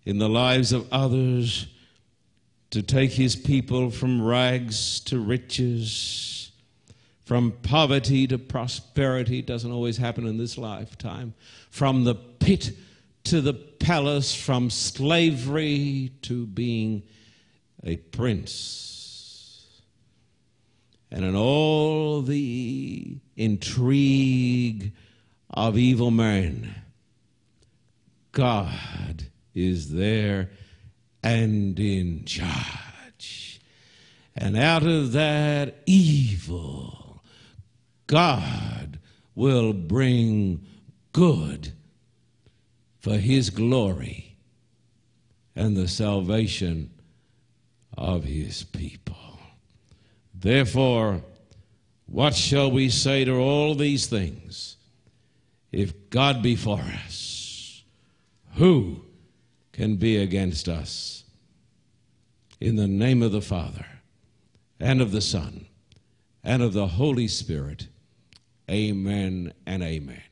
in 0.05 0.19
the 0.19 0.29
lives 0.29 0.71
of 0.71 0.87
others 0.93 1.65
to 2.69 2.83
take 2.83 3.11
his 3.11 3.35
people 3.35 3.89
from 3.89 4.21
rags 4.21 4.99
to 5.01 5.19
riches, 5.19 6.51
from 7.25 7.51
poverty 7.63 8.27
to 8.27 8.37
prosperity. 8.37 9.39
It 9.39 9.47
doesn't 9.47 9.71
always 9.71 9.97
happen 9.97 10.27
in 10.27 10.37
this 10.37 10.55
lifetime. 10.55 11.33
From 11.71 12.03
the 12.03 12.13
pit 12.13 12.73
to 13.23 13.41
the 13.41 13.53
palace, 13.53 14.35
from 14.35 14.69
slavery 14.69 16.11
to 16.21 16.45
being 16.45 17.01
a 17.83 17.97
prince. 17.97 18.96
And 21.09 21.23
in 21.23 21.35
all 21.35 22.21
the 22.21 23.17
intrigue 23.35 24.91
of 25.49 25.77
evil 25.77 26.11
men, 26.11 26.75
God 28.31 29.23
is 29.53 29.91
there 29.91 30.49
and 31.23 31.79
in 31.79 32.25
charge. 32.25 33.61
And 34.35 34.55
out 34.57 34.85
of 34.85 35.13
that 35.13 35.77
evil, 35.85 37.23
God 38.05 38.99
will 39.33 39.73
bring 39.73 40.65
good 41.11 41.73
for 42.99 43.17
his 43.17 43.49
glory 43.49 44.37
and 45.55 45.75
the 45.75 45.87
salvation 45.87 46.91
of 47.97 48.23
his 48.25 48.63
people. 48.63 49.16
Therefore, 50.39 51.23
what 52.05 52.35
shall 52.35 52.69
we 52.69 52.89
say 52.89 53.25
to 53.25 53.35
all 53.35 53.73
these 53.73 54.05
things? 54.07 54.77
If 55.71 56.09
God 56.09 56.41
be 56.43 56.55
for 56.55 56.79
us, 56.79 57.83
who 58.53 59.01
can 59.73 59.95
be 59.95 60.17
against 60.17 60.69
us? 60.69 61.23
In 62.59 62.75
the 62.75 62.87
name 62.87 63.21
of 63.21 63.31
the 63.31 63.41
Father, 63.41 63.85
and 64.79 65.01
of 65.01 65.11
the 65.11 65.21
Son, 65.21 65.67
and 66.43 66.61
of 66.61 66.73
the 66.73 66.87
Holy 66.87 67.27
Spirit, 67.27 67.87
amen 68.69 69.53
and 69.65 69.83
amen. 69.83 70.23